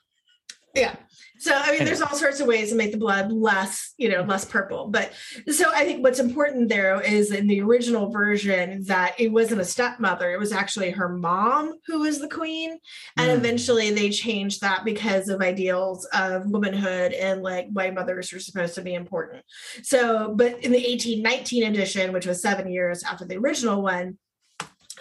yeah. 0.76 0.96
So 1.38 1.52
i 1.54 1.72
mean 1.72 1.84
there's 1.84 2.00
all 2.00 2.14
sorts 2.14 2.40
of 2.40 2.46
ways 2.46 2.70
to 2.70 2.76
make 2.76 2.92
the 2.92 2.98
blood 2.98 3.30
less 3.30 3.94
you 3.98 4.08
know 4.08 4.22
less 4.22 4.44
purple. 4.44 4.88
But 4.88 5.12
so 5.50 5.70
i 5.74 5.84
think 5.84 6.02
what's 6.02 6.18
important 6.18 6.68
there 6.68 7.00
is 7.00 7.30
in 7.30 7.46
the 7.46 7.60
original 7.60 8.10
version 8.10 8.84
that 8.84 9.14
it 9.18 9.28
wasn't 9.28 9.60
a 9.60 9.64
stepmother. 9.64 10.32
It 10.32 10.38
was 10.38 10.52
actually 10.52 10.90
her 10.90 11.08
mom 11.08 11.74
who 11.86 12.00
was 12.00 12.20
the 12.20 12.28
queen. 12.28 12.78
And 13.16 13.30
mm. 13.30 13.36
eventually 13.36 13.90
they 13.90 14.10
changed 14.10 14.60
that 14.62 14.84
because 14.84 15.28
of 15.28 15.40
ideals 15.40 16.06
of 16.12 16.46
womanhood 16.46 17.12
and 17.12 17.42
like 17.42 17.68
white 17.70 17.94
mothers 17.94 18.32
are 18.32 18.40
supposed 18.40 18.74
to 18.76 18.82
be 18.82 18.94
important. 18.94 19.44
So 19.82 20.34
but 20.34 20.64
in 20.64 20.72
the 20.72 20.78
1819 20.78 21.64
edition 21.64 22.12
which 22.12 22.26
was 22.26 22.40
seven 22.40 22.70
years 22.70 23.02
after 23.02 23.24
the 23.24 23.36
original 23.36 23.82
one 23.82 24.18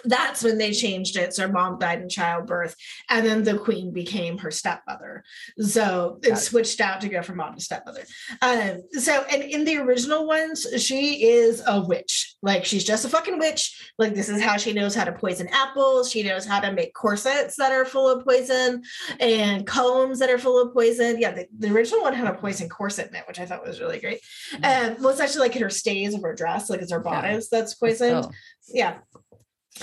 that's 0.06 0.42
when 0.42 0.58
they 0.58 0.72
changed 0.72 1.16
it. 1.16 1.34
So 1.34 1.46
her 1.46 1.52
mom 1.52 1.78
died 1.78 2.00
in 2.00 2.08
childbirth, 2.08 2.74
and 3.10 3.26
then 3.26 3.44
the 3.44 3.58
queen 3.58 3.92
became 3.92 4.38
her 4.38 4.50
stepmother. 4.50 5.24
So 5.58 6.18
it 6.22 6.36
switched 6.36 6.80
out 6.80 7.00
to 7.02 7.08
go 7.08 7.22
from 7.22 7.38
mom 7.38 7.54
to 7.54 7.60
stepmother. 7.60 8.04
Um, 8.42 8.82
so, 8.92 9.24
and 9.30 9.42
in 9.42 9.64
the 9.64 9.78
original 9.78 10.26
ones, 10.26 10.66
she 10.78 11.24
is 11.24 11.62
a 11.66 11.80
witch. 11.80 12.36
Like 12.42 12.64
she's 12.64 12.84
just 12.84 13.04
a 13.04 13.08
fucking 13.08 13.38
witch. 13.38 13.92
Like 13.98 14.14
this 14.14 14.28
is 14.28 14.40
how 14.40 14.56
she 14.56 14.72
knows 14.72 14.94
how 14.94 15.04
to 15.04 15.12
poison 15.12 15.48
apples. 15.52 16.10
She 16.10 16.22
knows 16.22 16.46
how 16.46 16.60
to 16.60 16.72
make 16.72 16.94
corsets 16.94 17.56
that 17.56 17.72
are 17.72 17.84
full 17.84 18.08
of 18.08 18.24
poison 18.24 18.82
and 19.20 19.66
combs 19.66 20.18
that 20.20 20.30
are 20.30 20.38
full 20.38 20.60
of 20.62 20.72
poison. 20.72 21.20
Yeah, 21.20 21.32
the, 21.32 21.46
the 21.58 21.72
original 21.72 22.02
one 22.02 22.14
had 22.14 22.32
a 22.32 22.38
poison 22.38 22.68
corset 22.68 23.08
in 23.08 23.16
it, 23.16 23.24
which 23.26 23.40
I 23.40 23.46
thought 23.46 23.66
was 23.66 23.80
really 23.80 23.98
great. 23.98 24.20
And 24.52 24.62
mm-hmm. 24.64 24.96
um, 24.96 25.02
well, 25.02 25.10
it's 25.10 25.20
actually 25.20 25.40
like 25.40 25.56
in 25.56 25.62
her 25.62 25.70
stays 25.70 26.14
of 26.14 26.22
her 26.22 26.34
dress, 26.34 26.70
like 26.70 26.80
it's 26.80 26.92
her 26.92 27.00
bodice 27.00 27.48
yeah. 27.50 27.58
that's 27.58 27.74
poisoned. 27.74 28.26
Yeah. 28.68 28.98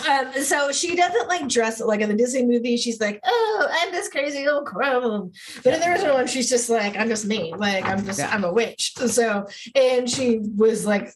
Um, 0.09 0.33
so 0.33 0.71
she 0.71 0.95
doesn't 0.95 1.27
like 1.27 1.47
dress 1.47 1.79
like 1.79 2.01
in 2.01 2.09
the 2.09 2.15
Disney 2.15 2.45
movie. 2.45 2.77
She's 2.77 2.99
like, 2.99 3.19
"Oh, 3.23 3.67
I'm 3.71 3.91
this 3.91 4.09
crazy 4.09 4.47
old 4.47 4.65
crone," 4.65 5.31
but 5.63 5.73
in 5.73 5.79
the 5.79 5.89
original 5.89 6.15
one, 6.15 6.27
she's 6.27 6.49
just 6.49 6.69
like, 6.69 6.97
"I'm 6.97 7.09
just 7.09 7.25
me. 7.25 7.53
Like 7.55 7.85
I'm 7.85 8.05
just 8.05 8.19
yeah. 8.19 8.29
I'm 8.33 8.43
a 8.43 8.51
witch." 8.51 8.93
So, 9.07 9.47
and 9.75 10.09
she 10.09 10.39
was 10.55 10.85
like 10.85 11.13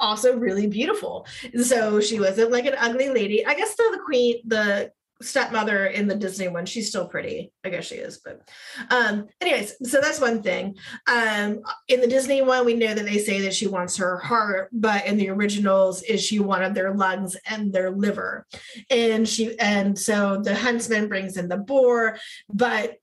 also 0.00 0.36
really 0.36 0.66
beautiful. 0.66 1.26
So 1.62 2.00
she 2.00 2.18
wasn't 2.20 2.50
like 2.50 2.66
an 2.66 2.74
ugly 2.78 3.08
lady. 3.08 3.44
I 3.44 3.54
guess 3.54 3.74
though 3.76 3.90
the 3.90 4.02
queen, 4.04 4.36
the 4.46 4.90
stepmother 5.22 5.86
in 5.86 6.06
the 6.06 6.14
Disney 6.14 6.48
one, 6.48 6.66
she's 6.66 6.88
still 6.88 7.06
pretty. 7.06 7.52
I 7.64 7.70
guess 7.70 7.86
she 7.86 7.96
is, 7.96 8.18
but 8.18 8.48
um, 8.90 9.26
anyways, 9.40 9.74
so 9.88 10.00
that's 10.00 10.20
one 10.20 10.42
thing. 10.42 10.76
Um, 11.06 11.60
in 11.88 12.00
the 12.00 12.06
Disney 12.06 12.42
one, 12.42 12.64
we 12.64 12.74
know 12.74 12.94
that 12.94 13.04
they 13.04 13.18
say 13.18 13.40
that 13.42 13.54
she 13.54 13.66
wants 13.66 13.96
her 13.96 14.18
heart, 14.18 14.68
but 14.72 15.06
in 15.06 15.16
the 15.16 15.30
originals, 15.30 16.02
is 16.02 16.22
she 16.24 16.40
wanted 16.40 16.74
their 16.74 16.94
lungs 16.94 17.36
and 17.48 17.72
their 17.72 17.90
liver, 17.90 18.46
and 18.90 19.28
she 19.28 19.58
and 19.58 19.98
so 19.98 20.40
the 20.42 20.54
huntsman 20.54 21.08
brings 21.08 21.36
in 21.36 21.48
the 21.48 21.56
boar, 21.56 22.18
but 22.48 22.96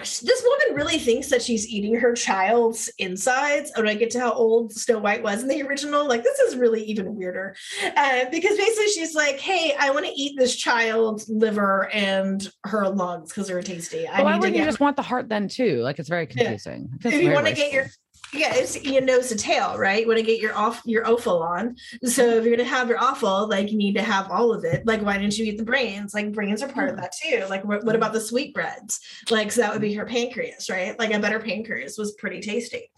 this 0.00 0.42
woman 0.44 0.76
really 0.76 0.98
thinks 0.98 1.28
that 1.28 1.42
she's 1.42 1.68
eating 1.68 1.94
her 1.96 2.14
child's 2.14 2.90
insides. 2.98 3.72
When 3.76 3.88
I 3.88 3.94
get 3.94 4.10
to 4.10 4.20
how 4.20 4.32
old 4.32 4.72
Snow 4.72 4.98
White 4.98 5.22
was 5.22 5.42
in 5.42 5.48
the 5.48 5.62
original, 5.62 6.06
like 6.06 6.22
this 6.22 6.38
is 6.40 6.56
really 6.56 6.82
even 6.84 7.14
weirder. 7.14 7.54
Uh, 7.96 8.24
because 8.30 8.56
basically 8.56 8.88
she's 8.88 9.14
like, 9.14 9.38
hey, 9.38 9.74
I 9.78 9.90
want 9.90 10.06
to 10.06 10.12
eat 10.12 10.36
this 10.36 10.56
child's 10.56 11.28
liver 11.28 11.88
and 11.92 12.48
her 12.64 12.88
lungs 12.88 13.30
because 13.30 13.48
they're 13.48 13.62
tasty. 13.62 14.06
Well, 14.12 14.24
why 14.24 14.38
wouldn't 14.38 14.56
you 14.56 14.64
just 14.64 14.80
want 14.80 14.96
the 14.96 15.02
heart 15.02 15.28
then 15.28 15.48
too? 15.48 15.80
Like 15.82 15.98
it's 15.98 16.08
very 16.08 16.26
confusing. 16.26 16.90
Yeah. 17.04 17.12
If 17.12 17.22
you 17.22 17.32
want 17.32 17.46
to 17.46 17.54
get 17.54 17.72
your 17.72 17.86
yeah, 18.32 18.54
it's 18.54 18.82
your 18.84 19.02
nose 19.02 19.28
to 19.28 19.36
tail, 19.36 19.76
right? 19.76 20.02
You 20.02 20.06
want 20.06 20.18
to 20.18 20.24
get 20.24 20.40
your 20.40 20.56
off 20.56 20.82
your 20.84 21.06
offal 21.08 21.42
on. 21.42 21.76
So 22.04 22.22
if 22.24 22.44
you're 22.44 22.56
gonna 22.56 22.68
have 22.68 22.88
your 22.88 23.02
offal, 23.02 23.48
like 23.48 23.70
you 23.70 23.78
need 23.78 23.94
to 23.96 24.02
have 24.02 24.30
all 24.30 24.52
of 24.52 24.64
it. 24.64 24.86
Like, 24.86 25.02
why 25.02 25.18
didn't 25.18 25.36
you 25.36 25.46
eat 25.46 25.58
the 25.58 25.64
brains? 25.64 26.14
Like 26.14 26.32
brains 26.32 26.62
are 26.62 26.68
part 26.68 26.90
of 26.90 26.96
that 26.96 27.12
too. 27.20 27.44
Like, 27.48 27.64
what, 27.64 27.84
what 27.84 27.96
about 27.96 28.12
the 28.12 28.20
sweetbreads? 28.20 29.00
Like, 29.30 29.50
so 29.50 29.62
that 29.62 29.72
would 29.72 29.82
be 29.82 29.94
her 29.94 30.06
pancreas, 30.06 30.70
right? 30.70 30.98
Like 30.98 31.12
a 31.12 31.18
better 31.18 31.40
pancreas 31.40 31.98
was 31.98 32.12
pretty 32.12 32.40
tasty. 32.40 32.90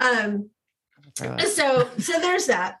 Um, 0.00 0.50
so 1.16 1.88
so 1.98 2.20
there's 2.20 2.46
that. 2.46 2.76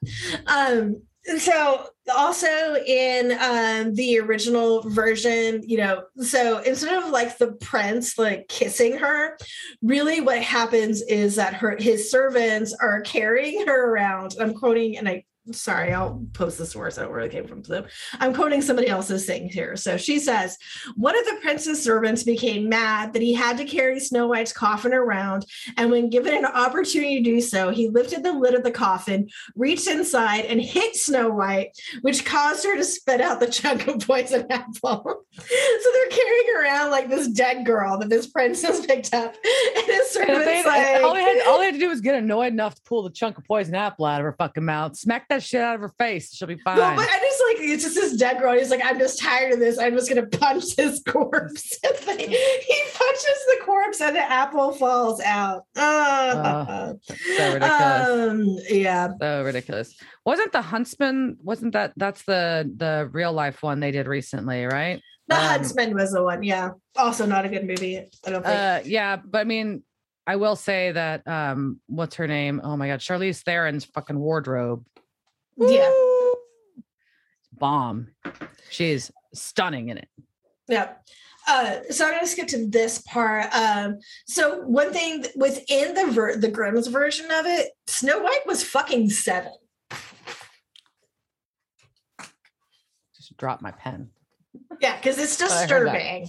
Um, 0.46 1.02
so 1.38 1.86
also 2.14 2.76
in 2.86 3.32
um 3.40 3.94
the 3.94 4.18
original 4.18 4.82
version 4.88 5.62
you 5.66 5.76
know 5.76 6.02
so 6.18 6.58
instead 6.60 7.02
of 7.02 7.10
like 7.10 7.36
the 7.38 7.52
prince 7.52 8.18
like 8.18 8.48
kissing 8.48 8.96
her 8.96 9.36
really 9.82 10.20
what 10.20 10.42
happens 10.42 11.02
is 11.02 11.36
that 11.36 11.54
her 11.54 11.76
his 11.78 12.10
servants 12.10 12.74
are 12.80 13.02
carrying 13.02 13.66
her 13.66 13.92
around 13.92 14.34
i'm 14.40 14.54
quoting 14.54 14.96
and 14.96 15.08
i 15.08 15.22
sorry, 15.52 15.92
I'll 15.92 16.24
post 16.32 16.58
the 16.58 16.66
source 16.66 16.98
out 16.98 17.10
where 17.10 17.20
it 17.20 17.32
came 17.32 17.46
from. 17.46 17.64
So 17.64 17.84
I'm 18.18 18.34
quoting 18.34 18.62
somebody 18.62 18.88
else's 18.88 19.26
thing 19.26 19.48
here. 19.48 19.76
So 19.76 19.96
she 19.96 20.18
says, 20.18 20.56
one 20.96 21.18
of 21.18 21.24
the 21.24 21.38
prince's 21.40 21.82
servants 21.82 22.22
became 22.22 22.68
mad 22.68 23.12
that 23.12 23.22
he 23.22 23.32
had 23.32 23.58
to 23.58 23.64
carry 23.64 24.00
Snow 24.00 24.26
White's 24.26 24.52
coffin 24.52 24.92
around. 24.92 25.46
And 25.76 25.90
when 25.90 26.10
given 26.10 26.34
an 26.34 26.46
opportunity 26.46 27.22
to 27.22 27.30
do 27.30 27.40
so, 27.40 27.70
he 27.70 27.88
lifted 27.88 28.22
the 28.22 28.32
lid 28.32 28.54
of 28.54 28.62
the 28.62 28.70
coffin, 28.70 29.28
reached 29.54 29.88
inside, 29.88 30.44
and 30.46 30.60
hit 30.60 30.96
Snow 30.96 31.30
White, 31.30 31.70
which 32.02 32.24
caused 32.24 32.64
her 32.64 32.76
to 32.76 32.84
spit 32.84 33.20
out 33.20 33.40
the 33.40 33.46
chunk 33.50 33.86
of 33.88 34.06
poison 34.06 34.46
apple. 34.50 35.24
so 35.34 35.90
they're 35.92 36.08
carrying 36.08 36.56
around 36.58 36.90
like 36.90 37.08
this 37.08 37.28
dead 37.28 37.64
girl 37.66 37.98
that 37.98 38.08
this 38.08 38.26
prince 38.26 38.62
has 38.62 38.84
picked 38.84 39.14
up. 39.14 39.34
And 39.76 39.86
his 39.86 40.10
servant's 40.10 40.44
they, 40.44 40.64
like, 40.64 41.02
all, 41.02 41.14
they 41.14 41.22
had, 41.22 41.46
all 41.46 41.58
they 41.58 41.66
had 41.66 41.74
to 41.74 41.80
do 41.80 41.88
was 41.88 42.00
get 42.00 42.14
annoyed 42.14 42.52
enough 42.52 42.74
to 42.74 42.82
pull 42.82 43.02
the 43.02 43.10
chunk 43.10 43.38
of 43.38 43.44
poison 43.44 43.74
apple 43.74 44.04
out 44.04 44.20
of 44.20 44.24
her 44.24 44.32
fucking 44.32 44.64
mouth, 44.64 44.96
smack 44.96 45.28
that 45.28 45.39
shit 45.40 45.60
out 45.60 45.74
of 45.74 45.80
her 45.80 45.92
face. 45.98 46.34
She'll 46.34 46.48
be 46.48 46.56
fine. 46.56 46.76
No, 46.76 46.94
but 46.96 47.08
I 47.08 47.18
just 47.18 47.42
like 47.48 47.56
it's 47.68 47.82
just 47.84 47.94
this 47.94 48.16
dead 48.16 48.38
girl. 48.38 48.54
He's 48.58 48.70
like, 48.70 48.82
I'm 48.84 48.98
just 48.98 49.18
tired 49.18 49.52
of 49.52 49.58
this. 49.58 49.78
I'm 49.78 49.94
just 49.94 50.08
gonna 50.08 50.26
punch 50.26 50.76
his 50.76 51.02
corpse. 51.08 51.78
he 51.82 52.82
punches 52.94 53.40
the 53.48 53.60
corpse 53.64 54.00
and 54.00 54.16
the 54.16 54.20
apple 54.30 54.72
falls 54.72 55.20
out. 55.20 55.64
Oh. 55.76 55.82
Uh, 55.82 56.92
so 57.08 57.54
ridiculous. 57.54 58.08
Mm, 58.08 58.58
yeah. 58.70 59.08
So 59.20 59.42
ridiculous. 59.44 59.94
Wasn't 60.24 60.52
the 60.52 60.62
Huntsman? 60.62 61.36
Wasn't 61.42 61.72
that 61.72 61.92
that's 61.96 62.22
the 62.24 62.70
the 62.76 63.08
real 63.12 63.32
life 63.32 63.62
one 63.62 63.80
they 63.80 63.90
did 63.90 64.06
recently, 64.06 64.64
right? 64.64 65.00
The 65.28 65.36
Um, 65.36 65.42
Huntsman 65.42 65.94
was 65.94 66.12
the 66.12 66.22
one. 66.22 66.42
Yeah. 66.42 66.70
Also 66.96 67.26
not 67.26 67.44
a 67.44 67.48
good 67.48 67.66
movie. 67.66 67.98
I 67.98 68.30
don't 68.30 68.44
think. 68.44 68.46
Uh, 68.58 68.80
yeah, 68.84 69.16
but 69.16 69.38
I 69.38 69.44
mean, 69.44 69.82
I 70.26 70.36
will 70.36 70.56
say 70.56 70.92
that 70.92 71.26
um, 71.26 71.80
what's 71.86 72.16
her 72.16 72.26
name? 72.26 72.60
Oh 72.62 72.76
my 72.76 72.88
god, 72.88 73.00
Charlize 73.00 73.42
Theron's 73.42 73.84
fucking 73.84 74.18
wardrobe. 74.18 74.84
Yeah. 75.60 75.90
Bomb. 77.52 78.08
She's 78.70 79.10
stunning 79.34 79.90
in 79.90 79.98
it. 79.98 80.08
Yeah. 80.68 80.92
Uh, 81.48 81.80
so 81.90 82.04
I'm 82.04 82.12
going 82.12 82.22
to 82.22 82.26
skip 82.26 82.48
to 82.48 82.68
this 82.68 82.98
part. 83.02 83.52
Um, 83.54 83.98
so 84.26 84.60
one 84.60 84.92
thing 84.92 85.24
within 85.36 85.94
the 85.94 86.06
ver- 86.12 86.36
the 86.36 86.48
Grimm's 86.50 86.86
version 86.86 87.26
of 87.30 87.46
it, 87.46 87.72
Snow 87.86 88.18
White 88.20 88.46
was 88.46 88.62
fucking 88.62 89.10
seven. 89.10 89.52
Just 93.16 93.36
drop 93.36 93.60
my 93.62 93.72
pen. 93.72 94.10
Yeah, 94.80 94.96
because 94.96 95.18
it's 95.18 95.40
I 95.40 95.66
heard 95.66 95.88
that. 95.88 95.92
disturbing. 95.92 96.28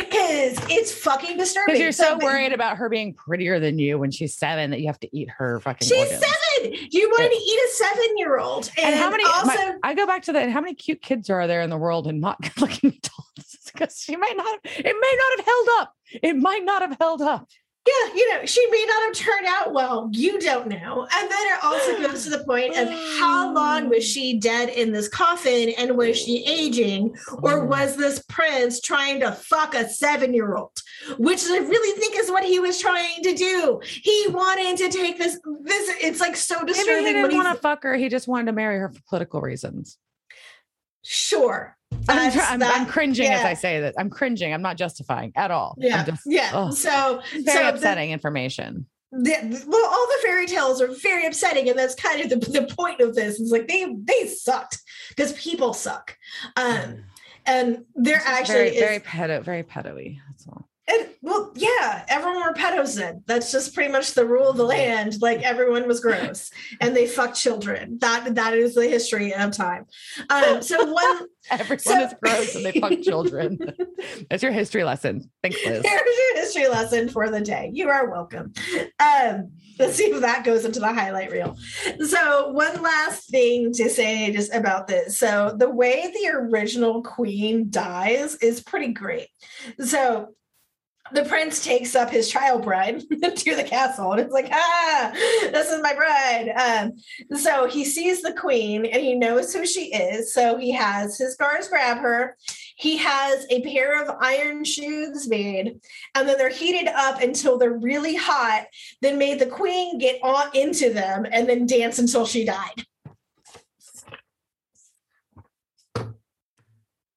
Because 0.00 0.70
it's 0.70 0.92
fucking 0.92 1.36
disturbing. 1.38 1.74
Because 1.74 1.80
you're 1.80 1.92
so 1.92 2.18
ba- 2.18 2.24
worried 2.24 2.52
about 2.52 2.76
her 2.78 2.88
being 2.88 3.14
prettier 3.14 3.58
than 3.58 3.78
you 3.78 3.98
when 3.98 4.10
she's 4.10 4.36
seven 4.36 4.70
that 4.70 4.80
you 4.80 4.86
have 4.86 5.00
to 5.00 5.16
eat 5.16 5.28
her 5.38 5.60
fucking. 5.60 5.86
She's 5.86 5.98
organs. 5.98 6.20
seven. 6.20 6.36
You 6.90 7.08
wanted 7.10 7.28
to 7.30 7.36
eat 7.36 7.60
a 7.60 7.68
seven 7.72 8.18
year 8.18 8.38
old, 8.38 8.70
and, 8.78 8.86
And 8.92 8.94
how 9.00 9.10
many? 9.10 9.24
Also, 9.24 9.46
my- 9.46 9.76
I 9.82 9.94
go 9.94 10.06
back 10.06 10.22
to 10.24 10.32
that. 10.32 10.50
How 10.50 10.60
many 10.60 10.74
cute 10.74 11.02
kids 11.02 11.30
are 11.30 11.46
there 11.46 11.62
in 11.62 11.70
the 11.70 11.76
world 11.78 12.06
and 12.06 12.20
not 12.20 12.40
good-looking 12.42 12.90
adults? 12.90 13.70
Because 13.72 14.00
she 14.00 14.16
might 14.16 14.36
not. 14.36 14.58
It 14.64 14.84
may 14.84 15.18
not 15.18 15.36
have 15.38 15.46
held 15.46 15.68
up. 15.80 15.92
It 16.22 16.36
might 16.36 16.64
not 16.64 16.82
have 16.82 16.96
held 16.98 17.20
up. 17.22 17.48
Yeah, 17.86 18.14
you 18.14 18.32
know, 18.34 18.44
she 18.44 18.66
may 18.70 18.84
not 18.88 19.02
have 19.04 19.14
turned 19.14 19.46
out 19.46 19.72
well. 19.72 20.08
You 20.12 20.40
don't 20.40 20.66
know. 20.68 21.06
And 21.16 21.30
then 21.30 21.46
it 21.46 21.64
also 21.64 22.00
goes 22.02 22.24
to 22.24 22.30
the 22.30 22.44
point 22.44 22.76
of 22.76 22.88
how 23.18 23.52
long 23.54 23.88
was 23.88 24.04
she 24.04 24.38
dead 24.38 24.68
in 24.70 24.92
this 24.92 25.08
coffin, 25.08 25.70
and 25.78 25.96
was 25.96 26.18
she 26.18 26.44
aging, 26.46 27.16
or 27.42 27.60
Mm. 27.62 27.68
was 27.68 27.96
this 27.96 28.22
prince 28.28 28.80
trying 28.80 29.20
to 29.20 29.32
fuck 29.32 29.74
a 29.74 29.88
seven 29.88 30.34
year 30.34 30.56
old? 30.56 30.72
Which 31.18 31.44
I 31.46 31.58
really 31.58 32.00
think 32.00 32.16
is 32.18 32.30
what 32.30 32.44
he 32.44 32.58
was 32.58 32.78
trying 32.80 33.22
to 33.22 33.34
do. 33.34 33.80
He 33.84 34.26
wanted 34.30 34.76
to 34.78 34.88
take 34.88 35.18
this. 35.18 35.38
This 35.62 35.90
it's 36.02 36.20
like 36.20 36.36
so 36.36 36.56
Maybe 36.56 36.72
disturbing. 36.72 37.06
he 37.06 37.12
didn't 37.12 37.34
want 37.36 37.54
to 37.54 37.60
fuck 37.60 37.82
her. 37.84 37.94
He 37.96 38.08
just 38.08 38.26
wanted 38.26 38.46
to 38.46 38.52
marry 38.52 38.78
her 38.78 38.88
for 38.88 39.00
political 39.08 39.40
reasons. 39.40 39.98
Sure. 41.02 41.76
I'm, 42.08 42.32
tr- 42.32 42.38
I'm, 42.40 42.52
I'm 42.54 42.58
that- 42.60 42.88
cringing 42.88 43.26
as. 43.32 43.44
I 43.44 43.54
say 43.54 43.80
that. 43.80 43.94
I'm 43.98 44.10
cringing. 44.10 44.52
I'm 44.54 44.62
not 44.62 44.76
justifying 44.76 45.32
at 45.36 45.50
all. 45.50 45.76
I'm 45.78 45.82
Yeah, 45.88 46.04
just- 46.04 46.22
yeah. 46.26 46.50
oh, 46.54 46.70
so, 46.70 47.20
very 47.32 47.44
so 47.44 47.52
the- 47.62 47.68
upsetting 47.74 48.10
information. 48.10 48.86
the, 49.12 49.64
well, 49.68 49.86
all 49.86 50.06
the 50.08 50.18
fairy 50.26 50.46
tales 50.46 50.82
are 50.82 50.88
very 51.02 51.26
upsetting, 51.26 51.68
and 51.68 51.78
that's 51.78 51.94
kind 51.94 52.20
of 52.20 52.28
the, 52.28 52.36
the 52.50 52.66
point 52.74 53.00
of 53.00 53.14
this. 53.14 53.40
It's 53.40 53.50
like 53.50 53.68
they 53.68 53.86
they 54.04 54.26
sucked 54.26 54.78
because 55.10 55.32
people 55.34 55.72
suck, 55.72 56.16
um, 56.56 57.04
and 57.46 57.84
there 57.94 58.16
It's 58.16 58.24
just 58.24 58.40
actually 58.40 58.54
very, 58.54 58.68
is. 58.70 58.80
very 58.80 59.00
pedo, 59.00 59.42
very 59.44 59.62
pedo-y. 59.62 60.18
And, 60.88 61.08
well, 61.20 61.52
yeah, 61.56 62.04
everyone 62.08 62.42
were 62.42 62.54
pedos 62.54 62.96
then. 62.96 63.22
That's 63.26 63.50
just 63.50 63.74
pretty 63.74 63.90
much 63.90 64.12
the 64.12 64.24
rule 64.24 64.48
of 64.50 64.56
the 64.56 64.64
land. 64.64 65.20
Like 65.20 65.42
everyone 65.42 65.88
was 65.88 66.00
gross, 66.00 66.50
and 66.80 66.94
they 66.94 67.06
fucked 67.06 67.36
children. 67.36 67.98
That 68.00 68.34
that 68.36 68.54
is 68.54 68.74
the 68.74 68.86
history 68.86 69.34
of 69.34 69.50
time. 69.50 69.86
Um, 70.30 70.62
so 70.62 70.84
one 70.92 71.26
Everyone 71.50 71.78
So- 71.78 72.00
is 72.00 72.14
gross 72.22 72.54
and 72.54 72.64
they 72.64 72.72
fuck 72.80 73.00
children. 73.02 73.58
That's 74.30 74.42
your 74.42 74.52
history 74.52 74.84
lesson. 74.84 75.30
Thanks, 75.42 75.58
Liz. 75.64 75.82
Here's 75.84 76.18
your 76.18 76.36
history 76.36 76.68
lesson 76.68 77.08
for 77.08 77.30
the 77.30 77.40
day. 77.40 77.70
You 77.72 77.88
are 77.88 78.10
welcome. 78.10 78.52
Um, 78.98 79.52
let's 79.78 79.94
see 79.94 80.04
if 80.06 80.20
that 80.20 80.44
goes 80.44 80.64
into 80.64 80.80
the 80.80 80.92
highlight 80.92 81.30
reel. 81.30 81.56
So, 82.04 82.48
one 82.48 82.82
last 82.82 83.30
thing 83.30 83.72
to 83.74 83.88
say 83.88 84.32
just 84.32 84.52
about 84.54 84.86
this. 84.88 85.18
So, 85.18 85.54
the 85.56 85.70
way 85.70 86.12
the 86.12 86.30
original 86.34 87.02
queen 87.02 87.70
dies 87.70 88.36
is 88.36 88.60
pretty 88.62 88.92
great. 88.92 89.28
So, 89.84 90.28
the 91.12 91.24
prince 91.24 91.64
takes 91.64 91.94
up 91.94 92.10
his 92.10 92.28
child 92.28 92.62
bride 92.62 93.00
to 93.10 93.56
the 93.56 93.64
castle 93.64 94.12
and 94.12 94.20
it's 94.20 94.32
like, 94.32 94.48
ah, 94.52 95.10
this 95.14 95.70
is 95.70 95.82
my 95.82 95.94
bride. 95.94 96.50
Um, 96.50 97.38
so 97.38 97.66
he 97.66 97.84
sees 97.84 98.22
the 98.22 98.32
queen 98.32 98.86
and 98.86 99.02
he 99.02 99.14
knows 99.14 99.54
who 99.54 99.66
she 99.66 99.92
is. 99.94 100.32
So 100.32 100.56
he 100.56 100.72
has 100.72 101.18
his 101.18 101.36
guards 101.36 101.68
grab 101.68 101.98
her. 101.98 102.36
He 102.76 102.98
has 102.98 103.46
a 103.50 103.62
pair 103.62 104.02
of 104.02 104.16
iron 104.20 104.62
shoes 104.62 105.26
made, 105.26 105.80
and 106.14 106.28
then 106.28 106.36
they're 106.36 106.50
heated 106.50 106.88
up 106.88 107.22
until 107.22 107.56
they're 107.56 107.78
really 107.78 108.14
hot. 108.14 108.66
Then 109.00 109.16
made 109.16 109.38
the 109.38 109.46
queen 109.46 109.98
get 109.98 110.22
on 110.22 110.54
into 110.54 110.92
them 110.92 111.26
and 111.30 111.48
then 111.48 111.66
dance 111.66 111.98
until 111.98 112.26
she 112.26 112.44
died. 112.44 112.84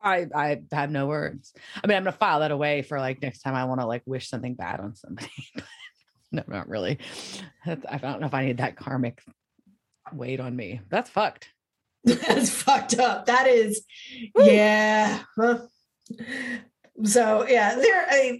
I 0.01 0.27
I 0.33 0.61
have 0.71 0.91
no 0.91 1.07
words. 1.07 1.53
I 1.81 1.87
mean, 1.87 1.97
I'm 1.97 2.03
gonna 2.03 2.15
file 2.15 2.39
that 2.41 2.51
away 2.51 2.81
for 2.81 2.99
like 2.99 3.21
next 3.21 3.41
time 3.41 3.55
I 3.55 3.65
want 3.65 3.81
to 3.81 3.85
like 3.87 4.03
wish 4.05 4.29
something 4.29 4.53
bad 4.55 4.79
on 4.79 4.95
somebody. 4.95 5.29
no, 6.31 6.43
not 6.47 6.69
really. 6.69 6.99
That's, 7.65 7.85
I 7.89 7.97
don't 7.97 8.21
know 8.21 8.27
if 8.27 8.33
I 8.33 8.45
need 8.45 8.57
that 8.57 8.75
karmic 8.77 9.21
weight 10.13 10.39
on 10.39 10.55
me. 10.55 10.81
That's 10.89 11.09
fucked. 11.09 11.49
That's 12.05 12.49
fucked 12.49 12.97
up. 12.97 13.25
That 13.25 13.47
is, 13.47 13.83
yeah. 14.37 15.23
So 17.03 17.47
yeah, 17.47 17.75
there. 17.75 18.05
I 18.09 18.39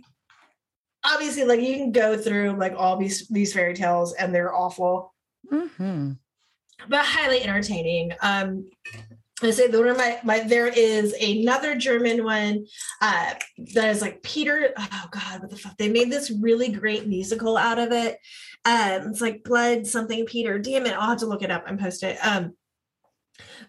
obviously 1.04 1.44
like 1.46 1.62
you 1.62 1.76
can 1.76 1.92
go 1.92 2.18
through 2.18 2.58
like 2.58 2.74
all 2.76 2.98
these 2.98 3.28
these 3.28 3.54
fairy 3.54 3.74
tales 3.74 4.14
and 4.14 4.34
they're 4.34 4.54
awful. 4.54 5.14
Mhm. 5.52 6.18
but 6.88 7.06
highly 7.06 7.42
entertaining. 7.42 8.14
Um, 8.22 8.70
I 9.42 9.52
say 9.52 9.68
the 9.68 9.82
one 9.82 9.98
my 9.98 10.20
my 10.24 10.40
there 10.42 10.68
is 10.68 11.14
another 11.14 11.76
German 11.76 12.24
one 12.24 12.66
uh, 13.02 13.34
that 13.74 13.90
is 13.90 14.02
like 14.02 14.22
Peter. 14.22 14.72
Oh 14.78 15.06
God, 15.12 15.42
what 15.42 15.50
the 15.50 15.56
fuck? 15.56 15.78
They 15.78 15.90
made 15.90 16.12
this 16.12 16.32
really 16.32 16.70
great 16.70 17.08
musical 17.08 17.58
out 17.58 17.80
of 17.80 17.92
it. 17.92 18.18
Um, 18.66 19.10
it's 19.10 19.22
like 19.22 19.44
Blood 19.44 19.88
something 19.88 20.26
Peter. 20.26 20.60
Damn 20.60 20.86
it, 20.86 20.94
I'll 20.94 21.10
have 21.10 21.20
to 21.20 21.26
look 21.28 21.44
it 21.44 21.52
up 21.52 21.66
and 21.68 21.80
post 21.80 22.04
it. 22.04 22.18
Um, 22.26 22.54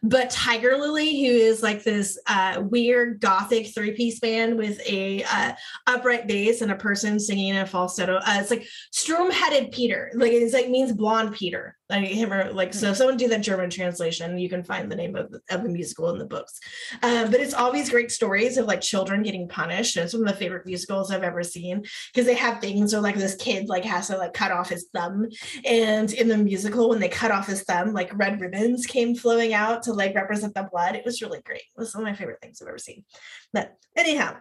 but 0.03 0.31
Tiger 0.31 0.77
Lily, 0.77 1.21
who 1.21 1.31
is 1.31 1.62
like 1.62 1.85
this 1.85 2.18
uh, 2.27 2.62
weird 2.62 3.21
gothic 3.21 3.73
three 3.73 3.93
piece 3.93 4.18
band 4.18 4.57
with 4.57 4.81
a 4.87 5.23
uh, 5.25 5.53
upright 5.87 6.27
bass 6.27 6.62
and 6.62 6.73
a 6.73 6.77
person 6.77 7.21
singing 7.21 7.49
in 7.49 7.57
a 7.57 7.66
falsetto. 7.66 8.16
Uh, 8.16 8.39
it's 8.41 8.51
like 8.51 8.66
Strom 8.93 9.31
headed 9.31 9.71
Peter, 9.73 10.11
like 10.14 10.33
it's 10.33 10.55
like 10.55 10.68
means 10.68 10.93
blonde 10.93 11.35
Peter. 11.35 11.77
Like 11.91 12.07
him 12.07 12.32
or 12.32 12.53
like 12.53 12.72
so. 12.72 12.91
If 12.91 12.97
someone 12.97 13.16
do 13.16 13.28
that 13.28 13.43
German 13.43 13.68
translation, 13.68 14.38
you 14.38 14.49
can 14.49 14.62
find 14.62 14.91
the 14.91 14.97
name 14.97 15.16
of 15.16 15.30
the, 15.30 15.41
of 15.51 15.64
the 15.64 15.68
musical 15.68 16.09
in 16.11 16.18
the 16.18 16.24
books. 16.24 16.61
Um, 17.03 17.30
but 17.30 17.41
it's 17.41 17.53
all 17.53 17.72
these 17.72 17.91
great 17.91 18.12
stories 18.12 18.57
of 18.57 18.66
like 18.66 18.80
children 18.80 19.24
getting 19.24 19.49
punished. 19.49 19.97
And 19.97 20.05
it's 20.05 20.14
one 20.14 20.22
of 20.22 20.28
the 20.28 20.38
favorite 20.38 20.66
musicals 20.66 21.11
I've 21.11 21.24
ever 21.24 21.43
seen 21.43 21.84
because 22.14 22.26
they 22.26 22.34
have 22.34 22.61
things 22.61 22.93
where 22.93 23.03
like 23.03 23.16
this 23.16 23.34
kid 23.34 23.68
like 23.68 23.84
has 23.84 24.07
to 24.07 24.16
like 24.16 24.32
cut 24.32 24.53
off 24.53 24.68
his 24.68 24.88
thumb, 24.95 25.28
and 25.64 26.12
in 26.12 26.28
the 26.28 26.38
musical 26.38 26.88
when 26.88 27.01
they 27.01 27.09
cut 27.09 27.32
off 27.32 27.49
his 27.49 27.64
thumb, 27.64 27.93
like 27.93 28.16
red 28.16 28.41
ribbons 28.41 28.86
came 28.86 29.14
flowing 29.16 29.53
out 29.53 29.82
to 29.82 29.93
like 29.93 30.14
represent 30.14 30.55
the 30.55 30.68
blood. 30.70 30.95
It 30.95 31.05
was 31.05 31.20
really 31.20 31.41
great. 31.43 31.62
It 31.62 31.78
was 31.78 31.95
one 31.95 32.05
of 32.05 32.09
my 32.09 32.14
favorite 32.14 32.38
things 32.41 32.62
I've 32.62 32.68
ever 32.68 32.78
seen. 32.78 33.05
But 33.53 33.74
anyhow, 33.97 34.36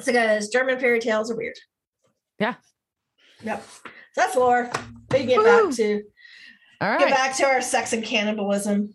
so 0.00 0.12
guys, 0.12 0.48
German 0.48 0.78
fairy 0.78 1.00
tales 1.00 1.30
are 1.30 1.36
weird. 1.36 1.58
Yeah. 2.38 2.54
Yep. 3.42 3.62
So 4.14 4.20
that's 4.20 4.36
lore. 4.36 4.70
We 5.10 5.26
get 5.26 5.38
Woo. 5.38 5.44
back 5.44 5.76
to 5.76 6.02
All 6.80 6.98
get 6.98 7.10
back 7.10 7.36
to 7.36 7.46
our 7.46 7.60
sex 7.60 7.92
and 7.92 8.04
cannibalism. 8.04 8.94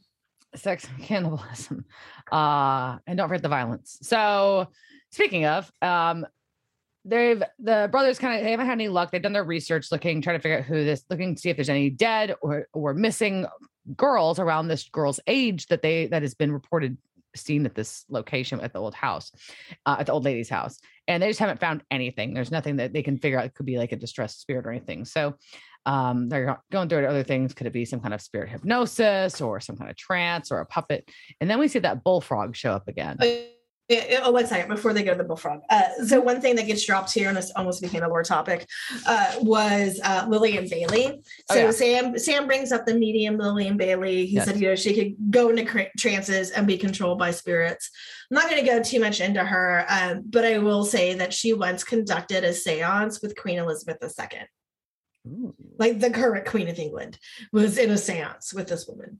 sex 0.55 0.87
and 0.87 1.03
cannibalism. 1.03 1.85
Uh 2.31 2.97
and 3.07 3.17
don't 3.17 3.27
forget 3.27 3.43
the 3.43 3.49
violence. 3.49 3.97
So 4.01 4.67
speaking 5.11 5.45
of 5.45 5.71
um 5.81 6.25
they've 7.05 7.41
the 7.59 7.87
brothers 7.91 8.19
kind 8.19 8.37
of 8.37 8.43
they 8.43 8.51
haven't 8.51 8.67
had 8.67 8.73
any 8.73 8.87
luck. 8.87 9.11
They've 9.11 9.21
done 9.21 9.33
their 9.33 9.43
research 9.43 9.91
looking 9.91 10.21
trying 10.21 10.37
to 10.37 10.41
figure 10.41 10.59
out 10.59 10.65
who 10.65 10.83
this 10.83 11.03
looking 11.09 11.35
to 11.35 11.41
see 11.41 11.49
if 11.49 11.57
there's 11.57 11.69
any 11.69 11.89
dead 11.89 12.35
or 12.41 12.67
or 12.73 12.93
missing 12.93 13.45
girls 13.95 14.37
around 14.37 14.67
this 14.67 14.87
girl's 14.89 15.19
age 15.25 15.67
that 15.67 15.81
they 15.81 16.07
that 16.07 16.21
has 16.21 16.35
been 16.35 16.51
reported 16.51 16.97
seen 17.35 17.65
at 17.65 17.75
this 17.75 18.05
location 18.09 18.59
at 18.59 18.73
the 18.73 18.79
old 18.79 18.95
house 18.95 19.31
uh, 19.85 19.97
at 19.99 20.07
the 20.07 20.11
old 20.11 20.25
lady's 20.25 20.49
house. 20.49 20.79
And 21.07 21.21
they 21.21 21.27
just 21.27 21.39
haven't 21.39 21.59
found 21.59 21.83
anything. 21.91 22.33
There's 22.33 22.51
nothing 22.51 22.77
that 22.77 22.91
they 22.91 23.03
can 23.03 23.17
figure 23.17 23.39
out. 23.39 23.45
It 23.45 23.53
could 23.53 23.65
be 23.65 23.77
like 23.77 23.91
a 23.91 23.95
distressed 23.95 24.41
spirit 24.41 24.65
or 24.65 24.71
anything. 24.71 25.05
So 25.05 25.35
um, 25.85 26.29
they're 26.29 26.61
going 26.71 26.89
through 26.89 27.05
other 27.05 27.23
things. 27.23 27.53
Could 27.53 27.67
it 27.67 27.73
be 27.73 27.85
some 27.85 27.99
kind 27.99 28.13
of 28.13 28.21
spirit 28.21 28.49
hypnosis 28.49 29.41
or 29.41 29.59
some 29.59 29.77
kind 29.77 29.89
of 29.89 29.97
trance 29.97 30.51
or 30.51 30.59
a 30.59 30.65
puppet? 30.65 31.09
And 31.41 31.49
then 31.49 31.59
we 31.59 31.67
see 31.67 31.79
that 31.79 32.03
bullfrog 32.03 32.55
show 32.55 32.73
up 32.73 32.87
again. 32.87 33.17
Oh, 33.21 33.45
oh, 34.23 34.31
one 34.31 34.45
second 34.45 34.69
before 34.69 34.93
they 34.93 35.03
go 35.03 35.13
to 35.13 35.17
the 35.17 35.23
bullfrog. 35.23 35.61
Uh, 35.69 35.81
so 36.05 36.19
one 36.19 36.41
thing 36.41 36.55
that 36.57 36.67
gets 36.67 36.85
dropped 36.85 37.11
here, 37.11 37.27
and 37.27 37.35
this 37.37 37.51
almost 37.55 37.81
became 37.81 38.03
a 38.03 38.07
lore 38.07 38.23
topic, 38.23 38.67
uh, 39.07 39.35
was 39.41 39.99
uh, 40.03 40.25
Lillian 40.29 40.67
Bailey. 40.69 41.21
Oh, 41.49 41.53
So 41.55 41.59
yeah. 41.59 41.71
Sam 41.71 42.19
Sam 42.19 42.45
brings 42.45 42.71
up 42.71 42.85
the 42.85 42.93
medium 42.93 43.37
Lillian 43.37 43.77
Bailey. 43.77 44.25
He 44.27 44.35
Yes. 44.35 44.45
said, 44.45 44.59
you 44.59 44.67
know, 44.67 44.75
she 44.75 44.93
could 44.93 45.31
go 45.31 45.49
into 45.49 45.65
cr- 45.65 45.89
trances 45.97 46.51
and 46.51 46.67
be 46.67 46.77
controlled 46.77 47.17
by 47.17 47.31
spirits. 47.31 47.89
I'm 48.29 48.35
not 48.35 48.49
going 48.49 48.63
to 48.63 48.69
go 48.69 48.81
too 48.83 48.99
much 48.99 49.21
into 49.21 49.43
her, 49.43 49.85
um, 49.89 50.21
but 50.25 50.45
I 50.45 50.59
will 50.59 50.85
say 50.85 51.15
that 51.15 51.33
she 51.33 51.53
once 51.53 51.83
conducted 51.83 52.43
a 52.43 52.49
séance 52.49 53.23
with 53.23 53.35
Queen 53.35 53.57
Elizabeth 53.57 53.97
II. 54.03 54.41
Ooh, 55.29 55.55
Like 55.77 55.99
the 55.99 56.09
current 56.09 56.45
Queen 56.45 56.67
of 56.67 56.79
England 56.79 57.19
was 57.51 57.77
in 57.77 57.91
a 57.91 57.97
seance 57.97 58.53
with 58.53 58.67
this 58.67 58.87
woman 58.87 59.19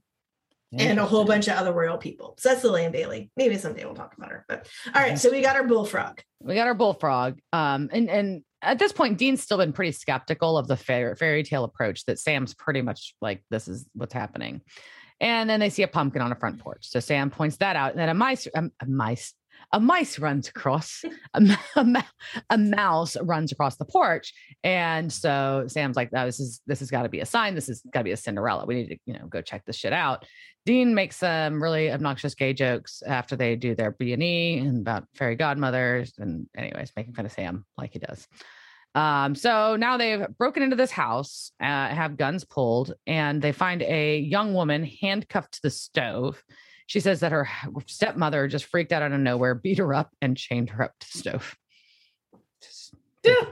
and 0.72 1.00
a 1.00 1.04
whole 1.04 1.24
bunch 1.24 1.48
of 1.48 1.54
other 1.56 1.72
royal 1.72 1.98
people. 1.98 2.36
So 2.38 2.48
that's 2.50 2.62
Lillian 2.62 2.92
Bailey. 2.92 3.30
Maybe 3.36 3.58
someday 3.58 3.84
we'll 3.84 3.94
talk 3.94 4.14
about 4.16 4.30
her. 4.30 4.44
But 4.48 4.68
all 4.94 5.02
right, 5.02 5.18
so 5.18 5.30
we 5.30 5.40
got 5.42 5.56
our 5.56 5.64
bullfrog. 5.66 6.20
we 6.40 6.54
got 6.54 6.68
our 6.68 6.74
bullfrog. 6.74 7.38
Um, 7.52 7.90
and 7.92 8.08
and 8.08 8.44
at 8.62 8.78
this 8.78 8.92
point, 8.92 9.18
Dean's 9.18 9.42
still 9.42 9.58
been 9.58 9.72
pretty 9.72 9.92
skeptical 9.92 10.58
of 10.58 10.68
the 10.68 10.76
fairy, 10.76 11.16
fairy 11.16 11.42
tale 11.42 11.64
approach 11.64 12.04
that 12.04 12.18
Sam's 12.18 12.54
pretty 12.54 12.82
much 12.82 13.14
like, 13.20 13.42
this 13.50 13.66
is 13.68 13.86
what's 13.94 14.12
happening. 14.12 14.60
And 15.18 15.48
then 15.50 15.60
they 15.60 15.70
see 15.70 15.82
a 15.82 15.88
pumpkin 15.88 16.22
on 16.22 16.30
a 16.30 16.36
front 16.36 16.60
porch. 16.60 16.86
So 16.88 17.00
Sam 17.00 17.30
points 17.30 17.56
that 17.56 17.74
out. 17.76 17.90
And 17.92 17.98
then 18.00 18.08
a 18.08 18.14
mice, 18.14 18.46
a, 18.54 18.70
a 18.80 18.86
mice, 18.86 19.34
a 19.72 19.80
mice 19.80 20.18
runs 20.18 20.48
across, 20.48 21.04
A 21.34 22.58
mouse 22.58 23.16
runs 23.22 23.52
across 23.52 23.76
the 23.76 23.84
porch. 23.84 24.32
And 24.64 25.12
so 25.12 25.64
Sam's 25.66 25.96
like, 25.96 26.10
oh, 26.14 26.26
this 26.26 26.40
is, 26.40 26.60
this 26.66 26.80
has 26.80 26.90
got 26.90 27.04
to 27.04 27.08
be 27.08 27.20
a 27.20 27.26
sign. 27.26 27.54
This 27.54 27.68
has 27.68 27.82
got 27.92 28.00
to 28.00 28.04
be 28.04 28.12
a 28.12 28.16
Cinderella. 28.16 28.66
We 28.66 28.74
need 28.74 28.88
to, 28.88 28.96
you 29.06 29.14
know, 29.14 29.26
go 29.26 29.40
check 29.40 29.64
this 29.64 29.76
shit 29.76 29.92
out. 29.92 30.26
Dean 30.66 30.94
makes 30.94 31.16
some 31.16 31.62
really 31.62 31.90
obnoxious 31.90 32.34
gay 32.34 32.52
jokes 32.52 33.02
after 33.06 33.36
they 33.36 33.56
do 33.56 33.74
their 33.74 33.92
B 33.92 34.12
and 34.12 34.22
E 34.22 34.58
and 34.58 34.80
about 34.80 35.04
fairy 35.14 35.36
godmothers, 35.36 36.12
and 36.18 36.46
anyways, 36.56 36.92
making 36.96 37.14
fun 37.14 37.26
of 37.26 37.32
Sam 37.32 37.64
like 37.78 37.92
he 37.92 37.98
does. 37.98 38.28
Um, 38.94 39.34
so 39.34 39.76
now 39.76 39.96
they've 39.96 40.26
broken 40.36 40.62
into 40.62 40.76
this 40.76 40.90
house, 40.90 41.52
uh, 41.60 41.64
have 41.64 42.16
guns 42.16 42.44
pulled, 42.44 42.92
and 43.06 43.40
they 43.40 43.52
find 43.52 43.82
a 43.82 44.18
young 44.18 44.52
woman 44.52 44.84
handcuffed 44.84 45.54
to 45.54 45.60
the 45.62 45.70
stove. 45.70 46.42
She 46.90 46.98
says 46.98 47.20
that 47.20 47.30
her 47.30 47.48
stepmother 47.86 48.48
just 48.48 48.64
freaked 48.64 48.90
out 48.90 49.00
out 49.00 49.12
of 49.12 49.20
nowhere, 49.20 49.54
beat 49.54 49.78
her 49.78 49.94
up, 49.94 50.10
and 50.20 50.36
chained 50.36 50.70
her 50.70 50.82
up 50.82 50.92
to 50.98 51.12
the 51.12 51.18
stove. 51.18 51.56
Just- 52.60 52.94
Yeah. 53.24 53.44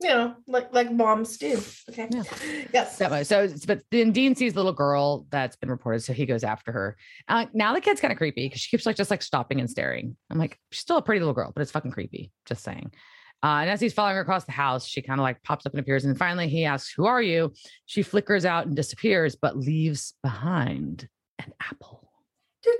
You 0.00 0.08
know, 0.08 0.34
like 0.46 0.72
like 0.74 0.90
moms 0.90 1.36
do. 1.36 1.60
Okay. 1.90 2.08
Yeah. 2.10 2.22
Yes. 2.72 2.96
That 2.96 3.10
way. 3.10 3.24
So, 3.24 3.44
it's- 3.44 3.66
but 3.66 3.82
then 3.90 4.10
Dean 4.10 4.34
sees 4.34 4.54
the 4.54 4.60
little 4.60 4.72
girl 4.72 5.26
that's 5.28 5.56
been 5.56 5.70
reported, 5.70 6.00
so 6.02 6.14
he 6.14 6.24
goes 6.24 6.44
after 6.44 6.72
her. 6.72 6.96
Uh, 7.28 7.44
now 7.52 7.74
the 7.74 7.80
kid's 7.82 8.00
kind 8.00 8.10
of 8.12 8.16
creepy 8.16 8.46
because 8.46 8.62
she 8.62 8.70
keeps 8.70 8.86
like 8.86 8.96
just 8.96 9.10
like 9.10 9.22
stopping 9.22 9.60
and 9.60 9.68
staring. 9.68 10.16
I'm 10.30 10.38
like, 10.38 10.58
she's 10.70 10.80
still 10.80 10.96
a 10.96 11.02
pretty 11.02 11.20
little 11.20 11.34
girl, 11.34 11.52
but 11.54 11.60
it's 11.60 11.72
fucking 11.72 11.90
creepy. 11.92 12.32
Just 12.46 12.64
saying. 12.64 12.90
Uh, 13.42 13.60
and 13.60 13.70
as 13.70 13.82
he's 13.82 13.92
following 13.92 14.14
her 14.16 14.22
across 14.22 14.44
the 14.44 14.52
house, 14.52 14.86
she 14.86 15.02
kind 15.02 15.20
of 15.20 15.24
like 15.24 15.42
pops 15.42 15.66
up 15.66 15.72
and 15.74 15.80
appears. 15.80 16.06
And 16.06 16.16
finally, 16.16 16.48
he 16.48 16.64
asks, 16.64 16.90
"Who 16.96 17.04
are 17.04 17.20
you?" 17.20 17.52
She 17.84 18.02
flickers 18.02 18.46
out 18.46 18.66
and 18.66 18.74
disappears, 18.74 19.36
but 19.36 19.58
leaves 19.58 20.14
behind 20.22 21.06
an 21.38 21.52
apple. 21.60 22.05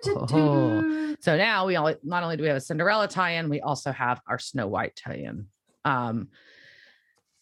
Oh. 0.07 1.16
So 1.20 1.37
now 1.37 1.66
we 1.66 1.77
all 1.77 1.95
not 2.03 2.22
only 2.22 2.37
do 2.37 2.43
we 2.43 2.49
have 2.49 2.57
a 2.57 2.61
Cinderella 2.61 3.09
tie-in, 3.09 3.49
we 3.49 3.61
also 3.61 3.93
have 3.93 4.20
our 4.27 4.39
Snow 4.39 4.66
White 4.66 4.97
tie-in. 4.97 5.47
Um, 5.85 6.29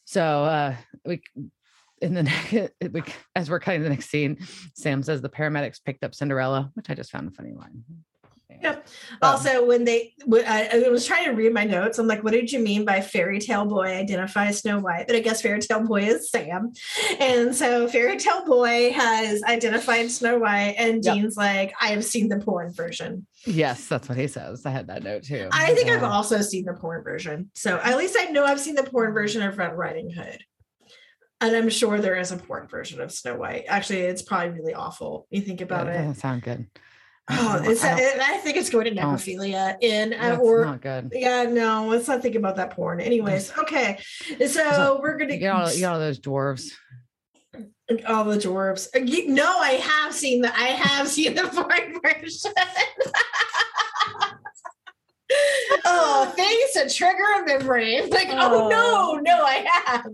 so 0.04 0.44
uh, 0.44 0.76
we 1.04 1.22
in 2.00 2.14
the 2.14 2.22
next, 2.52 2.52
we, 2.92 3.02
as 3.34 3.50
we're 3.50 3.60
cutting 3.60 3.82
the 3.82 3.88
next 3.88 4.10
scene, 4.10 4.38
Sam 4.74 5.02
says 5.02 5.22
the 5.22 5.28
paramedics 5.28 5.82
picked 5.84 6.04
up 6.04 6.14
Cinderella, 6.14 6.70
which 6.74 6.90
I 6.90 6.94
just 6.94 7.10
found 7.10 7.28
a 7.28 7.30
funny 7.30 7.52
line. 7.52 7.84
Yeah. 8.62 8.70
Um, 8.72 8.80
Also, 9.22 9.64
when 9.66 9.84
they, 9.84 10.12
when 10.26 10.44
I, 10.46 10.88
was 10.90 11.06
trying 11.06 11.24
to 11.24 11.30
read 11.32 11.52
my 11.52 11.64
notes, 11.64 11.98
I'm 11.98 12.06
like, 12.06 12.22
what 12.22 12.32
did 12.32 12.52
you 12.52 12.58
mean 12.60 12.84
by 12.84 13.00
fairy 13.00 13.38
tale 13.40 13.64
boy 13.64 13.86
identifies 13.86 14.60
Snow 14.60 14.78
White? 14.80 15.06
But 15.06 15.16
I 15.16 15.20
guess 15.20 15.42
fairy 15.42 15.60
tale 15.60 15.80
boy 15.80 16.02
is 16.02 16.30
Sam. 16.30 16.72
And 17.18 17.54
so 17.54 17.88
fairy 17.88 18.16
tale 18.18 18.44
boy 18.44 18.92
has 18.92 19.42
identified 19.42 20.10
Snow 20.10 20.38
White, 20.38 20.74
and 20.78 21.04
Yep. 21.04 21.14
Dean's 21.14 21.36
like, 21.36 21.74
I 21.80 21.88
have 21.88 22.04
seen 22.04 22.28
the 22.28 22.38
porn 22.38 22.72
version. 22.72 23.26
yes, 23.46 23.88
that's 23.88 24.08
what 24.08 24.18
he 24.18 24.28
says. 24.28 24.64
I 24.64 24.70
had 24.70 24.86
that 24.88 25.02
note 25.02 25.24
too. 25.24 25.48
I 25.52 25.74
think 25.74 25.90
I've 25.90 26.02
Uh, 26.02 26.08
also 26.08 26.40
seen 26.40 26.64
the 26.64 26.74
porn 26.74 27.02
version. 27.02 27.50
So 27.54 27.78
at 27.82 27.96
least 27.96 28.16
I 28.18 28.26
know 28.26 28.44
I've 28.44 28.60
seen 28.60 28.74
the 28.74 28.84
porn 28.84 29.12
version 29.12 29.42
of 29.42 29.58
Red 29.58 29.76
Riding 29.76 30.10
Hood. 30.10 30.38
And 31.40 31.54
I'm 31.56 31.68
sure 31.68 31.98
there 31.98 32.16
is 32.16 32.30
a 32.32 32.36
porn 32.36 32.68
version 32.68 33.00
of 33.00 33.10
Snow 33.12 33.36
White. 33.36 33.64
Actually, 33.68 34.00
it's 34.02 34.22
probably 34.22 34.50
really 34.58 34.72
awful. 34.74 35.26
You 35.30 35.40
think 35.42 35.60
about 35.60 35.86
that 35.86 35.94
it. 35.96 35.98
doesn't 35.98 36.14
sound 36.14 36.42
good. 36.42 36.66
Oh, 37.30 37.60
I 37.62 37.70
it's 37.70 37.82
it, 37.82 38.20
I 38.20 38.36
think 38.38 38.58
it's 38.58 38.68
going 38.68 38.84
to 38.84 38.94
don't- 38.94 39.14
necrophilia 39.14 39.76
in 39.80 40.12
uh, 40.12 40.36
or 40.42 40.66
not 40.66 40.82
good. 40.82 41.10
yeah, 41.14 41.44
no, 41.44 41.86
let's 41.86 42.06
not 42.06 42.20
think 42.20 42.34
about 42.34 42.56
that 42.56 42.70
porn. 42.72 43.00
Anyways, 43.00 43.50
okay. 43.60 43.98
So 44.46 45.00
we're 45.02 45.16
gonna 45.16 45.38
get 45.38 45.50
all, 45.54 45.66
get 45.74 45.84
all 45.84 45.98
those 45.98 46.18
dwarves. 46.20 46.70
all 48.06 48.24
the 48.24 48.36
dwarves. 48.36 48.88
Uh, 48.94 48.98
you- 48.98 49.28
No, 49.28 49.58
I 49.58 49.70
have 49.72 50.12
seen 50.14 50.42
the 50.42 50.54
I 50.54 50.66
have 50.68 51.08
seen 51.08 51.34
the 51.34 51.42
porn 51.54 52.00
version. 52.02 52.52
Oh, 55.84 56.32
things 56.36 56.72
to 56.90 56.94
trigger 56.96 57.22
a 57.42 57.44
memory. 57.46 58.00
Like, 58.10 58.28
oh, 58.30 58.68
no, 58.68 59.20
no, 59.20 59.42
I 59.44 59.66
have. 59.86 60.06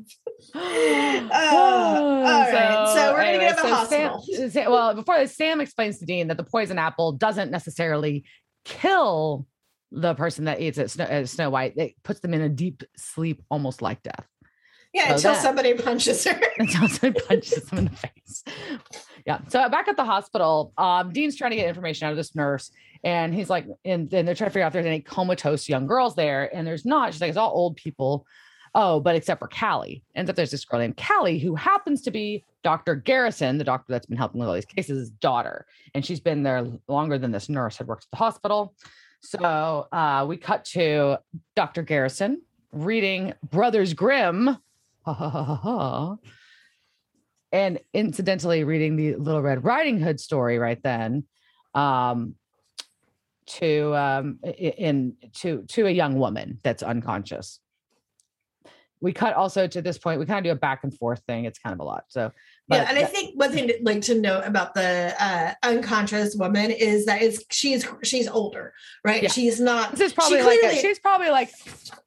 all 1.32 2.10
right, 2.52 2.92
so 2.94 3.12
we're 3.12 3.24
gonna 3.24 3.38
get 3.38 3.56
to 3.56 3.62
the 3.62 3.74
hospital. 3.74 4.24
Sam, 4.32 4.50
Sa- 4.50 4.70
well, 4.70 4.94
before 4.94 5.18
this, 5.18 5.36
Sam 5.36 5.60
explains 5.60 5.98
to 5.98 6.06
Dean 6.06 6.28
that 6.28 6.36
the 6.36 6.44
poison 6.44 6.78
apple 6.78 7.12
doesn't 7.12 7.50
necessarily 7.50 8.24
kill 8.64 9.46
the 9.92 10.14
person 10.14 10.44
that 10.44 10.60
eats 10.60 10.78
it, 10.78 10.90
Snow, 10.90 11.04
uh, 11.04 11.26
Snow 11.26 11.50
White. 11.50 11.76
It 11.76 11.94
puts 12.02 12.20
them 12.20 12.32
in 12.34 12.40
a 12.40 12.48
deep 12.48 12.82
sleep, 12.96 13.42
almost 13.50 13.82
like 13.82 14.02
death. 14.02 14.26
Yeah, 14.92 15.08
So 15.08 15.14
until 15.14 15.32
that- 15.34 15.42
somebody 15.42 15.74
punches 15.74 16.24
her. 16.24 16.40
Until 16.58 16.88
someone 16.88 17.20
punches 17.28 17.64
them 17.64 17.78
in 17.78 17.84
the 17.86 17.90
face. 17.96 18.44
Yeah. 19.26 19.38
So 19.48 19.68
back 19.68 19.86
at 19.88 19.96
the 19.96 20.04
hospital, 20.04 20.72
um, 20.76 21.12
Dean's 21.12 21.36
trying 21.36 21.50
to 21.50 21.56
get 21.56 21.68
information 21.68 22.06
out 22.06 22.10
of 22.10 22.16
this 22.16 22.34
nurse, 22.34 22.70
and 23.02 23.34
he's 23.34 23.48
like, 23.48 23.66
and 23.84 24.10
then 24.10 24.26
they're 24.26 24.34
trying 24.34 24.50
to 24.50 24.52
figure 24.52 24.64
out 24.64 24.68
if 24.68 24.72
there's 24.74 24.86
any 24.86 25.00
comatose 25.00 25.68
young 25.68 25.86
girls 25.86 26.14
there, 26.14 26.54
and 26.54 26.66
there's 26.66 26.84
not. 26.84 27.12
She's 27.12 27.20
like, 27.20 27.30
it's 27.30 27.38
all 27.38 27.52
old 27.52 27.76
people. 27.76 28.26
Oh, 28.74 29.00
but 29.00 29.16
except 29.16 29.40
for 29.40 29.48
Callie. 29.48 30.02
Ends 30.14 30.30
up 30.30 30.36
there's 30.36 30.52
this 30.52 30.64
girl 30.64 30.78
named 30.78 30.96
Callie 30.96 31.38
who 31.38 31.56
happens 31.56 32.02
to 32.02 32.10
be 32.10 32.44
Dr. 32.62 32.94
Garrison, 32.94 33.58
the 33.58 33.64
doctor 33.64 33.92
that's 33.92 34.06
been 34.06 34.18
helping 34.18 34.38
with 34.38 34.48
all 34.48 34.54
these 34.54 34.64
cases, 34.64 35.10
daughter. 35.10 35.66
And 35.94 36.06
she's 36.06 36.20
been 36.20 36.42
there 36.42 36.66
longer 36.86 37.18
than 37.18 37.32
this 37.32 37.48
nurse 37.48 37.78
had 37.78 37.88
worked 37.88 38.04
at 38.04 38.10
the 38.12 38.16
hospital. 38.16 38.74
So 39.22 39.88
uh, 39.90 40.24
we 40.28 40.36
cut 40.36 40.64
to 40.66 41.18
Dr. 41.56 41.82
Garrison 41.82 42.42
reading 42.72 43.34
Brothers 43.42 43.94
Grimm. 43.94 44.56
And 47.52 47.80
incidentally, 47.92 48.62
reading 48.62 48.94
the 48.94 49.16
Little 49.16 49.42
Red 49.42 49.64
Riding 49.64 49.98
Hood 49.98 50.20
story 50.20 50.60
right 50.60 50.80
then 50.84 51.24
um, 51.74 52.34
to 53.58 53.94
um, 53.96 54.38
in 54.42 55.14
to 55.34 55.62
to 55.68 55.86
a 55.86 55.90
young 55.90 56.18
woman 56.18 56.58
that's 56.62 56.82
unconscious. 56.82 57.60
We 59.02 59.14
cut 59.14 59.34
also 59.34 59.66
to 59.66 59.80
this 59.80 59.96
point. 59.96 60.20
We 60.20 60.26
kind 60.26 60.44
of 60.44 60.44
do 60.44 60.52
a 60.52 60.60
back 60.60 60.80
and 60.84 60.94
forth 60.94 61.22
thing. 61.26 61.46
It's 61.46 61.58
kind 61.58 61.72
of 61.72 61.80
a 61.80 61.84
lot. 61.84 62.04
So, 62.08 62.30
yeah, 62.68 62.84
and 62.86 62.98
I 62.98 63.04
think 63.04 63.34
one 63.34 63.50
thing 63.50 63.68
to, 63.68 63.78
like 63.82 64.02
to 64.02 64.20
note 64.20 64.44
about 64.44 64.74
the 64.74 65.14
uh, 65.18 65.54
unconscious 65.62 66.36
woman 66.36 66.70
is 66.70 67.06
that 67.06 67.22
is 67.22 67.42
she's 67.50 67.86
she's 68.02 68.28
older, 68.28 68.74
right? 69.02 69.22
Yeah. 69.22 69.30
She's 69.30 69.58
not. 69.58 69.92
this 69.92 70.00
is 70.00 70.10
she 70.10 70.14
probably 70.14 70.42
like 70.42 70.62
a, 70.62 70.76
she's 70.76 70.98
probably 70.98 71.30
like 71.30 71.50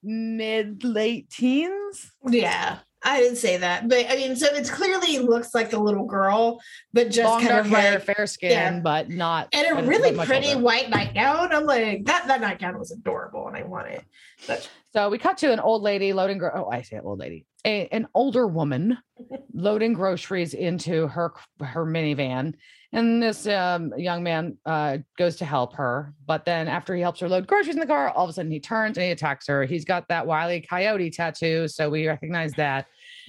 mid 0.03 0.83
late 0.83 1.31
teens. 1.31 2.11
Yeah, 2.27 2.77
I 3.04 3.20
didn't 3.20 3.36
say 3.36 3.58
that, 3.58 3.89
but 3.89 4.06
I 4.10 4.16
mean, 4.16 4.36
so 4.36 4.47
it 4.47 4.70
clearly 4.70 5.20
looks 5.20 5.54
like 5.54 5.74
a 5.74 5.78
little 5.78 6.06
girl, 6.06 6.62
but 6.93 7.12
just 7.12 7.30
long 7.30 7.41
kind 7.41 7.60
of 7.60 7.68
hair, 7.68 7.93
like 7.93 8.04
fair 8.04 8.26
skin, 8.26 8.51
yeah. 8.51 8.80
but 8.80 9.10
not 9.10 9.49
and 9.51 9.78
a 9.78 9.84
really 9.84 10.16
pretty 10.26 10.49
older. 10.49 10.62
white 10.62 10.89
nightgown. 10.89 11.54
I'm 11.54 11.66
like 11.66 12.06
that 12.06 12.28
that 12.28 12.39
nightgown 12.39 12.80
was 12.80 12.91
adorable, 12.91 13.47
and 13.47 13.58
I 13.58 13.64
want 13.64 13.88
it. 13.88 14.06
But 14.47 14.70
So 14.93 15.10
we 15.10 15.18
cut 15.18 15.38
to 15.39 15.51
an 15.51 15.60
old 15.60 15.82
lady 15.82 16.14
loading. 16.14 16.38
Gro- 16.38 16.51
oh, 16.56 16.70
I 16.72 16.82
say 16.82 16.99
old 16.99 17.20
lady, 17.20 17.45
a, 17.66 17.88
an 17.88 18.08
older 18.14 18.47
woman 18.47 18.97
loading 19.54 19.93
groceries 19.93 20.54
into 20.54 21.08
her 21.08 21.34
her 21.60 21.86
minivan, 21.86 22.54
and 22.93 23.22
this 23.22 23.47
um, 23.47 23.91
young 23.97 24.24
man 24.24 24.58
uh, 24.66 24.99
goes 25.18 25.36
to 25.38 25.45
help 25.45 25.76
her. 25.76 26.14
But 26.26 26.45
then 26.45 26.68
after 26.68 26.95
he 26.95 27.01
helps 27.01 27.20
her 27.22 27.28
load 27.28 27.47
groceries 27.47 27.76
in 27.76 27.80
the 27.80 27.88
car, 27.88 28.12
all 28.12 28.24
of 28.24 28.30
a 28.30 28.34
sudden 28.34 28.51
he 28.51 28.60
turns 28.60 28.97
and 28.97 29.04
he 29.04 29.12
attacks 29.12 29.47
her. 29.47 29.66
He's 29.66 29.84
got 29.84 30.08
that 30.10 30.28
wily 30.28 30.62
coyote 30.62 31.10
tattoo, 31.10 31.68
so 31.68 31.89
we 31.89 32.08
recognize 32.08 32.54
that. 32.54 32.86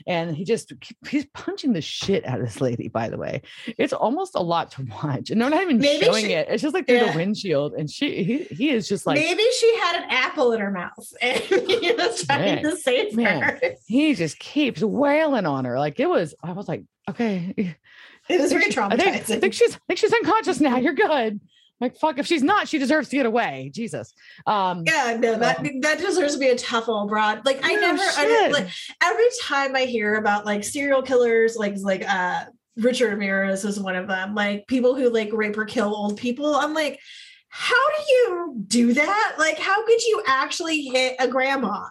And 0.07 0.35
he 0.37 0.45
just 0.45 0.73
he's 1.09 1.27
punching 1.27 1.73
the 1.73 1.81
shit 1.81 2.27
out 2.27 2.41
of 2.41 2.47
this 2.47 2.61
lady. 2.61 2.89
By 2.89 3.09
the 3.09 3.17
way, 3.17 3.43
it's 3.79 3.93
almost 3.93 4.35
a 4.35 4.43
lot 4.43 4.71
to 4.73 4.83
watch, 5.03 5.31
and 5.31 5.41
they're 5.41 5.51
not 5.51 5.63
even 5.63 5.79
Maybe 5.79 6.05
showing 6.05 6.27
she- 6.27 6.33
it. 6.33 6.49
It's 6.51 6.63
just 6.63 6.75
like 6.75 6.87
through 6.87 6.97
Yeah. 6.97 7.13
the 7.13 7.17
windshield, 7.19 7.75
and 7.75 7.91
she 7.91 8.23
he, 8.25 8.39
he 8.55 8.71
is 8.71 8.89
just 8.89 9.07
like 9.07 9.19
maybe 9.19 9.45
she 9.61 9.77
had 9.79 10.03
an 10.03 10.11
apple 10.11 10.53
in 10.53 10.61
her 10.61 10.71
mouth, 10.71 11.13
and 11.23 11.41
he 11.41 11.93
was 11.93 12.25
trying 12.25 12.57
Man, 12.57 12.63
to 12.65 12.77
save 12.77 13.15
man. 13.17 13.43
her. 13.43 13.61
he 13.87 14.15
just 14.15 14.39
keeps 14.39 14.83
wailing 14.83 15.47
on 15.47 15.65
her. 15.65 15.79
Like 15.79 16.01
it 16.01 16.09
was, 16.09 16.35
I 16.43 16.53
was 16.53 16.69
like, 16.69 16.85
okay. 17.09 17.77
It 18.27 18.41
was 18.41 18.53
very 18.53 18.65
I 18.77 18.97
think, 18.97 19.31
I 19.31 19.39
think 19.39 19.53
she's 19.53 19.75
I 19.77 19.79
think 19.87 19.99
she's 19.99 20.13
unconscious 20.13 20.59
now. 20.61 20.77
You're 20.79 20.95
good. 20.95 21.41
Like 21.81 21.97
fuck, 21.97 22.19
if 22.19 22.27
she's 22.27 22.43
not, 22.43 22.69
she 22.69 22.79
deserves 22.79 23.09
to 23.11 23.17
get 23.17 23.27
away. 23.27 23.71
Jesus. 23.75 24.15
Um 24.47 24.85
Yeah, 24.87 25.17
no, 25.19 25.39
that 25.39 25.65
that 25.81 25.99
deserves 25.99 26.35
to 26.35 26.41
be 26.41 26.49
a 26.49 26.57
tough 26.57 26.89
old 26.89 27.09
broad. 27.09 27.45
Like 27.45 27.61
I 27.63 27.75
no 27.75 27.81
never, 27.81 28.03
I, 28.03 28.49
like 28.53 28.69
every 29.03 29.29
time 29.43 29.75
I 29.75 29.85
hear 29.85 30.15
about 30.17 30.47
like 30.47 30.65
serial 30.65 31.03
killers, 31.03 31.57
like 31.57 31.75
like 31.79 32.05
uh 32.09 32.45
Richard 32.77 33.11
Ramirez 33.11 33.65
is 33.65 33.79
one 33.79 33.97
of 33.97 34.09
them. 34.09 34.35
Like 34.35 34.67
people 34.67 34.95
who 34.95 35.11
like 35.11 35.33
rape 35.33 35.57
or 35.57 35.65
kill 35.65 35.95
old 35.95 36.17
people. 36.17 36.55
I'm 36.55 36.75
like, 36.75 36.99
how 37.49 37.89
do 37.91 38.03
you 38.13 38.55
do 38.67 38.93
that? 38.95 39.37
Like, 39.39 39.59
how 39.59 39.85
could 39.87 40.03
you 40.03 40.23
actually 40.27 40.83
hit 40.83 41.17
a 41.21 41.29
grandma? 41.29 41.87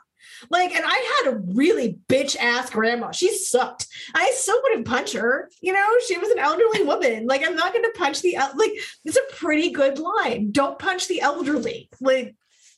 Like, 0.49 0.73
and 0.75 0.83
I 0.85 1.21
had 1.23 1.33
a 1.33 1.37
really 1.53 1.99
bitch 2.07 2.35
ass 2.37 2.69
grandma. 2.69 3.11
She 3.11 3.35
sucked. 3.35 3.87
I 4.13 4.31
still 4.35 4.59
wouldn't 4.63 4.87
punch 4.87 5.13
her. 5.13 5.49
You 5.61 5.73
know, 5.73 5.87
she 6.07 6.17
was 6.17 6.29
an 6.29 6.39
elderly 6.39 6.83
woman. 6.85 7.27
Like, 7.27 7.45
I'm 7.45 7.55
not 7.55 7.73
going 7.73 7.85
to 7.85 7.97
punch 7.97 8.21
the 8.21 8.35
el- 8.35 8.53
like. 8.55 8.71
It's 9.05 9.17
a 9.17 9.35
pretty 9.35 9.71
good 9.71 9.99
line. 9.99 10.51
Don't 10.51 10.79
punch 10.79 11.07
the 11.07 11.21
elderly. 11.21 11.89
Like 11.99 12.35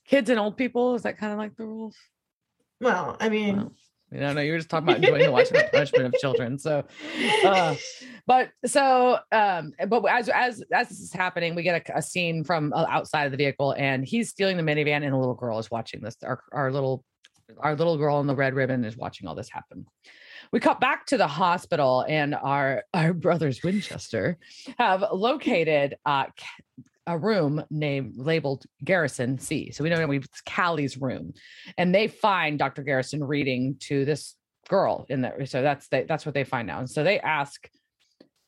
kids 0.08 0.30
and 0.30 0.40
old 0.40 0.58
people. 0.58 0.96
Is 0.96 1.04
that 1.04 1.18
kind 1.18 1.32
of 1.32 1.38
like 1.38 1.56
the 1.56 1.66
rules? 1.66 1.96
Well, 2.82 3.18
I 3.20 3.30
mean. 3.30 3.58
Well 3.58 3.76
you 4.12 4.20
know, 4.22 4.34
no, 4.34 4.42
you 4.42 4.52
were 4.52 4.58
just 4.60 4.70
talking 4.70 4.88
about 4.88 5.04
enjoying 5.04 5.24
the 5.24 5.32
watching 5.32 5.58
the 5.58 5.70
punishment 5.72 6.06
of 6.06 6.14
children. 6.22 6.60
So, 6.60 6.86
uh, 7.44 7.76
but 8.28 8.50
so, 8.66 9.20
um, 9.32 9.74
but 9.88 10.06
as 10.06 10.30
as 10.30 10.64
as 10.72 10.90
this 10.90 11.00
is 11.00 11.12
happening, 11.12 11.56
we 11.56 11.64
get 11.64 11.90
a, 11.90 11.98
a, 11.98 12.02
scene 12.02 12.44
from 12.44 12.72
uh, 12.74 12.86
outside 12.88 13.26
of 13.26 13.32
the 13.32 13.38
vehicle, 13.38 13.74
and 13.78 14.06
he's 14.06 14.30
stealing 14.30 14.58
the 14.58 14.64
minivan, 14.64 15.04
and 15.04 15.14
a 15.14 15.18
little 15.18 15.34
girl 15.34 15.60
is 15.60 15.72
watching 15.72 16.02
this. 16.02 16.16
Our 16.24 16.42
our 16.52 16.72
little 16.72 17.04
our 17.60 17.76
little 17.76 17.98
girl 17.98 18.20
in 18.20 18.28
the 18.28 18.36
red 18.36 18.54
ribbon 18.54 18.86
is 18.86 18.98
watching 18.98 19.28
all 19.28 19.36
this 19.36 19.50
happen. 19.50 19.86
We 20.52 20.60
cut 20.60 20.80
back 20.80 21.06
to 21.08 21.18
the 21.18 21.28
hospital, 21.28 22.06
and 22.08 22.36
our 22.36 22.84
our 22.94 23.14
brothers 23.14 23.64
Winchester 23.64 24.38
have 24.78 25.04
located 25.12 25.96
uh, 26.06 26.26
a 27.08 27.18
room 27.18 27.64
named 27.70 28.14
labeled 28.18 28.66
Garrison 28.84 29.38
C. 29.38 29.72
So 29.72 29.84
we 29.84 29.90
know 29.90 30.12
it's 30.12 30.42
Callie's 30.42 30.98
room, 30.98 31.34
and 31.78 31.94
they 31.94 32.08
find 32.08 32.60
Dr. 32.60 32.84
Garrison 32.84 33.24
reading 33.24 33.78
to 33.82 34.06
this 34.06 34.36
girl 34.68 35.06
in 35.10 35.22
there. 35.22 35.46
So 35.46 35.62
that's 35.62 35.88
that's 35.88 36.26
what 36.26 36.36
they 36.36 36.44
find 36.44 36.68
now. 36.68 36.80
And 36.80 36.90
so 36.90 37.04
they 37.04 37.20
ask 37.20 37.70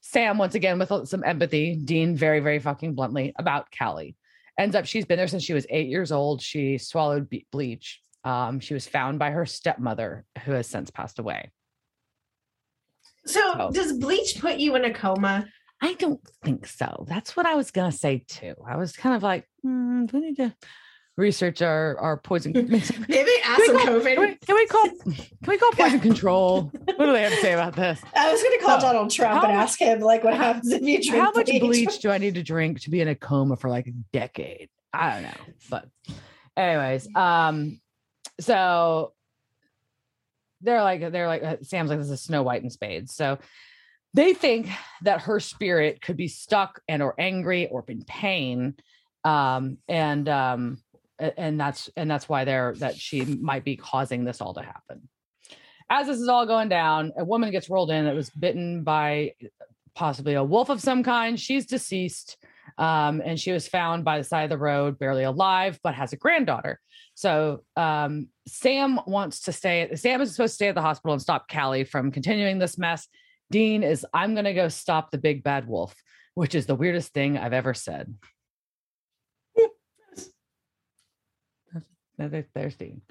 Sam 0.02 0.38
once 0.38 0.56
again 0.56 0.80
with 0.80 0.92
some 1.08 1.24
empathy, 1.24 1.76
Dean 1.76 2.16
very 2.16 2.40
very 2.40 2.60
fucking 2.60 2.94
bluntly 2.94 3.34
about 3.38 3.68
Callie. 3.78 4.16
Ends 4.58 4.76
up 4.76 4.86
she's 4.86 5.06
been 5.06 5.18
there 5.18 5.28
since 5.28 5.44
she 5.44 5.54
was 5.54 5.68
eight 5.70 5.88
years 5.88 6.12
old. 6.12 6.42
She 6.42 6.78
swallowed 6.78 7.32
bleach. 7.52 8.02
Um, 8.24 8.60
she 8.60 8.74
was 8.74 8.88
found 8.88 9.20
by 9.20 9.32
her 9.32 9.46
stepmother, 9.46 10.26
who 10.44 10.52
has 10.52 10.68
since 10.68 10.92
passed 10.92 11.20
away. 11.20 11.52
So, 13.26 13.42
so 13.58 13.72
does 13.72 13.94
bleach 13.94 14.40
put 14.40 14.58
you 14.58 14.76
in 14.76 14.86
a 14.86 14.94
coma? 14.94 15.48
I 15.82 15.94
don't 15.94 16.20
think 16.44 16.66
so. 16.66 17.06
That's 17.08 17.36
what 17.36 17.46
I 17.46 17.56
was 17.56 17.72
gonna 17.72 17.92
say 17.92 18.24
too. 18.28 18.56
I 18.68 18.78
was 18.78 18.94
kind 18.94 19.16
of 19.16 19.24
like, 19.24 19.48
hmm, 19.62 20.06
we 20.12 20.20
need 20.20 20.38
to 20.38 20.56
research 21.18 21.62
our 21.62 21.98
our 22.00 22.18
poison. 22.18 22.52
Maybe 22.54 23.32
ask 23.44 23.64
some 23.66 23.78
COVID. 23.78 24.16
Can 24.16 24.20
we, 24.20 24.36
can 24.36 24.56
we, 24.56 24.66
call 24.68 24.90
can 25.04 25.48
we 25.48 25.58
call 25.58 25.72
poison 25.72 26.00
control? 26.00 26.72
What 26.72 27.06
do 27.06 27.12
they 27.12 27.24
have 27.24 27.34
to 27.34 27.42
say 27.42 27.54
about 27.54 27.76
this? 27.76 28.02
I 28.16 28.32
was 28.32 28.42
gonna 28.42 28.60
call 28.60 28.80
Donald 28.80 29.12
Trump 29.12 29.44
and 29.44 29.52
ask 29.54 29.80
him 29.80 30.00
like 30.00 30.24
what 30.24 30.34
happens 30.34 30.72
if 30.72 30.82
you 30.82 31.02
drink. 31.02 31.24
How 31.24 31.32
much 31.32 31.48
bleach? 31.48 31.62
bleach 31.62 32.00
do 32.00 32.10
I 32.10 32.18
need 32.18 32.36
to 32.36 32.44
drink 32.44 32.82
to 32.82 32.90
be 32.90 33.02
in 33.02 33.08
a 33.08 33.16
coma 33.16 33.56
for 33.56 33.70
like 33.70 33.88
a 33.88 33.94
decade? 34.14 34.70
I 34.94 35.14
don't 35.14 35.24
know. 35.24 35.54
But 35.70 35.86
anyways, 36.56 37.14
um, 37.14 37.80
so 38.40 39.14
they're 40.62 40.84
like 40.84 41.12
they're 41.12 41.28
like 41.28 41.44
uh, 41.44 41.58
Sam's 41.62 41.90
like 41.90 42.00
this 42.00 42.10
is 42.10 42.22
Snow 42.22 42.44
White 42.44 42.62
and 42.62 42.72
Spades. 42.72 43.14
So 43.14 43.38
they 44.14 44.34
think 44.34 44.70
that 45.04 45.22
her 45.22 45.40
spirit 45.40 46.02
could 46.02 46.18
be 46.18 46.28
stuck 46.28 46.82
and 46.88 47.02
or 47.02 47.14
angry 47.20 47.68
or 47.68 47.84
in 47.88 48.04
pain 48.04 48.76
um, 49.24 49.78
and 49.88 50.28
um, 50.30 50.82
and 51.20 51.60
that's 51.60 51.90
and 51.96 52.10
that's 52.10 52.30
why 52.30 52.46
they're 52.46 52.74
that 52.76 52.96
she 52.96 53.26
might 53.26 53.64
be 53.64 53.76
causing 53.76 54.24
this 54.24 54.42
all 54.42 54.54
to 54.54 54.62
happen. 54.62 55.08
As 55.90 56.08
this 56.08 56.20
is 56.20 56.28
all 56.28 56.46
going 56.46 56.70
down 56.70 57.14
a 57.18 57.26
woman 57.26 57.52
gets 57.52 57.70
rolled 57.70 57.92
in 57.92 58.06
that 58.06 58.16
was 58.16 58.30
bitten 58.30 58.84
by 58.84 59.34
possibly 59.96 60.36
a 60.36 60.44
wolf 60.44 60.70
of 60.70 60.82
some 60.82 61.04
kind. 61.04 61.40
She's 61.40 61.66
deceased 61.66 62.38
um, 62.78 63.22
and 63.24 63.40
she 63.40 63.52
was 63.52 63.68
found 63.68 64.04
by 64.06 64.18
the 64.18 64.24
side 64.24 64.44
of 64.44 64.50
the 64.50 64.58
road 64.58 65.00
barely 65.00 65.24
alive 65.24 65.80
but 65.84 65.96
has 65.96 66.14
a 66.14 66.18
granddaughter. 66.18 66.80
So 67.16 67.64
um, 67.76 68.28
sam 68.48 69.00
wants 69.08 69.42
to 69.42 69.52
stay 69.52 69.96
sam 69.96 70.22
is 70.22 70.32
supposed 70.32 70.54
to 70.54 70.56
stay 70.56 70.68
at 70.68 70.76
the 70.76 70.82
hospital 70.82 71.14
and 71.14 71.22
stop 71.22 71.50
callie 71.50 71.84
from 71.84 72.12
continuing 72.12 72.60
this 72.60 72.78
mess. 72.78 73.08
Dean 73.50 73.84
is, 73.84 74.06
I'm 74.14 74.34
going 74.34 74.46
to 74.46 74.54
go 74.54 74.68
stop 74.68 75.10
the 75.10 75.18
big 75.18 75.42
bad 75.42 75.68
wolf, 75.68 75.96
which 76.36 76.54
is 76.54 76.66
the 76.66 76.76
weirdest 76.76 77.14
thing 77.14 77.38
I've 77.38 77.54
ever 77.54 77.74
said. 77.74 78.14
There's 82.18 82.76
Dean. 82.76 83.02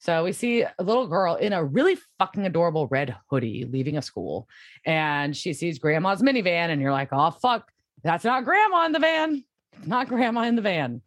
So 0.00 0.24
we 0.24 0.32
see 0.32 0.62
a 0.62 0.82
little 0.82 1.06
girl 1.06 1.34
in 1.34 1.52
a 1.52 1.62
really 1.62 1.98
fucking 2.18 2.46
adorable 2.46 2.86
red 2.88 3.16
hoodie 3.28 3.66
leaving 3.70 3.98
a 3.98 4.02
school, 4.02 4.48
and 4.86 5.36
she 5.36 5.52
sees 5.52 5.78
grandma's 5.78 6.22
minivan, 6.22 6.70
and 6.70 6.80
you're 6.80 6.92
like, 6.92 7.10
oh, 7.12 7.30
fuck, 7.30 7.70
that's 8.02 8.24
not 8.24 8.44
grandma 8.44 8.86
in 8.86 8.92
the 8.92 8.98
van. 8.98 9.44
It's 9.76 9.86
not 9.86 10.08
grandma 10.08 10.42
in 10.42 10.56
the 10.56 10.62
van. 10.62 11.02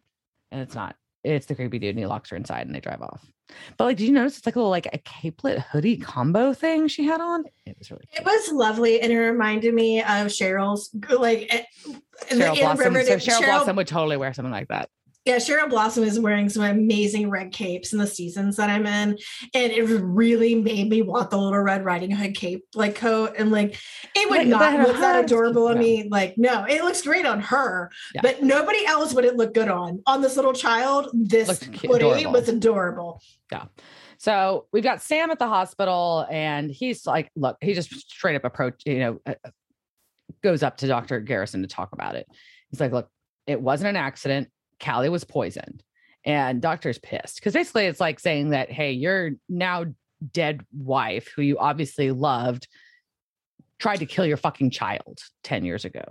And 0.52 0.62
it's 0.62 0.76
not. 0.76 0.96
It's 1.24 1.46
the 1.46 1.56
creepy 1.56 1.80
dude, 1.80 1.91
and 1.91 2.00
he 2.00 2.06
locks 2.06 2.30
her 2.30 2.36
inside, 2.36 2.68
and 2.68 2.76
they 2.76 2.80
drive 2.80 3.02
off. 3.02 3.26
But 3.78 3.86
like, 3.86 3.98
did 3.98 4.06
you 4.06 4.12
notice 4.12 4.38
it's 4.38 4.46
like 4.46 4.56
a 4.56 4.60
little 4.60 4.72
like 4.72 4.88
a 4.94 4.98
capelet 5.00 5.60
hoodie 5.60 5.98
combo 5.98 6.54
thing 6.54 6.88
she 6.88 7.06
had 7.06 7.22
on? 7.22 7.46
It 7.66 7.78
was 7.78 7.91
really. 7.91 8.06
It 8.14 8.26
was 8.26 8.52
lovely, 8.52 9.02
and 9.02 9.12
it 9.12 9.20
reminded 9.20 9.74
me 9.74 10.02
of 10.02 10.28
Cheryl's 10.28 10.89
like 11.10 11.48
eh, 11.50 11.64
Cheryl 12.30 12.60
Blossom. 12.60 12.94
So 12.94 13.00
Cheryl, 13.00 13.18
Cheryl 13.18 13.46
Blossom 13.46 13.76
would 13.76 13.88
totally 13.88 14.18
wear 14.18 14.34
something 14.34 14.52
like 14.52 14.68
that. 14.70 14.89
Yeah, 15.26 15.38
Cheryl 15.38 15.69
Blossom 15.69 16.03
is 16.03 16.19
wearing 16.19 16.49
some 16.49 16.63
amazing 16.63 17.30
red 17.30 17.53
capes 17.53 17.93
in 17.93 17.99
the 17.99 18.07
seasons 18.07 18.57
that 18.57 18.69
I'm 18.69 18.86
in. 18.86 19.17
And 19.53 19.71
it 19.71 19.84
really 19.84 20.55
made 20.55 20.89
me 20.89 21.01
want 21.01 21.30
the 21.30 21.38
little 21.38 21.59
Red 21.59 21.86
Riding 21.86 22.11
Hood 22.11 22.36
cape 22.36 22.65
like 22.76 22.95
coat. 22.95 23.36
And 23.38 23.51
like 23.51 23.80
it 24.15 24.30
would 24.30 24.47
not 24.47 24.80
look 24.86 24.97
that 24.97 25.24
adorable 25.24 25.67
on 25.67 25.80
me. 25.80 26.09
Like, 26.09 26.38
no, 26.38 26.65
it 26.65 26.84
looks 26.84 27.01
great 27.01 27.26
on 27.26 27.39
her, 27.39 27.89
yeah. 28.13 28.21
but 28.21 28.43
nobody 28.43 28.86
else 28.86 29.13
would 29.13 29.24
it 29.24 29.38
look 29.38 29.53
good 29.53 29.69
on. 29.69 30.01
On 30.05 30.21
this 30.21 30.36
little 30.36 30.53
child, 30.53 31.09
this 31.13 31.63
hoodie 31.63 32.26
was 32.26 32.49
adorable. 32.49 33.21
Yeah. 33.51 33.65
So 34.17 34.67
we've 34.71 34.84
got 34.84 35.01
Sam 35.01 35.32
at 35.32 35.39
the 35.39 35.47
hospital, 35.49 36.26
and 36.32 36.71
he's 36.71 37.05
like, 37.05 37.30
look, 37.36 37.57
he 37.59 37.74
just 37.74 37.91
straight 38.09 38.36
up 38.36 38.45
approach, 38.45 38.82
you 38.86 38.99
know, 38.99 39.19
uh, 39.26 39.34
uh, 39.43 39.49
goes 40.41 40.63
up 40.63 40.78
to 40.78 40.88
Dr. 40.88 41.19
Garrison 41.19 41.61
to 41.61 41.67
talk 41.67 41.91
about 41.91 42.15
it. 42.15 42.26
He's 42.69 42.80
like, 42.80 42.93
look, 42.93 43.09
it 43.47 43.59
wasn't 43.59 43.89
an 43.89 43.95
accident. 43.97 44.49
Callie 44.84 45.09
was 45.09 45.24
poisoned. 45.24 45.84
And 46.26 46.61
doctor's 46.61 46.99
pissed 46.99 47.36
because 47.36 47.53
basically 47.53 47.86
it's 47.86 47.99
like 47.99 48.19
saying 48.19 48.51
that, 48.51 48.71
hey, 48.71 48.93
your 48.93 49.32
now 49.49 49.86
dead 50.32 50.65
wife, 50.71 51.30
who 51.36 51.41
you 51.41 51.59
obviously 51.59 52.11
loved, 52.11 52.67
tried 53.78 53.97
to 53.97 54.05
kill 54.05 54.26
your 54.26 54.38
fucking 54.38 54.69
child 54.69 55.19
10 55.43 55.65
years 55.65 55.84
ago. 55.84 56.03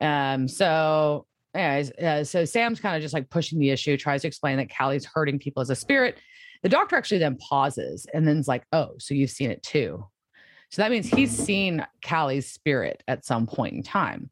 Um, 0.00 0.48
so 0.48 1.26
anyways, 1.54 1.92
uh, 1.92 2.24
so 2.24 2.44
Sam's 2.44 2.80
kind 2.80 2.96
of 2.96 3.02
just 3.02 3.14
like 3.14 3.30
pushing 3.30 3.60
the 3.60 3.70
issue, 3.70 3.96
tries 3.96 4.22
to 4.22 4.28
explain 4.28 4.56
that 4.56 4.74
Callie's 4.74 5.04
hurting 5.04 5.38
people 5.38 5.60
as 5.60 5.70
a 5.70 5.76
spirit. 5.76 6.18
The 6.62 6.68
doctor 6.68 6.96
actually 6.96 7.18
then 7.18 7.36
pauses 7.36 8.06
and 8.12 8.26
then's 8.26 8.48
like, 8.48 8.64
oh, 8.72 8.94
so 8.98 9.14
you've 9.14 9.30
seen 9.30 9.50
it 9.50 9.62
too. 9.62 10.04
So 10.70 10.82
that 10.82 10.90
means 10.90 11.06
he's 11.06 11.30
seen 11.30 11.86
Callie's 12.02 12.50
spirit 12.50 13.02
at 13.06 13.24
some 13.24 13.46
point 13.46 13.74
in 13.74 13.82
time. 13.82 14.30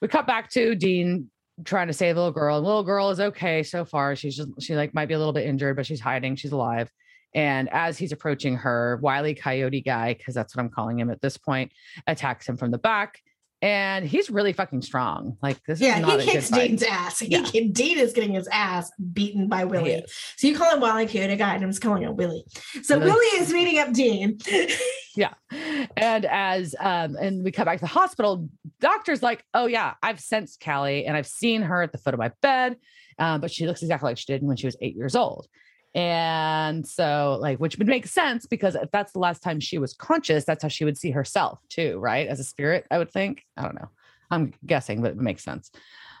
We 0.00 0.08
cut 0.08 0.26
back 0.26 0.50
to 0.50 0.74
Dean 0.74 1.30
trying 1.64 1.86
to 1.86 1.92
save 1.92 2.16
the 2.16 2.20
little 2.20 2.32
girl. 2.32 2.56
And 2.56 2.66
little 2.66 2.82
girl 2.82 3.10
is 3.10 3.20
okay 3.20 3.62
so 3.62 3.84
far. 3.84 4.16
She's 4.16 4.36
just 4.36 4.50
she 4.60 4.74
like 4.74 4.94
might 4.94 5.06
be 5.06 5.14
a 5.14 5.18
little 5.18 5.32
bit 5.32 5.46
injured, 5.46 5.76
but 5.76 5.86
she's 5.86 6.00
hiding. 6.00 6.36
She's 6.36 6.52
alive. 6.52 6.90
And 7.34 7.68
as 7.70 7.98
he's 7.98 8.12
approaching 8.12 8.56
her, 8.56 8.98
Wiley 9.02 9.34
Coyote 9.34 9.80
guy, 9.80 10.14
because 10.14 10.34
that's 10.34 10.54
what 10.54 10.62
I'm 10.62 10.70
calling 10.70 10.98
him 10.98 11.10
at 11.10 11.20
this 11.20 11.36
point, 11.36 11.72
attacks 12.06 12.48
him 12.48 12.56
from 12.56 12.70
the 12.70 12.78
back. 12.78 13.20
And 13.64 14.06
he's 14.06 14.28
really 14.28 14.52
fucking 14.52 14.82
strong. 14.82 15.38
Like 15.42 15.56
this 15.64 15.80
yeah, 15.80 16.18
he 16.18 16.26
kicks 16.26 16.50
Dean's 16.50 16.82
ass. 16.82 17.20
He, 17.20 17.28
yeah. 17.28 17.40
Dean 17.72 17.98
is 17.98 18.12
getting 18.12 18.34
his 18.34 18.46
ass 18.48 18.92
beaten 19.14 19.48
by 19.48 19.64
Willie. 19.64 20.04
So 20.36 20.48
you 20.48 20.54
call 20.54 20.74
him 20.74 20.80
Wiley 20.80 21.06
Coyote 21.06 21.34
guy, 21.36 21.54
and 21.54 21.64
I'm 21.64 21.70
just 21.70 21.80
calling 21.80 22.02
him 22.02 22.14
Willie. 22.14 22.44
So 22.82 22.98
Willie, 22.98 23.10
Willie 23.10 23.40
is 23.40 23.50
beating 23.50 23.78
up 23.78 23.94
Dean. 23.94 24.36
yeah. 25.16 25.32
And 25.96 26.26
as 26.26 26.74
um, 26.78 27.16
and 27.16 27.42
we 27.42 27.52
come 27.52 27.64
back 27.64 27.78
to 27.78 27.84
the 27.84 27.86
hospital, 27.86 28.50
doctor's 28.80 29.22
like, 29.22 29.42
oh 29.54 29.64
yeah, 29.64 29.94
I've 30.02 30.20
sensed 30.20 30.62
Callie 30.62 31.06
and 31.06 31.16
I've 31.16 31.26
seen 31.26 31.62
her 31.62 31.80
at 31.80 31.92
the 31.92 31.96
foot 31.96 32.12
of 32.12 32.20
my 32.20 32.32
bed. 32.42 32.76
Um, 33.18 33.40
but 33.40 33.50
she 33.50 33.66
looks 33.66 33.80
exactly 33.80 34.10
like 34.10 34.18
she 34.18 34.30
did 34.30 34.42
when 34.42 34.58
she 34.58 34.66
was 34.66 34.76
eight 34.82 34.94
years 34.94 35.16
old. 35.16 35.46
And 35.94 36.86
so, 36.86 37.38
like, 37.40 37.58
which 37.58 37.78
would 37.78 37.86
make 37.86 38.06
sense 38.06 38.46
because 38.46 38.74
if 38.74 38.90
that's 38.90 39.12
the 39.12 39.20
last 39.20 39.42
time 39.42 39.60
she 39.60 39.78
was 39.78 39.94
conscious, 39.94 40.44
that's 40.44 40.62
how 40.62 40.68
she 40.68 40.84
would 40.84 40.98
see 40.98 41.12
herself 41.12 41.60
too, 41.68 41.98
right? 41.98 42.26
As 42.26 42.40
a 42.40 42.44
spirit, 42.44 42.84
I 42.90 42.98
would 42.98 43.12
think. 43.12 43.44
I 43.56 43.62
don't 43.62 43.76
know. 43.76 43.90
I'm 44.30 44.52
guessing, 44.66 45.02
but 45.02 45.12
it 45.12 45.16
makes 45.18 45.44
sense. 45.44 45.70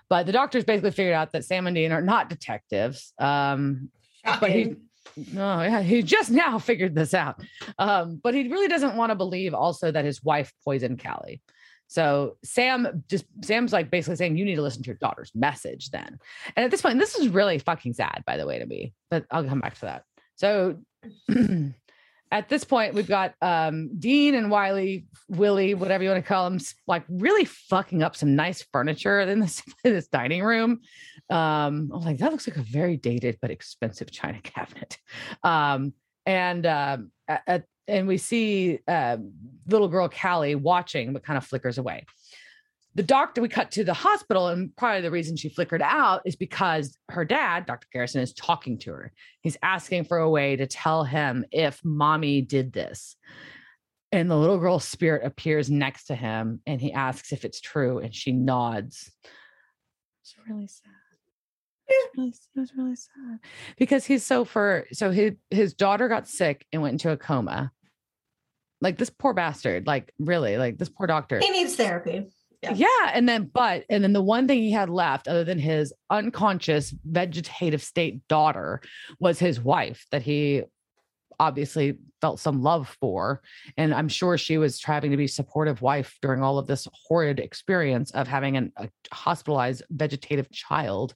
But 0.08 0.26
the 0.26 0.32
doctors 0.32 0.64
basically 0.64 0.92
figured 0.92 1.14
out 1.14 1.32
that 1.32 1.44
Sam 1.44 1.66
and 1.66 1.74
Dean 1.74 1.90
are 1.90 2.02
not 2.02 2.28
detectives. 2.28 3.12
Um, 3.18 3.90
but 4.24 4.50
he, 4.50 4.76
no, 5.32 5.62
yeah, 5.62 5.82
he 5.82 6.02
just 6.02 6.30
now 6.30 6.58
figured 6.58 6.94
this 6.94 7.14
out. 7.14 7.42
Um, 7.78 8.20
but 8.22 8.34
he 8.34 8.48
really 8.48 8.68
doesn't 8.68 8.96
want 8.96 9.10
to 9.10 9.16
believe 9.16 9.54
also 9.54 9.90
that 9.90 10.04
his 10.04 10.22
wife 10.22 10.52
poisoned 10.64 11.02
Callie. 11.02 11.40
So 11.86 12.36
Sam 12.42 13.04
just 13.08 13.24
Sam's 13.42 13.72
like 13.72 13.90
basically 13.90 14.16
saying 14.16 14.36
you 14.36 14.44
need 14.44 14.56
to 14.56 14.62
listen 14.62 14.82
to 14.82 14.88
your 14.88 14.96
daughter's 14.96 15.30
message 15.34 15.90
then. 15.90 16.18
And 16.56 16.64
at 16.64 16.70
this 16.70 16.82
point, 16.82 16.98
this 16.98 17.14
is 17.14 17.28
really 17.28 17.58
fucking 17.58 17.94
sad, 17.94 18.22
by 18.26 18.36
the 18.36 18.46
way, 18.46 18.58
to 18.58 18.66
me. 18.66 18.94
But 19.10 19.26
I'll 19.30 19.44
come 19.44 19.60
back 19.60 19.74
to 19.76 19.80
that. 19.82 20.04
So 20.36 20.78
at 22.30 22.48
this 22.48 22.64
point, 22.64 22.94
we've 22.94 23.08
got 23.08 23.34
um, 23.40 23.90
Dean 23.98 24.34
and 24.34 24.50
Wiley, 24.50 25.06
Willie, 25.28 25.74
whatever 25.74 26.02
you 26.02 26.10
want 26.10 26.24
to 26.24 26.28
call 26.28 26.50
them, 26.50 26.58
like 26.86 27.04
really 27.08 27.44
fucking 27.44 28.02
up 28.02 28.16
some 28.16 28.34
nice 28.34 28.62
furniture 28.72 29.20
in 29.20 29.38
this, 29.38 29.62
in 29.84 29.92
this 29.92 30.08
dining 30.08 30.42
room. 30.42 30.80
Um, 31.30 31.90
I'm 31.94 32.00
like, 32.00 32.18
that 32.18 32.32
looks 32.32 32.48
like 32.48 32.56
a 32.56 32.62
very 32.62 32.96
dated 32.96 33.38
but 33.40 33.50
expensive 33.50 34.10
china 34.10 34.40
cabinet. 34.42 34.98
Um, 35.42 35.92
and 36.26 36.66
um, 36.66 37.12
at, 37.28 37.64
and 37.86 38.06
we 38.06 38.18
see 38.18 38.80
uh, 38.88 39.18
little 39.66 39.88
girl 39.88 40.08
Callie 40.08 40.54
watching, 40.54 41.12
but 41.12 41.24
kind 41.24 41.36
of 41.36 41.44
flickers 41.44 41.78
away 41.78 42.04
the 42.96 43.02
doctor, 43.02 43.42
we 43.42 43.48
cut 43.48 43.72
to 43.72 43.84
the 43.84 43.92
hospital, 43.92 44.48
and 44.48 44.74
probably 44.76 45.00
the 45.00 45.10
reason 45.10 45.36
she 45.36 45.48
flickered 45.48 45.82
out 45.82 46.22
is 46.24 46.36
because 46.36 46.96
her 47.08 47.24
dad, 47.24 47.66
Dr. 47.66 47.88
Garrison, 47.92 48.22
is 48.22 48.32
talking 48.32 48.78
to 48.78 48.92
her. 48.92 49.12
He's 49.40 49.56
asking 49.62 50.04
for 50.04 50.18
a 50.18 50.30
way 50.30 50.54
to 50.56 50.66
tell 50.66 51.02
him 51.02 51.44
if 51.50 51.84
mommy 51.84 52.40
did 52.40 52.72
this. 52.72 53.16
And 54.12 54.30
the 54.30 54.36
little 54.36 54.58
girl's 54.58 54.84
spirit 54.84 55.26
appears 55.26 55.68
next 55.68 56.04
to 56.04 56.14
him 56.14 56.60
and 56.66 56.80
he 56.80 56.92
asks 56.92 57.32
if 57.32 57.44
it's 57.44 57.60
true, 57.60 57.98
and 57.98 58.14
she 58.14 58.30
nods. 58.30 59.10
It's 60.22 60.36
really 60.48 60.68
sad. 60.68 60.92
It 61.86 62.10
was, 62.16 62.16
really, 62.16 62.28
it 62.28 62.60
was 62.60 62.72
really 62.78 62.96
sad 62.96 63.40
because 63.76 64.06
he's 64.06 64.24
so 64.24 64.46
for 64.46 64.86
so 64.92 65.10
his 65.10 65.32
his 65.50 65.74
daughter 65.74 66.08
got 66.08 66.26
sick 66.26 66.64
and 66.72 66.80
went 66.80 66.92
into 66.92 67.10
a 67.10 67.16
coma. 67.18 67.72
Like 68.84 68.98
this 68.98 69.10
poor 69.10 69.34
bastard, 69.34 69.86
like 69.86 70.12
really, 70.20 70.56
like 70.58 70.78
this 70.78 70.88
poor 70.88 71.08
doctor. 71.08 71.40
He 71.40 71.50
needs 71.50 71.74
therapy. 71.74 72.26
Yeah. 72.62 72.74
yeah. 72.74 73.10
And 73.12 73.28
then, 73.28 73.50
but, 73.52 73.84
and 73.90 74.04
then 74.04 74.12
the 74.12 74.22
one 74.22 74.46
thing 74.46 74.60
he 74.60 74.70
had 74.70 74.88
left, 74.88 75.26
other 75.26 75.42
than 75.42 75.58
his 75.58 75.92
unconscious 76.10 76.94
vegetative 77.04 77.82
state 77.82 78.26
daughter, 78.28 78.80
was 79.18 79.38
his 79.38 79.60
wife 79.60 80.06
that 80.12 80.22
he 80.22 80.62
obviously 81.40 81.98
felt 82.20 82.40
some 82.40 82.62
love 82.62 82.96
for. 83.00 83.42
And 83.76 83.92
I'm 83.92 84.08
sure 84.08 84.38
she 84.38 84.56
was 84.56 84.78
trying 84.78 85.10
to 85.10 85.16
be 85.16 85.26
supportive 85.26 85.82
wife 85.82 86.16
during 86.22 86.42
all 86.42 86.58
of 86.58 86.66
this 86.66 86.86
horrid 87.06 87.40
experience 87.40 88.10
of 88.12 88.28
having 88.28 88.56
an, 88.56 88.72
a 88.76 88.88
hospitalized 89.12 89.82
vegetative 89.90 90.50
child. 90.50 91.14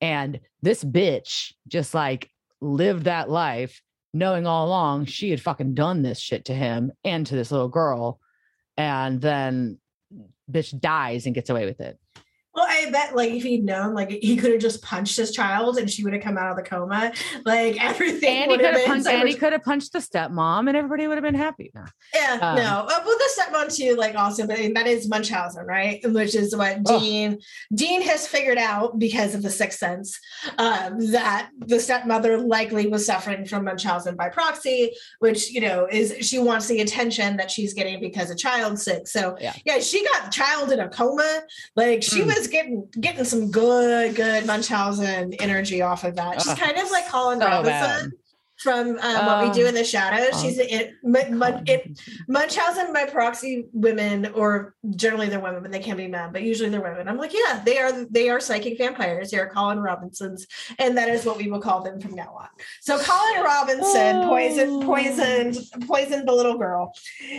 And 0.00 0.40
this 0.62 0.84
bitch 0.84 1.52
just 1.68 1.94
like 1.94 2.30
lived 2.60 3.04
that 3.04 3.28
life 3.28 3.80
knowing 4.12 4.46
all 4.46 4.66
along 4.66 5.06
she 5.06 5.30
had 5.30 5.40
fucking 5.40 5.74
done 5.74 6.02
this 6.02 6.18
shit 6.18 6.46
to 6.46 6.54
him 6.54 6.92
and 7.04 7.26
to 7.26 7.34
this 7.36 7.50
little 7.50 7.68
girl. 7.68 8.20
And 8.76 9.20
then 9.20 9.78
mm, 10.14 10.28
bitch 10.50 10.78
dies 10.78 11.26
and 11.26 11.34
gets 11.34 11.50
away 11.50 11.66
with 11.66 11.80
it. 11.80 11.98
Well, 12.56 12.64
I 12.66 12.90
bet 12.90 13.14
like 13.14 13.32
if 13.32 13.42
he'd 13.42 13.64
known, 13.64 13.92
like 13.92 14.08
he 14.08 14.34
could 14.38 14.50
have 14.50 14.62
just 14.62 14.82
punched 14.82 15.18
his 15.18 15.30
child 15.30 15.76
and 15.76 15.90
she 15.90 16.02
would 16.02 16.14
have 16.14 16.22
come 16.22 16.38
out 16.38 16.50
of 16.50 16.56
the 16.56 16.62
coma. 16.62 17.12
Like 17.44 17.82
everything. 17.84 18.30
And 18.30 18.50
he 18.50 18.56
could 18.56 18.64
have 18.64 18.86
punched. 18.86 19.04
So 19.04 19.10
and 19.10 19.28
he 19.28 19.34
could 19.34 19.52
have 19.52 19.62
punched 19.62 19.92
the 19.92 19.98
stepmom, 19.98 20.66
and 20.66 20.74
everybody 20.74 21.06
would 21.06 21.18
have 21.18 21.22
been 21.22 21.34
happy. 21.34 21.70
No. 21.74 21.84
Yeah, 22.14 22.38
um, 22.40 22.56
no. 22.56 22.86
Uh, 22.88 23.00
well, 23.04 23.18
the 23.18 23.30
stepmom 23.38 23.76
too. 23.76 23.96
Like 23.96 24.14
also, 24.14 24.46
but 24.46 24.56
that 24.56 24.86
is 24.86 25.06
Munchausen, 25.06 25.66
right? 25.66 26.00
Which 26.10 26.34
is 26.34 26.56
what 26.56 26.82
Dean 26.82 27.36
oh. 27.38 27.44
Dean 27.74 28.00
has 28.00 28.26
figured 28.26 28.58
out 28.58 28.98
because 28.98 29.34
of 29.34 29.42
the 29.42 29.50
sixth 29.50 29.78
sense 29.78 30.18
um, 30.56 30.98
that 31.10 31.50
the 31.58 31.78
stepmother 31.78 32.38
likely 32.38 32.86
was 32.86 33.04
suffering 33.04 33.44
from 33.44 33.64
Munchausen 33.64 34.16
by 34.16 34.30
proxy, 34.30 34.92
which 35.18 35.50
you 35.50 35.60
know 35.60 35.86
is 35.90 36.14
she 36.20 36.38
wants 36.38 36.68
the 36.68 36.80
attention 36.80 37.36
that 37.36 37.50
she's 37.50 37.74
getting 37.74 38.00
because 38.00 38.30
a 38.30 38.34
child's 38.34 38.82
sick. 38.82 39.06
So 39.06 39.36
yeah, 39.38 39.52
yeah 39.66 39.78
she 39.80 40.06
got 40.06 40.32
child 40.32 40.72
in 40.72 40.80
a 40.80 40.88
coma. 40.88 41.42
Like 41.74 42.02
she 42.02 42.22
mm. 42.22 42.34
was 42.34 42.45
getting 42.46 42.88
getting 43.00 43.24
some 43.24 43.50
good, 43.50 44.14
good 44.14 44.46
Munchausen 44.46 45.34
energy 45.34 45.82
off 45.82 46.04
of 46.04 46.16
that. 46.16 46.42
She's 46.42 46.54
kind 46.54 46.76
of 46.76 46.90
like 46.90 47.08
Colin 47.08 47.40
so 47.40 47.46
Robinson. 47.46 48.10
Bad 48.10 48.12
from 48.58 48.98
um, 49.00 49.26
what 49.26 49.46
we 49.46 49.50
do 49.52 49.66
in 49.66 49.74
the 49.74 49.84
shadows. 49.84 50.34
Um, 50.34 50.40
She's 50.40 50.58
it, 50.58 50.94
it, 51.02 52.00
Munchausen 52.28 52.92
by 52.92 53.04
proxy 53.04 53.66
women, 53.72 54.26
or 54.34 54.74
generally 54.96 55.28
they're 55.28 55.40
women, 55.40 55.62
but 55.62 55.70
they 55.70 55.78
can 55.78 55.96
be 55.96 56.08
men, 56.08 56.32
but 56.32 56.42
usually 56.42 56.70
they're 56.70 56.82
women. 56.82 57.08
I'm 57.08 57.18
like, 57.18 57.32
yeah, 57.34 57.62
they 57.64 57.78
are 57.78 58.04
they 58.06 58.28
are 58.28 58.40
psychic 58.40 58.78
vampires. 58.78 59.30
They 59.30 59.38
are 59.38 59.48
Colin 59.48 59.78
Robinsons, 59.80 60.46
and 60.78 60.96
that 60.96 61.08
is 61.08 61.24
what 61.24 61.36
we 61.36 61.50
will 61.50 61.60
call 61.60 61.82
them 61.82 62.00
from 62.00 62.14
now 62.14 62.34
on. 62.38 62.48
So 62.80 62.98
Colin 62.98 63.44
Robinson 63.44 64.16
oh. 64.16 64.28
poisoned 64.28 64.82
poisoned 64.84 65.58
poisoned 65.86 66.26
the 66.26 66.32
little 66.32 66.56
girl, 66.56 66.92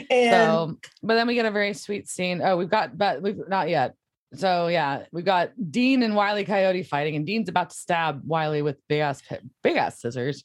and 0.10 0.32
so, 0.32 0.78
but 1.02 1.16
then 1.16 1.28
we 1.28 1.36
get 1.36 1.46
a 1.46 1.52
very 1.52 1.74
sweet 1.74 2.08
scene. 2.08 2.42
Oh, 2.44 2.58
we've 2.58 2.70
got, 2.70 2.98
but 2.98 3.22
we've 3.22 3.40
not 3.48 3.70
yet 3.70 3.96
so 4.34 4.68
yeah, 4.68 5.06
we've 5.12 5.26
got 5.26 5.52
Dean 5.72 6.04
and 6.04 6.16
Wiley 6.16 6.46
Coyote 6.46 6.84
fighting, 6.84 7.16
and 7.16 7.26
Dean's 7.26 7.50
about 7.50 7.70
to 7.70 7.76
stab 7.76 8.22
Wiley 8.26 8.62
with 8.62 8.78
big 8.88 9.00
ass 9.00 9.22
big 9.64 9.78
ass 9.78 10.02
scissors. 10.02 10.44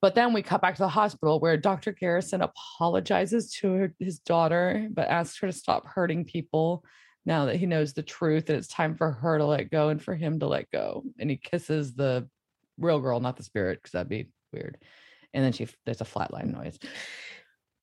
But 0.00 0.16
then 0.16 0.32
we 0.32 0.42
cut 0.42 0.60
back 0.60 0.74
to 0.74 0.82
the 0.82 0.88
hospital 0.88 1.38
where 1.38 1.56
Dr. 1.56 1.92
Garrison 1.92 2.42
apologizes 2.42 3.52
to 3.60 3.72
her, 3.72 3.94
his 4.00 4.18
daughter, 4.18 4.88
but 4.92 5.08
asks 5.08 5.38
her 5.38 5.46
to 5.46 5.52
stop 5.52 5.86
hurting 5.86 6.24
people 6.24 6.84
now 7.24 7.46
that 7.46 7.56
he 7.56 7.66
knows 7.66 7.92
the 7.92 8.02
truth 8.02 8.48
and 8.48 8.58
it's 8.58 8.66
time 8.66 8.96
for 8.96 9.12
her 9.12 9.38
to 9.38 9.46
let 9.46 9.70
go 9.70 9.90
and 9.90 10.02
for 10.02 10.16
him 10.16 10.40
to 10.40 10.48
let 10.48 10.70
go. 10.72 11.04
And 11.20 11.30
he 11.30 11.36
kisses 11.36 11.94
the 11.94 12.28
real 12.78 12.98
girl, 12.98 13.20
not 13.20 13.36
the 13.36 13.44
spirit, 13.44 13.78
because 13.78 13.92
that'd 13.92 14.08
be 14.08 14.28
weird. 14.52 14.78
And 15.32 15.44
then 15.44 15.52
she 15.52 15.68
there's 15.86 16.00
a 16.00 16.04
flatline 16.04 16.52
noise. 16.52 16.78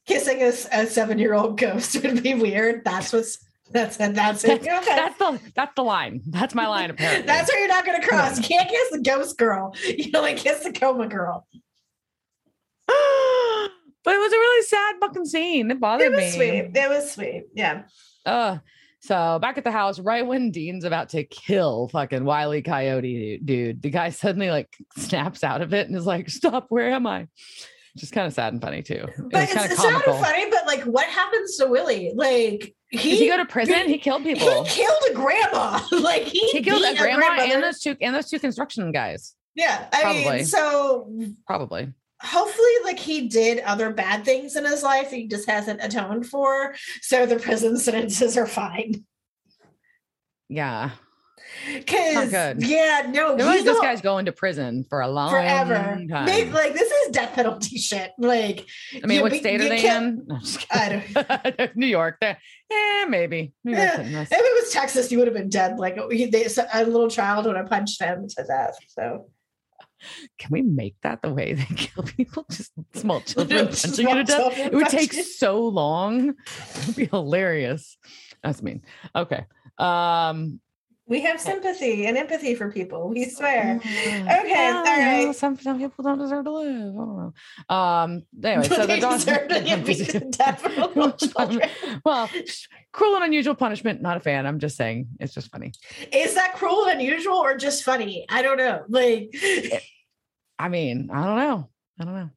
Kissing 0.05 0.41
a, 0.41 0.47
a 0.47 0.87
seven 0.87 1.19
year 1.19 1.33
old 1.33 1.57
ghost 1.57 1.95
would 2.03 2.21
be 2.21 2.33
weird. 2.33 2.83
That's 2.83 3.13
what's 3.13 3.39
that's 3.73 3.99
it. 3.99 4.15
That's 4.15 4.43
it. 4.43 4.63
That's, 4.63 4.87
okay. 4.87 4.95
that's 4.95 5.17
the 5.17 5.39
that's 5.55 5.75
the 5.75 5.83
line. 5.83 6.21
That's 6.27 6.55
my 6.55 6.67
line. 6.67 6.89
Apparently, 6.89 7.25
that's 7.25 7.51
where 7.51 7.59
you're 7.59 7.67
not 7.67 7.85
going 7.85 8.01
to 8.01 8.07
cross. 8.07 8.37
You 8.37 8.43
can't 8.43 8.69
kiss 8.69 8.89
the 8.91 9.01
ghost 9.01 9.37
girl. 9.37 9.75
You 9.85 10.11
only 10.15 10.33
kiss 10.35 10.63
the 10.63 10.73
coma 10.73 11.07
girl. 11.07 11.45
but 12.87 12.93
it 14.13 14.19
was 14.19 14.33
a 14.33 14.37
really 14.37 14.65
sad 14.65 14.95
fucking 14.99 15.25
scene. 15.25 15.71
It 15.71 15.79
bothered 15.79 16.11
me. 16.11 16.17
it 16.17 16.25
was 16.25 16.37
me. 16.37 16.49
Sweet. 16.49 16.71
It 16.75 16.89
was 16.89 17.11
sweet. 17.11 17.43
Yeah. 17.53 17.83
Uh 18.25 18.57
so 19.01 19.39
back 19.39 19.57
at 19.57 19.63
the 19.63 19.71
house, 19.71 19.99
right 19.99 20.25
when 20.25 20.51
Dean's 20.51 20.83
about 20.83 21.09
to 21.09 21.23
kill 21.23 21.87
fucking 21.89 22.25
Wiley 22.25 22.61
Coyote 22.61 23.39
dude, 23.43 23.81
the 23.81 23.89
guy 23.89 24.09
suddenly 24.09 24.49
like 24.49 24.75
snaps 24.97 25.43
out 25.43 25.61
of 25.61 25.73
it 25.73 25.87
and 25.87 25.95
is 25.95 26.05
like, 26.05 26.29
"Stop! 26.29 26.67
Where 26.69 26.89
am 26.89 27.07
I?" 27.07 27.27
Just 27.97 28.13
kind 28.13 28.27
of 28.27 28.33
sad 28.33 28.53
and 28.53 28.61
funny 28.61 28.81
too. 28.81 29.05
But 29.31 29.43
it's, 29.43 29.55
it's 29.55 29.81
sad 29.81 30.03
and 30.05 30.25
funny. 30.25 30.49
But 30.49 30.58
like, 30.69 30.83
what 30.83 31.07
happens 31.07 31.57
to 31.57 31.67
Willie? 31.67 32.11
Like, 32.15 32.75
he, 32.89 32.97
Did 32.97 33.19
he 33.19 33.27
go 33.27 33.37
to 33.37 33.45
prison? 33.45 33.87
He 33.87 33.97
killed 33.97 34.23
people. 34.23 34.63
He 34.63 34.83
killed 34.83 35.03
a 35.09 35.13
grandma. 35.13 35.79
like 35.91 36.23
he, 36.23 36.39
he 36.49 36.61
killed 36.61 36.83
a 36.83 36.95
grandma 36.95 37.41
and 37.41 37.63
those 37.63 37.79
two 37.79 37.95
and 38.01 38.15
those 38.15 38.29
two 38.29 38.39
construction 38.39 38.91
guys. 38.91 39.35
Yeah, 39.55 39.87
I 39.91 40.01
probably. 40.01 40.23
mean, 40.37 40.45
so 40.45 41.11
probably. 41.45 41.93
Hopefully, 42.21 42.71
like 42.83 42.99
he 42.99 43.27
did 43.27 43.59
other 43.59 43.91
bad 43.91 44.25
things 44.25 44.55
in 44.55 44.65
his 44.65 44.83
life 44.83 45.09
he 45.11 45.27
just 45.27 45.49
hasn't 45.49 45.83
atoned 45.83 46.27
for. 46.27 46.75
So 47.01 47.25
the 47.25 47.37
prison 47.37 47.77
sentences 47.85 48.37
are 48.37 48.47
fine. 48.47 49.05
Yeah, 50.49 50.91
Cause 51.85 52.31
yeah, 52.59 53.07
no, 53.09 53.35
like 53.35 53.63
this 53.63 53.79
guy's 53.79 54.01
going 54.01 54.25
to 54.25 54.31
prison 54.31 54.85
for 54.89 55.01
a 55.01 55.07
long 55.07 55.31
forever. 55.31 55.73
time. 56.09 56.25
Maybe, 56.25 56.51
like 56.51 56.73
this 56.73 56.89
is 56.89 57.11
death 57.11 57.33
penalty 57.33 57.77
shit. 57.77 58.11
Like, 58.17 58.65
I 59.03 59.07
mean, 59.07 59.21
what 59.21 59.33
state 59.33 59.61
are 59.61 59.69
they 59.69 59.87
in? 59.87 60.25
No, 60.29 60.39
I 60.71 61.03
don't. 61.15 61.75
New 61.75 61.87
York. 61.87 62.17
Eh, 62.21 62.35
maybe. 63.05 63.51
maybe 63.63 63.77
yeah. 63.77 63.99
If 63.99 64.31
it 64.31 64.63
was 64.63 64.71
Texas, 64.71 65.11
you 65.11 65.17
would 65.17 65.27
have 65.27 65.35
been 65.35 65.49
dead. 65.49 65.79
Like 65.79 65.95
they, 65.95 66.47
a 66.73 66.85
little 66.85 67.09
child 67.09 67.45
would 67.45 67.55
have 67.55 67.69
punched 67.69 68.01
him 68.01 68.27
to 68.27 68.43
death. 68.43 68.77
So. 68.87 69.29
Can 70.37 70.51
we 70.51 70.61
make 70.61 70.95
that 71.01 71.21
the 71.21 71.33
way 71.33 71.53
they 71.53 71.75
kill 71.75 72.03
people? 72.03 72.45
Just 72.51 72.71
small 72.93 73.21
children 73.21 73.67
punching 73.67 74.07
you 74.07 74.15
to 74.15 74.23
death. 74.23 74.57
It 74.57 74.73
would 74.73 74.87
take 74.87 75.11
so 75.13 75.67
long. 75.67 76.29
It 76.29 76.87
would 76.87 76.95
be 76.95 77.05
hilarious. 77.05 77.97
That's 78.43 78.61
mean. 78.61 78.81
Okay. 79.15 79.45
Um, 79.77 80.59
we 81.09 81.21
have 81.21 81.41
sympathy 81.41 82.05
and 82.05 82.15
empathy 82.17 82.55
for 82.55 82.71
people. 82.71 83.09
We 83.09 83.25
swear. 83.25 83.81
Okay, 83.81 84.21
yeah, 84.23 84.77
all 84.77 84.83
right. 84.83 85.25
Know, 85.25 85.31
some 85.31 85.59
some 85.59 85.79
people 85.79 86.03
don't 86.03 86.19
deserve 86.19 86.45
to 86.45 86.51
live. 86.51 86.69
I 86.69 86.97
don't 86.97 87.17
know. 87.17 87.33
Um. 87.75 88.21
Anyway, 88.43 88.67
so 88.67 88.85
the 88.85 88.97
dog. 88.99 89.19
well, 92.05 92.29
cruel 92.91 93.15
and 93.15 93.23
unusual 93.25 93.55
punishment. 93.55 94.01
Not 94.01 94.17
a 94.17 94.19
fan. 94.19 94.45
I'm 94.45 94.59
just 94.59 94.75
saying. 94.77 95.07
It's 95.19 95.33
just 95.33 95.49
funny. 95.51 95.71
Is 96.13 96.35
that 96.35 96.53
cruel 96.55 96.85
and 96.85 97.01
unusual 97.01 97.37
or 97.37 97.57
just 97.57 97.83
funny? 97.83 98.27
I 98.29 98.43
don't 98.43 98.57
know. 98.57 98.83
Like, 98.87 99.35
I 100.59 100.69
mean, 100.69 101.09
I 101.11 101.25
don't 101.25 101.37
know. 101.37 101.69
I 101.99 102.05
don't 102.05 102.15
know 102.15 102.29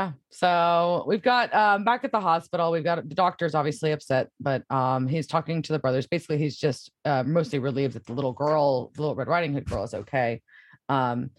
yeah 0.00 0.12
so 0.30 1.04
we've 1.06 1.22
got 1.22 1.52
um 1.54 1.84
back 1.84 2.04
at 2.04 2.12
the 2.12 2.20
hospital 2.20 2.72
we've 2.72 2.84
got 2.84 3.06
the 3.06 3.14
doctor's 3.14 3.54
obviously 3.54 3.92
upset 3.92 4.28
but 4.40 4.62
um 4.70 5.06
he's 5.06 5.26
talking 5.26 5.60
to 5.60 5.72
the 5.72 5.78
brothers. 5.78 6.06
Basically 6.06 6.38
he's 6.38 6.56
just 6.56 6.90
uh, 7.04 7.22
mostly 7.22 7.58
relieved 7.58 7.94
that 7.94 8.06
the 8.06 8.12
little 8.12 8.32
girl 8.32 8.90
the 8.94 9.02
little 9.02 9.14
red 9.14 9.28
riding 9.28 9.52
hood 9.52 9.66
girl 9.66 9.84
is 9.84 9.94
okay. 9.94 10.40
Um 10.88 11.30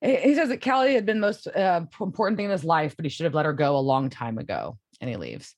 he 0.00 0.34
says 0.34 0.50
that 0.50 0.62
Callie 0.62 0.94
had 0.94 1.06
been 1.06 1.20
most 1.20 1.46
uh, 1.48 1.80
important 2.00 2.36
thing 2.36 2.46
in 2.46 2.50
his 2.50 2.64
life 2.64 2.94
but 2.96 3.04
he 3.04 3.08
should 3.08 3.24
have 3.24 3.34
let 3.34 3.46
her 3.46 3.52
go 3.52 3.76
a 3.76 3.88
long 3.92 4.08
time 4.08 4.38
ago 4.38 4.78
and 5.00 5.10
he 5.10 5.16
leaves. 5.16 5.54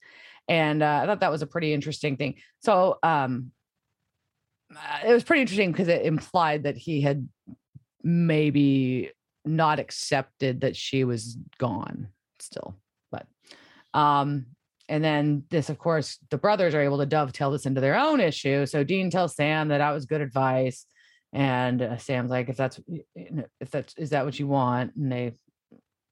And 0.49 0.83
uh, 0.83 1.01
i 1.03 1.07
thought 1.07 1.21
that 1.21 1.31
was 1.31 1.43
a 1.43 1.47
pretty 1.47 1.73
interesting 1.73 2.17
thing. 2.17 2.37
So 2.61 2.99
um 3.03 3.53
it 5.05 5.13
was 5.13 5.25
pretty 5.25 5.43
interesting 5.43 5.73
because 5.73 5.89
it 5.89 6.05
implied 6.05 6.65
that 6.65 6.77
he 6.77 7.01
had 7.01 7.29
maybe 8.03 9.13
not 9.45 9.79
accepted 9.79 10.61
that 10.61 10.77
she 10.77 11.05
was 11.05 11.39
gone 11.59 12.09
still. 12.41 12.77
But 13.11 13.27
um, 13.95 14.47
and 14.89 15.05
then 15.05 15.45
this, 15.51 15.71
of 15.71 15.79
course, 15.79 16.19
the 16.31 16.39
brothers 16.39 16.75
are 16.75 16.81
able 16.81 16.99
to 16.99 17.07
dovetail 17.07 17.51
this 17.51 17.67
into 17.67 17.81
their 17.81 17.97
own 17.97 18.21
issue. 18.21 18.67
So 18.67 18.85
Dean 18.85 19.11
tells 19.11 19.37
Sam 19.37 19.69
that 19.69 19.79
that 19.79 19.91
was 19.91 20.07
good 20.07 20.21
advice, 20.21 20.87
and 21.33 21.83
uh, 21.83 21.97
Sam's 21.99 22.31
like, 22.31 22.49
"If 22.49 22.57
that's 22.57 22.81
if 23.15 23.71
that's 23.71 23.95
is 23.97 24.11
that 24.11 24.25
what 24.25 24.39
you 24.39 24.47
want?" 24.47 24.97
And 24.97 25.13
they 25.13 25.33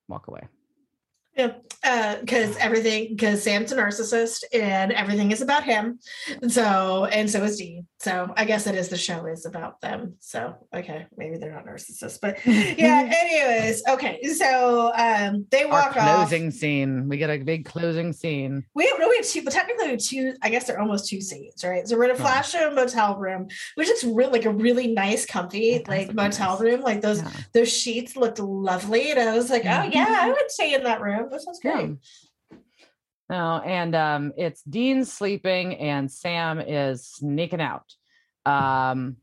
walk 0.08 0.28
away. 0.28 0.42
Yeah, 1.36 1.52
because 2.20 2.56
uh, 2.56 2.60
everything 2.60 3.08
because 3.10 3.42
Sam's 3.42 3.70
a 3.70 3.76
narcissist 3.76 4.42
and 4.52 4.92
everything 4.92 5.30
is 5.30 5.42
about 5.42 5.64
him. 5.64 5.98
So 6.48 7.04
and 7.06 7.30
so 7.30 7.44
is 7.44 7.58
Dean. 7.58 7.86
So 7.98 8.32
I 8.36 8.44
guess 8.44 8.66
it 8.66 8.74
is 8.74 8.88
the 8.88 8.96
show 8.96 9.26
is 9.26 9.46
about 9.46 9.80
them. 9.80 10.14
So 10.20 10.54
okay, 10.74 11.06
maybe 11.16 11.36
they're 11.36 11.52
not 11.52 11.66
narcissists, 11.66 12.18
but 12.20 12.38
yeah. 12.46 13.10
anyways, 13.12 13.82
okay. 13.88 14.22
So 14.24 14.92
um 14.96 15.46
they 15.50 15.66
walk 15.66 15.96
Our 15.96 16.16
closing 16.16 16.48
off. 16.48 16.54
scene. 16.54 17.08
We 17.08 17.18
get 17.18 17.30
a 17.30 17.38
big 17.38 17.66
closing 17.66 18.12
scene. 18.12 18.64
We 18.74 18.86
have 18.86 18.98
no 18.98 19.08
we 19.08 19.16
have 19.16 19.26
two, 19.26 19.42
but 19.42 19.52
technically 19.52 19.86
we 19.86 19.90
have 19.92 20.00
two. 20.00 20.34
I 20.42 20.50
guess 20.50 20.66
they're 20.66 20.80
almost 20.80 21.08
two 21.08 21.20
scenes, 21.20 21.62
right? 21.62 21.86
So 21.86 21.96
we're 21.96 22.04
in 22.04 22.10
a 22.12 22.16
flash 22.16 22.54
oh. 22.54 22.72
motel 22.72 23.16
room, 23.18 23.48
which 23.74 23.88
is 23.88 24.04
really 24.04 24.32
like 24.32 24.44
a 24.46 24.52
really 24.52 24.88
nice, 24.88 25.26
comfy 25.26 25.84
like 25.86 26.14
motel 26.14 26.52
nice. 26.52 26.60
room. 26.60 26.80
Like 26.80 27.00
those 27.00 27.22
yeah. 27.22 27.30
those 27.52 27.72
sheets 27.72 28.16
looked 28.16 28.38
lovely, 28.38 29.10
and 29.10 29.20
I 29.20 29.36
was 29.36 29.50
like, 29.50 29.64
oh 29.64 29.88
yeah, 29.92 30.18
I 30.20 30.28
would 30.28 30.50
stay 30.50 30.74
in 30.74 30.82
that 30.84 31.00
room. 31.00 31.25
This 31.30 31.44
was 31.46 31.60
great. 31.60 31.96
Yeah. 32.50 32.58
No, 33.28 33.60
and 33.64 33.94
um, 33.94 34.32
it's 34.36 34.62
Dean 34.62 35.04
sleeping 35.04 35.74
and 35.76 36.10
Sam 36.10 36.60
is 36.60 37.06
sneaking 37.06 37.60
out. 37.60 37.92
Um, 38.44 39.16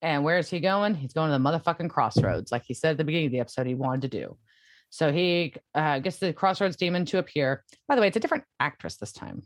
and 0.00 0.24
where 0.24 0.38
is 0.38 0.48
he 0.48 0.60
going? 0.60 0.94
He's 0.94 1.12
going 1.12 1.30
to 1.30 1.38
the 1.38 1.44
motherfucking 1.44 1.90
crossroads, 1.90 2.50
like 2.50 2.64
he 2.64 2.74
said 2.74 2.92
at 2.92 2.96
the 2.96 3.04
beginning 3.04 3.26
of 3.26 3.32
the 3.32 3.40
episode 3.40 3.66
he 3.66 3.74
wanted 3.74 4.10
to 4.10 4.20
do. 4.20 4.38
So 4.90 5.12
he 5.12 5.54
uh, 5.74 5.98
gets 5.98 6.18
the 6.18 6.32
crossroads 6.32 6.76
demon 6.76 7.04
to 7.06 7.18
appear. 7.18 7.64
By 7.88 7.96
the 7.96 8.00
way, 8.00 8.08
it's 8.08 8.16
a 8.16 8.20
different 8.20 8.44
actress 8.60 8.96
this 8.96 9.12
time. 9.12 9.42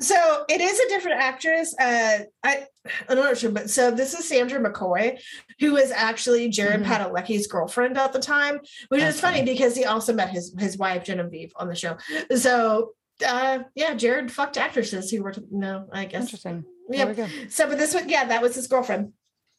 So 0.00 0.44
it 0.48 0.60
is 0.60 0.78
a 0.78 0.88
different 0.88 1.20
actress. 1.20 1.74
Uh, 1.78 2.20
I 2.44 2.66
I'm 3.08 3.16
not 3.16 3.36
sure, 3.36 3.50
but 3.50 3.68
so 3.68 3.90
this 3.90 4.14
is 4.14 4.28
Sandra 4.28 4.60
McCoy, 4.60 5.20
who 5.58 5.72
was 5.72 5.90
actually 5.90 6.48
Jared 6.50 6.82
mm-hmm. 6.82 6.92
Padalecki's 6.92 7.48
girlfriend 7.48 7.98
at 7.98 8.12
the 8.12 8.20
time, 8.20 8.60
which 8.88 9.00
That's 9.00 9.16
is 9.16 9.20
funny, 9.20 9.38
funny 9.40 9.52
because 9.52 9.76
he 9.76 9.84
also 9.84 10.12
met 10.12 10.30
his 10.30 10.54
his 10.58 10.78
wife 10.78 11.04
Genevieve 11.04 11.52
on 11.56 11.68
the 11.68 11.74
show. 11.74 11.96
So 12.36 12.92
uh, 13.26 13.60
yeah, 13.74 13.94
Jared 13.94 14.30
fucked 14.30 14.56
actresses 14.56 15.10
who 15.10 15.22
were 15.22 15.32
to, 15.32 15.44
no, 15.50 15.88
I 15.92 16.04
guess. 16.04 16.22
Interesting. 16.22 16.64
Yeah. 16.88 17.28
So, 17.48 17.68
but 17.68 17.78
this 17.78 17.94
one, 17.94 18.08
yeah, 18.08 18.24
that 18.26 18.40
was 18.40 18.54
his 18.54 18.66
girlfriend. 18.66 19.12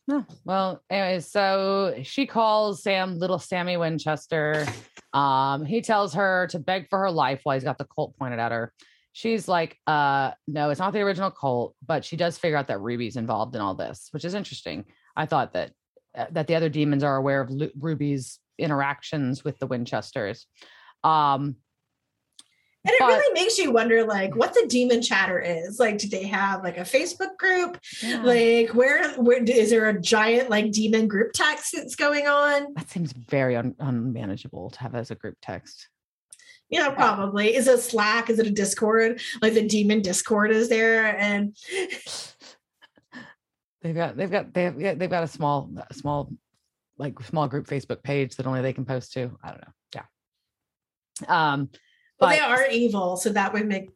No. 0.08 0.26
Well, 0.44 0.82
anyways, 0.90 1.28
so 1.28 1.96
she 2.02 2.26
calls 2.26 2.82
Sam 2.82 3.20
little 3.20 3.38
Sammy 3.38 3.78
Winchester. 3.78 4.66
Um, 5.14 5.66
he 5.66 5.82
tells 5.82 6.14
her 6.16 6.48
to 6.48 6.60
beg 6.60 6.90
for 6.90 6.98
her 7.00 7.12
life 7.12 7.42
while 7.44 7.56
he's 7.56 7.64
got 7.64 7.78
the 7.78 7.86
Colt 7.86 8.16
pointed 8.18 8.40
at 8.40 8.52
her 8.52 8.74
she's 9.12 9.48
like, 9.48 9.78
uh, 9.88 10.32
no, 10.48 10.70
it's 10.70 10.80
not 10.80 10.94
the 10.94 11.02
original 11.02 11.32
Colt, 11.32 11.76
but 11.86 12.06
she 12.06 12.16
does 12.16 12.38
figure 12.38 12.58
out 12.58 12.68
that 12.68 12.82
Ruby's 12.82 13.16
involved 13.16 13.56
in 13.56 13.62
all 13.62 13.76
this, 13.76 14.10
which 14.12 14.26
is 14.26 14.34
interesting. 14.34 14.86
I 15.16 15.26
thought 15.26 15.54
that 15.54 15.72
uh, 16.18 16.26
that 16.32 16.48
the 16.48 16.56
other 16.56 16.70
demons 16.70 17.04
are 17.04 17.16
aware 17.16 17.42
of 17.42 17.50
Lu- 17.50 17.72
Ruby's 17.78 18.40
interactions 18.58 19.44
with 19.44 19.60
the 19.60 19.68
Winchesters. 19.68 20.48
Um, 21.04 21.56
and 22.86 22.94
it 22.94 23.00
but, 23.00 23.08
really 23.08 23.34
makes 23.34 23.58
you 23.58 23.74
wonder, 23.74 24.06
like, 24.06 24.36
what 24.36 24.54
the 24.54 24.66
demon 24.70 25.02
chatter 25.02 25.40
is. 25.40 25.80
Like, 25.80 25.98
do 25.98 26.08
they 26.08 26.26
have 26.28 26.64
like 26.64 26.78
a 26.78 26.82
Facebook 26.82 27.38
group? 27.38 27.78
Yeah. 28.02 28.24
Like, 28.24 28.74
where, 28.74 29.14
where 29.16 29.44
is 29.44 29.70
there 29.70 29.90
a 29.90 30.00
giant 30.00 30.50
like 30.50 30.72
demon 30.72 31.08
group 31.08 31.34
text 31.34 31.74
that's 31.76 31.96
going 31.96 32.28
on? 32.28 32.74
That 32.76 32.90
seems 32.90 33.12
very 33.12 33.58
un- 33.58 33.76
unmanageable 33.80 34.70
to 34.72 34.80
have 34.80 34.96
as 34.96 35.12
a 35.12 35.16
group 35.16 35.36
text. 35.42 35.90
Yeah, 36.70 36.92
probably. 36.92 37.56
Is 37.56 37.68
it 37.68 37.80
Slack? 37.80 38.30
Is 38.30 38.38
it 38.38 38.46
a 38.48 38.52
Discord? 38.52 39.22
Like 39.42 39.54
the 39.54 39.68
demon 39.68 40.02
Discord 40.02 40.52
is 40.52 40.70
there, 40.70 41.18
and 41.18 41.56
they've 43.82 43.96
got 43.96 44.16
they've 44.16 44.30
got 44.30 44.54
they 44.54 44.66
have, 44.66 44.80
yeah, 44.80 44.94
they've 44.94 45.10
got 45.10 45.24
a 45.24 45.28
small 45.28 45.72
small 45.92 46.32
like 46.98 47.20
small 47.22 47.48
group 47.48 47.66
Facebook 47.66 48.04
page 48.04 48.36
that 48.36 48.46
only 48.46 48.62
they 48.62 48.74
can 48.74 48.86
post 48.86 49.14
to. 49.14 49.38
I 49.44 49.50
don't 49.50 49.62
know. 49.62 49.74
Yeah. 49.96 50.04
Um, 51.28 51.70
but 52.20 52.28
well, 52.28 52.30
they 52.30 52.40
are 52.40 52.70
evil, 52.70 53.18
so 53.18 53.30
that 53.32 53.52
would 53.54 53.68
make 53.68 53.90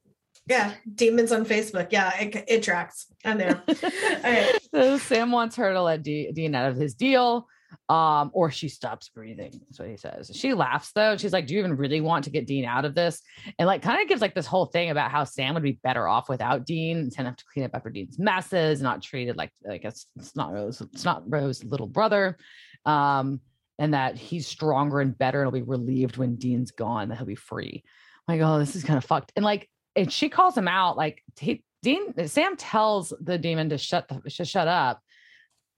yeah 0.48 0.74
demons 0.96 1.32
on 1.32 1.46
Facebook. 1.46 1.90
Yeah, 1.92 2.12
it, 2.20 2.44
it 2.48 2.64
tracks. 2.64 3.06
All 3.26 3.36
right. 3.36 4.60
So 4.74 4.98
Sam 5.10 5.32
wants 5.32 5.56
her 5.58 5.74
to 5.74 5.82
let 5.82 6.02
D- 6.02 6.32
Dean 6.32 6.56
out 6.56 6.72
of 6.72 6.78
his 6.78 6.96
deal 6.96 7.48
um, 7.90 8.32
or 8.34 8.52
she 8.52 8.70
stops 8.70 9.10
breathing. 9.10 9.52
That's 9.52 9.80
what 9.80 9.90
he 9.90 9.98
says. 9.98 10.32
She 10.34 10.54
laughs 10.54 10.92
though. 10.94 11.18
She's 11.18 11.34
like, 11.34 11.48
"Do 11.48 11.54
you 11.54 11.60
even 11.60 11.76
really 11.76 12.02
want 12.02 12.26
to 12.26 12.30
get 12.30 12.48
Dean 12.48 12.66
out 12.66 12.86
of 12.86 12.96
this?" 12.96 13.22
And 13.60 13.68
like, 13.68 13.82
kind 13.82 14.02
of 14.02 14.08
gives 14.08 14.22
like 14.22 14.36
this 14.36 14.46
whole 14.46 14.66
thing 14.66 14.90
about 14.90 15.12
how 15.12 15.24
Sam 15.24 15.54
would 15.54 15.64
be 15.64 15.80
better 15.84 16.08
off 16.08 16.30
without 16.30 16.66
Dean 16.66 16.98
and 16.98 17.28
have 17.28 17.36
to 17.36 17.46
clean 17.52 17.66
up 17.66 17.72
after 17.74 17.90
Dean's 17.90 18.20
messes, 18.20 18.82
not 18.82 19.02
treated 19.02 19.38
like 19.38 19.52
like 19.66 19.84
it's, 19.84 20.08
it's 20.18 20.36
not 20.36 20.54
Rose, 20.54 20.82
it's 20.82 21.06
not 21.06 21.24
Rose's 21.28 21.64
little 21.64 21.88
brother, 21.88 22.38
um, 22.86 23.42
and 23.80 23.94
that 23.94 24.18
he's 24.18 24.48
stronger 24.48 25.00
and 25.00 25.18
better. 25.18 25.44
And 25.44 25.54
he'll 25.54 25.66
be 25.66 25.70
relieved 25.70 26.18
when 26.18 26.36
Dean's 26.36 26.72
gone. 26.72 27.10
That 27.10 27.18
he'll 27.18 27.28
be 27.28 27.36
free. 27.36 27.84
I'm 28.28 28.40
like, 28.40 28.48
oh, 28.48 28.60
this 28.60 28.76
is 28.76 28.84
kind 28.84 28.98
of 28.98 29.06
fucked. 29.06 29.34
And 29.36 29.44
like, 29.44 29.70
and 29.96 30.12
she 30.12 30.30
calls 30.30 30.58
him 30.58 30.68
out. 30.68 30.96
Like, 30.96 31.22
he, 31.38 31.64
Dean 31.84 32.28
Sam 32.28 32.56
tells 32.56 33.14
the 33.20 33.38
demon 33.38 33.70
to 33.70 33.78
shut 33.78 34.08
the 34.08 34.22
to 34.32 34.46
shut 34.46 34.68
up 34.68 35.02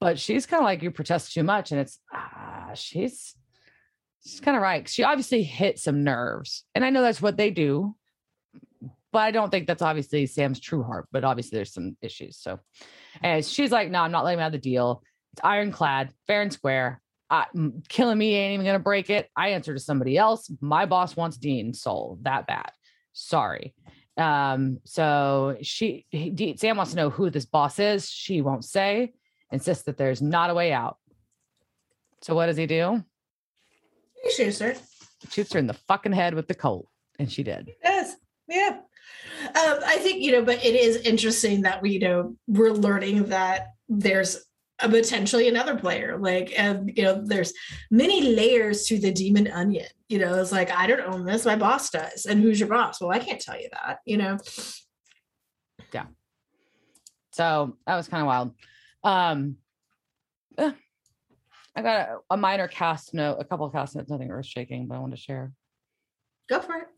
but 0.00 0.18
she's 0.18 0.46
kind 0.46 0.60
of 0.60 0.64
like 0.64 0.82
you 0.82 0.90
protest 0.90 1.32
too 1.32 1.42
much 1.42 1.72
and 1.72 1.80
it's 1.80 1.98
ah 2.12 2.70
she's 2.74 3.34
she's 4.24 4.40
kind 4.40 4.56
of 4.56 4.62
right 4.62 4.88
she 4.88 5.02
obviously 5.02 5.42
hit 5.42 5.78
some 5.78 6.04
nerves 6.04 6.64
and 6.74 6.84
i 6.84 6.90
know 6.90 7.02
that's 7.02 7.22
what 7.22 7.36
they 7.36 7.50
do 7.50 7.94
but 9.12 9.20
i 9.20 9.30
don't 9.30 9.50
think 9.50 9.66
that's 9.66 9.82
obviously 9.82 10.26
sam's 10.26 10.60
true 10.60 10.82
heart 10.82 11.06
but 11.12 11.24
obviously 11.24 11.56
there's 11.56 11.72
some 11.72 11.96
issues 12.02 12.36
so 12.38 12.58
and 13.22 13.44
she's 13.44 13.72
like 13.72 13.90
no 13.90 14.00
i'm 14.00 14.12
not 14.12 14.24
letting 14.24 14.40
out 14.40 14.46
of 14.46 14.52
the 14.52 14.58
deal 14.58 15.02
it's 15.32 15.42
ironclad 15.44 16.10
fair 16.26 16.42
and 16.42 16.52
square 16.52 17.00
killing 17.88 18.18
me 18.18 18.34
ain't 18.36 18.54
even 18.54 18.66
gonna 18.66 18.78
break 18.78 19.10
it 19.10 19.28
i 19.36 19.50
answer 19.50 19.74
to 19.74 19.80
somebody 19.80 20.16
else 20.16 20.50
my 20.60 20.86
boss 20.86 21.16
wants 21.16 21.36
dean 21.36 21.74
soul 21.74 22.18
that 22.22 22.46
bad 22.46 22.70
sorry. 23.16 23.74
Um 24.16 24.78
so 24.84 25.56
she 25.62 26.06
he, 26.10 26.54
sam 26.58 26.76
wants 26.76 26.92
to 26.92 26.96
know 26.96 27.10
who 27.10 27.28
this 27.28 27.44
boss 27.44 27.78
is 27.78 28.08
she 28.08 28.40
won't 28.40 28.64
say 28.64 29.12
insists 29.52 29.84
that 29.84 29.96
there's 29.96 30.22
not 30.22 30.50
a 30.50 30.54
way 30.54 30.72
out. 30.72 30.98
So 32.22 32.34
what 32.34 32.46
does 32.46 32.56
he 32.56 32.66
do? 32.66 33.04
He 34.22 34.30
shoots 34.32 34.58
her. 34.60 34.74
Shoots 35.30 35.52
her 35.52 35.58
in 35.58 35.66
the 35.66 35.74
fucking 35.74 36.12
head 36.12 36.34
with 36.34 36.48
the 36.48 36.54
Colt, 36.54 36.88
and 37.18 37.30
she 37.30 37.42
did. 37.42 37.70
Yes, 37.82 38.16
yeah. 38.48 38.80
Um, 39.48 39.78
I 39.84 39.98
think 39.98 40.22
you 40.22 40.32
know, 40.32 40.42
but 40.42 40.64
it 40.64 40.74
is 40.74 40.96
interesting 40.98 41.62
that 41.62 41.82
we 41.82 41.92
you 41.92 42.00
know 42.00 42.36
we're 42.46 42.72
learning 42.72 43.26
that 43.26 43.68
there's 43.88 44.44
a 44.80 44.88
potentially 44.88 45.48
another 45.48 45.76
player. 45.76 46.18
Like, 46.18 46.52
and 46.58 46.92
you 46.96 47.02
know, 47.04 47.22
there's 47.24 47.52
many 47.90 48.34
layers 48.34 48.86
to 48.86 48.98
the 48.98 49.12
demon 49.12 49.48
onion. 49.48 49.86
You 50.08 50.18
know, 50.18 50.34
it's 50.40 50.52
like 50.52 50.70
I 50.70 50.86
don't 50.86 51.00
own 51.00 51.24
this, 51.24 51.44
my 51.44 51.56
boss 51.56 51.90
does, 51.90 52.26
and 52.26 52.42
who's 52.42 52.60
your 52.60 52.68
boss? 52.68 53.00
Well, 53.00 53.10
I 53.10 53.18
can't 53.18 53.40
tell 53.40 53.58
you 53.60 53.68
that. 53.72 53.98
You 54.04 54.18
know. 54.18 54.38
Yeah. 55.92 56.06
So 57.32 57.76
that 57.86 57.96
was 57.96 58.08
kind 58.08 58.22
of 58.22 58.26
wild. 58.26 58.54
Um, 59.06 59.56
eh, 60.58 60.72
I 61.76 61.82
got 61.82 62.08
a, 62.08 62.18
a, 62.30 62.36
minor 62.36 62.66
cast 62.66 63.14
note, 63.14 63.36
a 63.38 63.44
couple 63.44 63.64
of 63.64 63.72
cast 63.72 63.94
notes, 63.94 64.10
nothing 64.10 64.30
earth 64.30 64.46
shaking, 64.46 64.88
but 64.88 64.96
I 64.96 64.98
want 64.98 65.14
to 65.14 65.20
share. 65.20 65.52
Go 66.48 66.60
for 66.60 66.74
it. 66.76 66.88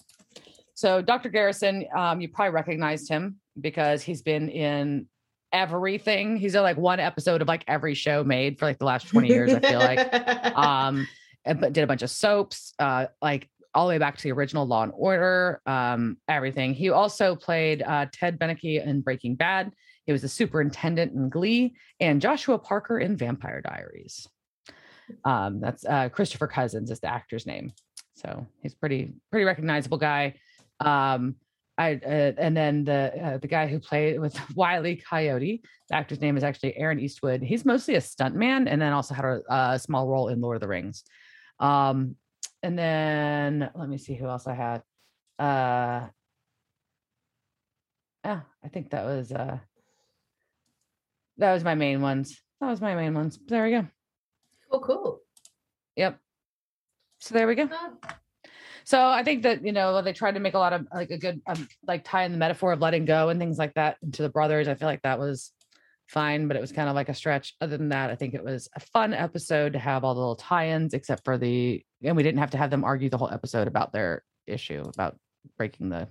So, 0.75 1.03
Dr. 1.03 1.29
Garrison, 1.29 1.85
um, 1.95 2.23
you 2.23 2.29
probably 2.29 2.55
recognized 2.55 3.11
him 3.11 3.37
because 3.61 4.03
he's 4.03 4.23
been 4.23 4.49
in 4.49 5.07
everything. 5.53 6.39
He's 6.39 6.55
in 6.55 6.63
like 6.63 6.79
one 6.79 6.99
episode 6.99 7.43
of 7.43 7.49
like 7.49 7.65
every 7.69 7.95
show 7.95 8.25
made 8.25 8.59
for 8.59 8.65
like 8.65 8.79
the 8.79 8.87
last 8.87 9.09
20 9.09 9.29
years, 9.29 9.53
I 9.53 9.61
feel 9.61 9.79
like. 9.79 10.55
Um, 10.59 11.07
but 11.45 11.73
did 11.73 11.83
a 11.83 11.87
bunch 11.87 12.03
of 12.03 12.11
soaps, 12.11 12.75
uh, 12.79 13.07
like 13.23 13.49
all 13.75 13.87
the 13.87 13.91
way 13.91 13.99
back 13.99 14.17
to 14.17 14.23
the 14.23 14.33
original 14.33 14.67
Law 14.67 14.83
and 14.83 14.93
Order, 14.95 15.63
um, 15.67 16.19
everything. 16.27 16.75
He 16.75 16.91
also 16.91 17.37
played 17.37 17.83
uh, 17.83 18.07
Ted 18.13 18.39
Beneke 18.39 18.85
in 18.85 19.01
Breaking 19.01 19.35
Bad. 19.35 19.73
He 20.09 20.13
was 20.13 20.23
the 20.23 20.29
superintendent 20.29 21.13
in 21.13 21.29
Glee 21.29 21.77
and 22.01 22.19
Joshua 22.19 22.59
Parker 22.59 22.99
in 22.99 23.15
Vampire 23.15 23.61
Diaries. 23.61 24.27
Um, 25.23 25.61
that's 25.61 25.85
uh, 25.85 26.09
Christopher 26.09 26.47
Cousins 26.47 26.91
is 26.91 26.99
the 26.99 27.13
actor's 27.13 27.45
name. 27.45 27.75
So 28.15 28.47
he's 28.63 28.75
pretty 28.75 29.13
pretty 29.31 29.45
recognizable 29.45 29.99
guy. 29.99 30.37
Um, 30.81 31.37
I 31.77 32.01
uh, 32.03 32.33
and 32.39 32.57
then 32.57 32.85
the 32.85 33.23
uh, 33.23 33.37
the 33.37 33.49
guy 33.49 33.67
who 33.67 33.79
played 33.79 34.19
with 34.19 34.35
Wiley 34.57 34.97
Coyote, 34.97 35.63
the 35.91 35.95
actor's 35.95 36.23
name 36.23 36.39
is 36.39 36.43
actually 36.43 36.75
Aaron 36.79 37.01
Eastwood. 37.01 37.43
He's 37.43 37.67
mostly 37.67 37.97
a 37.97 38.01
stuntman, 38.01 38.67
and 38.67 38.81
then 38.81 38.95
also 38.95 39.13
had 39.13 39.27
a, 39.27 39.43
a, 39.51 39.79
small 39.79 40.09
role 40.09 40.29
in 40.29 40.41
Lord 40.41 40.57
of 40.57 40.63
the 40.63 40.69
Rings. 40.69 41.05
Um, 41.61 42.17
and 42.63 42.79
then 42.79 43.71
let 43.75 43.91
me 43.91 43.99
see 43.99 44.15
who 44.15 44.27
else 44.27 44.47
I 44.47 44.55
had. 44.55 44.83
Uh, 45.39 46.09
yeah, 48.25 48.41
I 48.65 48.69
think 48.73 48.93
that 48.93 49.05
was 49.05 49.33
uh, 49.33 49.59
that 51.39 51.53
was 51.53 51.64
my 51.64 51.74
main 51.74 52.01
ones. 52.01 52.41
That 52.61 52.68
was 52.68 52.80
my 52.80 52.95
main 52.95 53.14
ones. 53.14 53.39
There 53.47 53.64
we 53.64 53.70
go. 53.70 53.86
Oh, 54.70 54.80
cool. 54.80 55.20
Yep. 55.97 56.18
So 57.20 57.34
there 57.34 57.47
we 57.47 57.55
go. 57.55 57.68
So 58.84 59.05
I 59.05 59.22
think 59.22 59.43
that 59.43 59.64
you 59.64 59.72
know 59.72 60.01
they 60.03 60.12
tried 60.12 60.34
to 60.34 60.41
make 60.41 60.55
a 60.55 60.59
lot 60.59 60.72
of 60.72 60.86
like 60.93 61.11
a 61.11 61.18
good 61.18 61.41
um, 61.47 61.68
like 61.86 62.05
tie 62.05 62.24
in 62.24 62.32
the 62.32 62.39
metaphor 62.39 62.72
of 62.72 62.80
letting 62.80 63.05
go 63.05 63.28
and 63.28 63.39
things 63.39 63.59
like 63.59 63.74
that 63.74 63.97
into 64.03 64.22
the 64.22 64.28
brothers. 64.28 64.66
I 64.66 64.74
feel 64.74 64.89
like 64.89 65.03
that 65.03 65.18
was 65.18 65.53
fine, 66.07 66.49
but 66.49 66.57
it 66.57 66.61
was 66.61 66.72
kind 66.72 66.89
of 66.89 66.95
like 66.95 67.09
a 67.09 67.14
stretch. 67.14 67.55
Other 67.61 67.76
than 67.76 67.91
that, 67.91 68.11
I 68.11 68.14
think 68.14 68.34
it 68.34 68.43
was 68.43 68.68
a 68.74 68.80
fun 68.80 69.12
episode 69.12 69.74
to 69.74 69.78
have 69.78 70.05
all 70.05 70.14
the 70.14 70.20
little 70.20 70.36
tie-ins, 70.36 70.95
except 70.95 71.24
for 71.24 71.36
the 71.36 71.84
and 72.03 72.16
we 72.16 72.22
didn't 72.22 72.39
have 72.39 72.53
to 72.53 72.59
have 72.59 72.70
them 72.70 72.84
argue 72.84 73.11
the 73.11 73.18
whole 73.18 73.30
episode 73.30 73.68
about 73.68 73.93
their 73.93 74.22
issue 74.47 74.84
about 74.86 75.18
breaking 75.59 75.91
the 75.91 76.09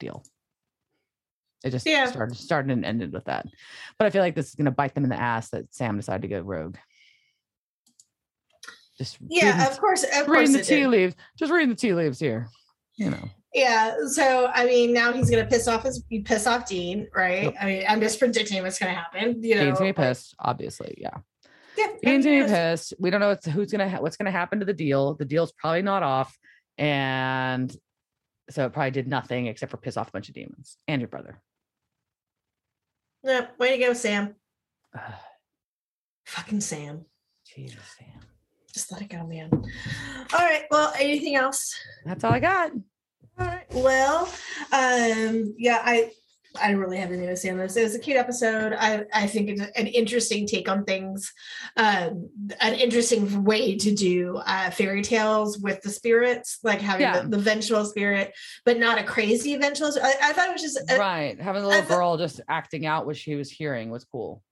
deal. 0.00 0.24
It 1.64 1.70
just 1.70 1.86
Yeah. 1.86 2.06
started 2.06 2.36
started 2.36 2.70
and 2.72 2.84
ended 2.84 3.12
with 3.12 3.24
that. 3.24 3.46
But 3.98 4.06
I 4.06 4.10
feel 4.10 4.22
like 4.22 4.34
this 4.34 4.48
is 4.50 4.54
gonna 4.54 4.70
bite 4.70 4.94
them 4.94 5.04
in 5.04 5.10
the 5.10 5.20
ass 5.20 5.48
that 5.50 5.74
Sam 5.74 5.96
decided 5.96 6.22
to 6.22 6.28
go 6.28 6.40
rogue. 6.40 6.76
Just 8.98 9.18
Yeah, 9.28 9.56
reading, 9.56 9.72
of 9.72 9.80
course, 9.80 10.04
of 10.04 10.26
course 10.26 10.38
reading 10.38 10.52
the 10.52 10.62
tea 10.62 10.80
did. 10.82 10.88
leaves. 10.88 11.14
Just 11.38 11.50
reading 11.52 11.70
the 11.70 11.74
tea 11.74 11.94
leaves 11.94 12.20
here. 12.20 12.48
You 12.96 13.10
know. 13.10 13.28
Yeah. 13.52 13.96
So 14.08 14.50
I 14.54 14.66
mean, 14.66 14.92
now 14.92 15.12
he's 15.12 15.30
gonna 15.30 15.46
piss 15.46 15.66
off 15.66 15.82
his 15.84 16.04
piss 16.24 16.46
off 16.46 16.66
Dean, 16.68 17.08
right? 17.14 17.44
Yep. 17.44 17.54
I 17.60 17.66
mean, 17.66 17.84
I'm 17.88 18.00
just 18.00 18.18
predicting 18.18 18.62
what's 18.62 18.78
gonna 18.78 18.94
happen. 18.94 19.42
You 19.42 19.56
know, 19.56 19.64
Dean's 19.64 19.78
gonna 19.78 19.92
be 19.92 19.96
pissed, 19.96 20.34
obviously. 20.38 20.94
Yeah. 20.98 21.16
Yeah, 21.76 21.88
Dean's 22.02 22.24
gonna 22.24 22.44
be 22.44 22.50
pissed. 22.50 22.94
We 23.00 23.10
don't 23.10 23.20
know 23.20 23.28
what's, 23.30 23.46
who's 23.46 23.72
gonna 23.72 23.88
ha- 23.88 24.00
what's 24.00 24.16
gonna 24.16 24.30
happen 24.30 24.60
to 24.60 24.64
the 24.66 24.72
deal. 24.74 25.14
The 25.14 25.24
deal's 25.24 25.50
probably 25.52 25.82
not 25.82 26.02
off, 26.04 26.38
and 26.78 27.74
so 28.50 28.66
it 28.66 28.72
probably 28.72 28.92
did 28.92 29.08
nothing 29.08 29.46
except 29.48 29.70
for 29.70 29.76
piss 29.78 29.96
off 29.96 30.08
a 30.08 30.12
bunch 30.12 30.28
of 30.28 30.34
demons 30.34 30.76
and 30.86 31.00
your 31.00 31.08
brother. 31.08 31.40
Yeah, 33.24 33.46
way 33.58 33.78
to 33.78 33.82
go, 33.82 33.94
Sam. 33.94 34.34
Fucking 36.26 36.60
Sam. 36.60 37.06
Jesus, 37.46 37.80
Sam. 37.98 38.20
Just 38.72 38.92
let 38.92 39.00
it 39.00 39.08
go, 39.08 39.24
man. 39.26 39.50
All 39.52 40.40
right. 40.40 40.64
Well, 40.70 40.92
anything 40.98 41.34
else? 41.36 41.74
That's 42.04 42.22
all 42.22 42.32
I 42.32 42.40
got. 42.40 42.72
All 43.38 43.46
right. 43.46 43.66
Well, 43.72 44.28
um, 44.72 45.54
yeah, 45.56 45.80
I 45.84 46.10
I 46.60 46.70
don't 46.70 46.80
really 46.80 46.98
have 46.98 47.10
anything 47.10 47.28
to 47.28 47.36
say 47.36 47.50
on 47.50 47.58
this. 47.58 47.76
It 47.76 47.82
was 47.82 47.94
a 47.94 47.98
cute 47.98 48.16
episode. 48.16 48.74
I 48.78 49.04
I 49.12 49.26
think 49.26 49.50
it's 49.50 49.60
an 49.60 49.86
interesting 49.88 50.46
take 50.46 50.68
on 50.68 50.84
things, 50.84 51.32
um, 51.76 52.28
an 52.60 52.74
interesting 52.74 53.44
way 53.44 53.76
to 53.78 53.94
do 53.94 54.36
uh, 54.46 54.70
fairy 54.70 55.02
tales 55.02 55.58
with 55.58 55.82
the 55.82 55.90
spirits, 55.90 56.58
like 56.62 56.80
having 56.80 57.02
Yeah. 57.02 57.20
the, 57.22 57.28
the 57.28 57.38
vengeful 57.38 57.84
spirit, 57.84 58.34
but 58.64 58.78
not 58.78 58.98
a 58.98 59.04
crazy 59.04 59.56
vengeful. 59.56 59.90
I, 60.02 60.14
I 60.22 60.32
thought 60.32 60.48
it 60.48 60.52
was 60.52 60.62
just 60.62 60.80
uh, 60.90 60.96
right. 60.98 61.40
Having 61.40 61.62
the 61.62 61.68
little 61.68 61.86
girl 61.88 62.16
just 62.16 62.40
acting 62.48 62.86
out 62.86 63.06
what 63.06 63.16
she 63.16 63.34
was 63.34 63.50
hearing 63.50 63.90
was 63.90 64.04
cool. 64.04 64.42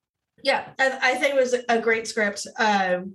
yeah 0.42 0.70
I, 0.78 0.98
I 1.02 1.14
think 1.16 1.34
it 1.34 1.38
was 1.40 1.54
a 1.68 1.80
great 1.80 2.06
script 2.08 2.46
um 2.58 3.14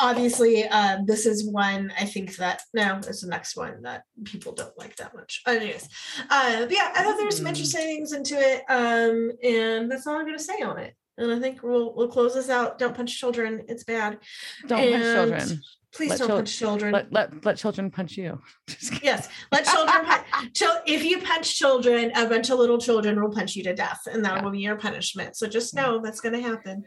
obviously 0.00 0.64
um 0.68 1.04
this 1.06 1.26
is 1.26 1.48
one 1.48 1.92
i 1.98 2.04
think 2.04 2.36
that 2.36 2.62
no 2.72 2.96
it's 2.98 3.20
the 3.22 3.28
next 3.28 3.56
one 3.56 3.82
that 3.82 4.02
people 4.24 4.52
don't 4.52 4.76
like 4.78 4.96
that 4.96 5.14
much. 5.14 5.42
Anyways 5.46 5.88
uh 6.30 6.60
but 6.60 6.70
yeah 6.72 6.92
i 6.94 7.02
thought 7.02 7.16
there 7.16 7.26
was 7.26 7.36
some 7.36 7.44
Hmm. 7.46 7.50
interesting 7.50 7.80
things 7.82 8.12
into 8.12 8.34
it 8.38 8.62
um 8.68 9.30
and 9.42 9.90
that's 9.90 10.06
all 10.06 10.16
i'm 10.16 10.24
gonna 10.26 10.38
say 10.38 10.60
on 10.62 10.78
it. 10.78 10.94
And 11.18 11.30
i 11.32 11.38
think 11.38 11.62
we'll 11.62 11.94
we'll 11.94 12.08
close 12.08 12.34
this 12.34 12.50
out. 12.50 12.78
Don't 12.78 12.94
punch 12.96 13.18
children 13.18 13.62
it's 13.68 13.84
bad. 13.84 14.18
Don't 14.66 14.78
punch 14.92 15.04
children. 15.04 15.60
please 15.92 16.10
Let 16.10 16.18
don't 16.18 16.28
chil- 16.28 16.36
punch 16.38 16.58
children. 16.58 16.92
Let, 16.92 17.12
let 17.12 17.44
let 17.44 17.56
children 17.56 17.90
punch 17.90 18.16
you. 18.16 18.40
Yes 19.02 19.28
let 19.52 19.64
children 19.64 20.04
punch 20.04 20.62
if 20.86 21.04
you 21.04 21.20
punch 21.20 21.56
children 21.56 22.10
a 22.16 22.26
bunch 22.26 22.50
of 22.50 22.58
little 22.58 22.78
children 22.78 23.20
will 23.22 23.30
punch 23.30 23.54
you 23.56 23.62
to 23.64 23.74
death 23.74 24.00
and 24.10 24.24
that 24.24 24.36
Yeah. 24.36 24.42
will 24.42 24.50
be 24.50 24.60
your 24.60 24.76
punishment. 24.76 25.36
So 25.36 25.46
just 25.46 25.74
know 25.74 26.00
that's 26.02 26.20
going 26.20 26.34
to 26.34 26.40
happen 26.40 26.84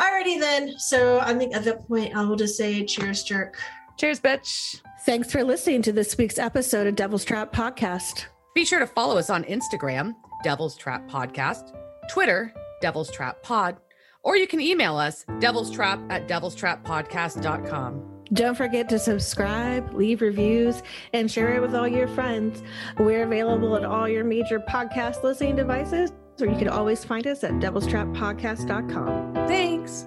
alrighty 0.00 0.38
then. 0.40 0.74
So 0.78 1.20
i 1.20 1.34
think 1.34 1.54
at 1.54 1.64
that 1.64 1.86
point 1.86 2.14
i 2.16 2.24
will 2.24 2.36
just 2.36 2.56
say 2.56 2.84
cheers 2.84 3.22
jerk. 3.22 3.56
Cheers, 3.96 4.20
bitch. 4.20 4.80
thanks 5.06 5.30
for 5.30 5.44
listening 5.44 5.80
to 5.82 5.92
this 5.92 6.18
week's 6.18 6.38
episode 6.38 6.86
of 6.88 6.96
devil's 6.96 7.24
trap 7.24 7.52
podcast. 7.54 8.24
Be 8.54 8.64
sure 8.64 8.80
to 8.80 8.86
follow 8.88 9.16
us 9.18 9.30
on 9.30 9.44
Instagram, 9.44 10.14
Devil's 10.42 10.76
Trap 10.76 11.08
Podcast, 11.08 11.72
Twitter, 12.08 12.52
Devil's 12.80 13.10
Trap 13.10 13.42
Pod, 13.42 13.76
or 14.24 14.36
you 14.36 14.46
can 14.48 14.60
email 14.60 14.96
us, 14.96 15.24
devil's 15.38 15.70
trap 15.70 16.00
at 16.10 16.26
devil's 16.28 16.54
trap 16.56 16.84
podcast.com. 16.84 18.02
don't 18.32 18.56
forget 18.56 18.88
to 18.88 18.98
subscribe 18.98 19.92
leave 19.94 20.22
reviews 20.22 20.82
and 21.12 21.30
share 21.30 21.54
it 21.54 21.60
with 21.60 21.74
all 21.74 21.86
your 21.86 22.08
friends. 22.08 22.62
We're 22.98 23.22
available 23.24 23.76
at 23.76 23.84
all 23.84 24.08
your 24.08 24.24
major 24.24 24.58
podcast 24.58 25.22
listening 25.22 25.54
devices 25.56 26.10
or 26.40 26.46
you 26.46 26.56
can 26.56 26.68
always 26.68 27.04
find 27.04 27.26
us 27.26 27.44
at 27.44 27.52
devilstrappodcast.com 27.52 29.34
Thanks. 29.46 30.06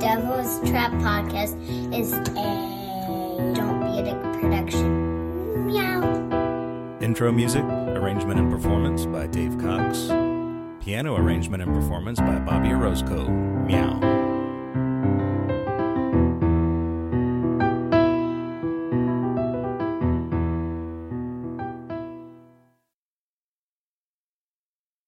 Devil's 0.00 0.60
Trap 0.68 0.92
Podcast 0.92 1.56
is 1.92 2.12
a 2.12 3.52
Don't 3.54 3.80
Be 3.80 3.98
a 3.98 4.04
Dick 4.04 4.40
production. 4.40 5.66
Meow. 5.66 6.98
Intro 7.00 7.32
music, 7.32 7.64
arrangement 7.64 8.38
and 8.40 8.50
performance 8.50 9.06
by 9.06 9.26
Dave 9.26 9.58
Cox. 9.58 10.06
Piano 10.84 11.16
arrangement 11.16 11.62
and 11.62 11.72
performance 11.74 12.20
by 12.20 12.38
Bobby 12.40 12.68
Orozco. 12.70 13.28
Meow. 13.28 14.17